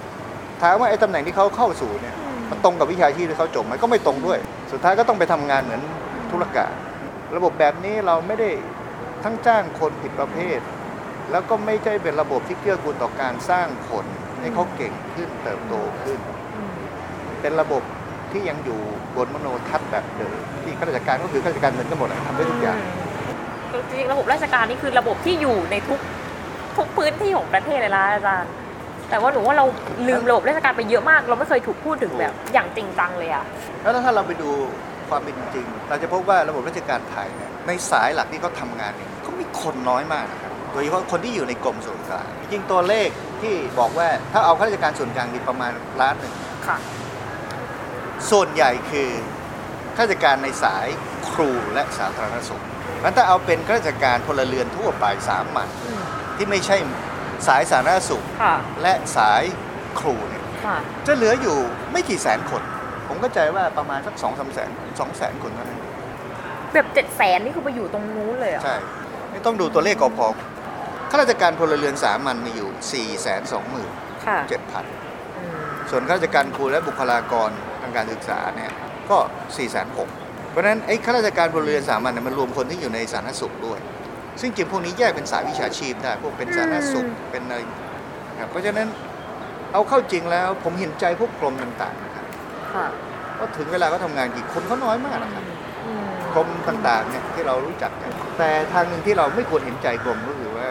[0.62, 2.16] ถามว่าไอ้ตำแหน่งที่เขาเข้าสู่เนี่ย
[2.50, 4.38] มันตรงกับวิชาชีพที่เขาจบไหมก็ไม่ตรงด้วย
[4.72, 5.82] สุดท้ายก็ต้องไปทำงานเหมือน
[6.30, 6.72] ธุรการ
[7.36, 8.50] ระบบแบบนี้เราไม่ได้
[9.24, 10.60] ทั้งจ้างคนผิดประเภท
[11.30, 14.06] แล้วก็ไม่ใช่เป็นระบบที่เกื้อกูลต่อการสร้างคน
[14.40, 16.18] ให้เขาเก่งขึ้นเติบโตขึ้น
[16.56, 16.76] อืม
[17.40, 17.82] เป็นระบบ
[18.36, 18.80] ที่ยังอยู่
[19.16, 22.78] บนมโนทัศน์แบบเดิมที่ข้าราชการก็คือข้าราชการเหมือนกันหมดอะทำได้ทุกอย่าง
[23.72, 26.00] จริงๆระบบราชการนี่คือระบบที่อยู่ในทุก
[26.76, 28.52] ทุกพื้นที่ของประเทศเลยละอาจารย์
[29.10, 29.66] แต่ว่าหนูว่าเรา
[30.08, 33.44] ลืมระบบราชการไปเยอะมาก เราไม่เคยถูกพูดถึงแบบอย่างจริงจังเลยอะ
[33.82, 34.50] แล้วถ้าเราไปดู
[35.08, 43.08] ความเป็นจริง เราจะพบว่าระบบราชการไทยเนี่ยในสายหลักที่เขาทำงานเนี่ยเขามีคนน้อยมากนะครับโดยเฉพาะคนที่อยู่ในกรมส่วนกลางจริงๆตัวเลข
[43.42, 46.34] ที่บอกว่าถ้าเอาข้าราชการส่วนกลางดีประมาณล้านหนึ่ง
[46.66, 46.76] ค่ะ
[48.30, 49.10] ส่วนใหญ่คือ
[49.96, 50.86] ข้าราชการในสาย
[51.30, 52.62] ครูและสาธารณสุข
[53.02, 56.02] มันถ้าเอาเป็นข้าราชการพลเรือนทั่วไปสามัญอืม
[56.36, 56.76] ที่ไม่ใช่
[57.46, 59.42] สายสาธารณสุขค่ะและสาย
[60.00, 61.58] ครูเนี่ยค่ะจะเหลืออยู่
[61.92, 62.62] ไม่กี่แสนคน
[63.08, 65.80] ผมก็ใจว่าประมาณสักสองสามแสนสองแสนคนเท่านั้น
[66.72, 68.76] แบบเจ็ดแสนนี่คือไปอยู่ตรงนู้นเลยเหรอะใช่
[69.30, 70.26] ไม่ต้องดูตัวเลขกอพอ
[71.10, 73.90] ข้าราชการพลเรือนสามัญมีอยู่4ี่แสนสองหมื่น
[74.26, 74.84] ค่ะเจ็ดพัน
[75.38, 75.58] อืม
[75.90, 78.70] ส่วนข้าราชการครูและบุคลากรทางการศึกษาเนี่ย
[79.10, 80.08] ก็4ี่แสนหก
[80.50, 83.78] เพราะฉะนั้นไอ้ข้าราชการพลเรือนสามัญเนี่ยมันรวมคนที่อยู่ในสาธารณสุขด้วย
[84.40, 87.60] ซึ่งจริงพวกนี้แยกเป็นสายวิชาชีพได้พวกเป็นสาธารณสุขเป็นอะไร
[88.32, 88.88] นะครับเพราะฉะนั้น
[89.72, 92.26] เอาเข้าจริงแล้วผมเห็นใจพวกกรมต่างๆนะครับ
[92.74, 92.86] ค่ะ
[93.38, 95.44] ว่าถึงเวลาก็ทำงานกี่คนเขาน้อยมากนะครับ
[95.86, 100.68] อืมกรมต่างๆเนี่ยที่เรารู้จักกันแต่ทางหนึ่งที่เราไม่ควรเห็นใจกรมก็คือว่า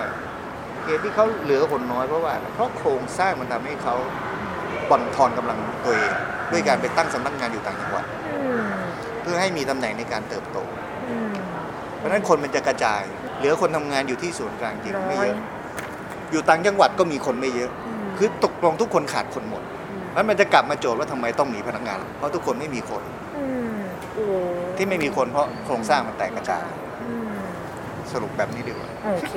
[0.84, 3.96] เหตุที่เขาเหลือคนน้อยเพราะว่าอะไรเพราะโครงสร้างมันทำให้เขา
[4.90, 6.12] บ่อนทอนกำลังตัวเอง
[6.52, 8.06] ด้วยการไปตั้งสำนักงานอยู่ต่างจังหวัด
[8.44, 8.68] อืม
[9.22, 10.58] เพื่อให้มีตำแหน่งในการเติบโต
[11.10, 11.34] อืม
[11.98, 13.02] เพราะฉะนั้นคนมันจะกระจาย
[13.38, 15.38] เหลือคนทำงานอยู่ที่ศูนย์กลางจริงไม่น้อยเยอะ
[16.32, 17.72] อยู่ต่างจังหวัดก็มีคนไม่เยอะ
[18.06, 23.04] มคือตกลงทุกคนขาดคนหมดมแล้วมันจะกลับมาโจทย์ว่าทำไมต้องมีพนักงาน เพราะทุกคนไม่มีคน
[23.38, 23.80] อืม
[24.14, 24.26] โอ้
[24.78, 26.66] ที่ไม่มีคนเพราะโครงสร้างมันแตกกระจาย
[27.02, 27.30] อืม
[28.12, 29.36] สรุปแบบนี้ดีกว่าโอเค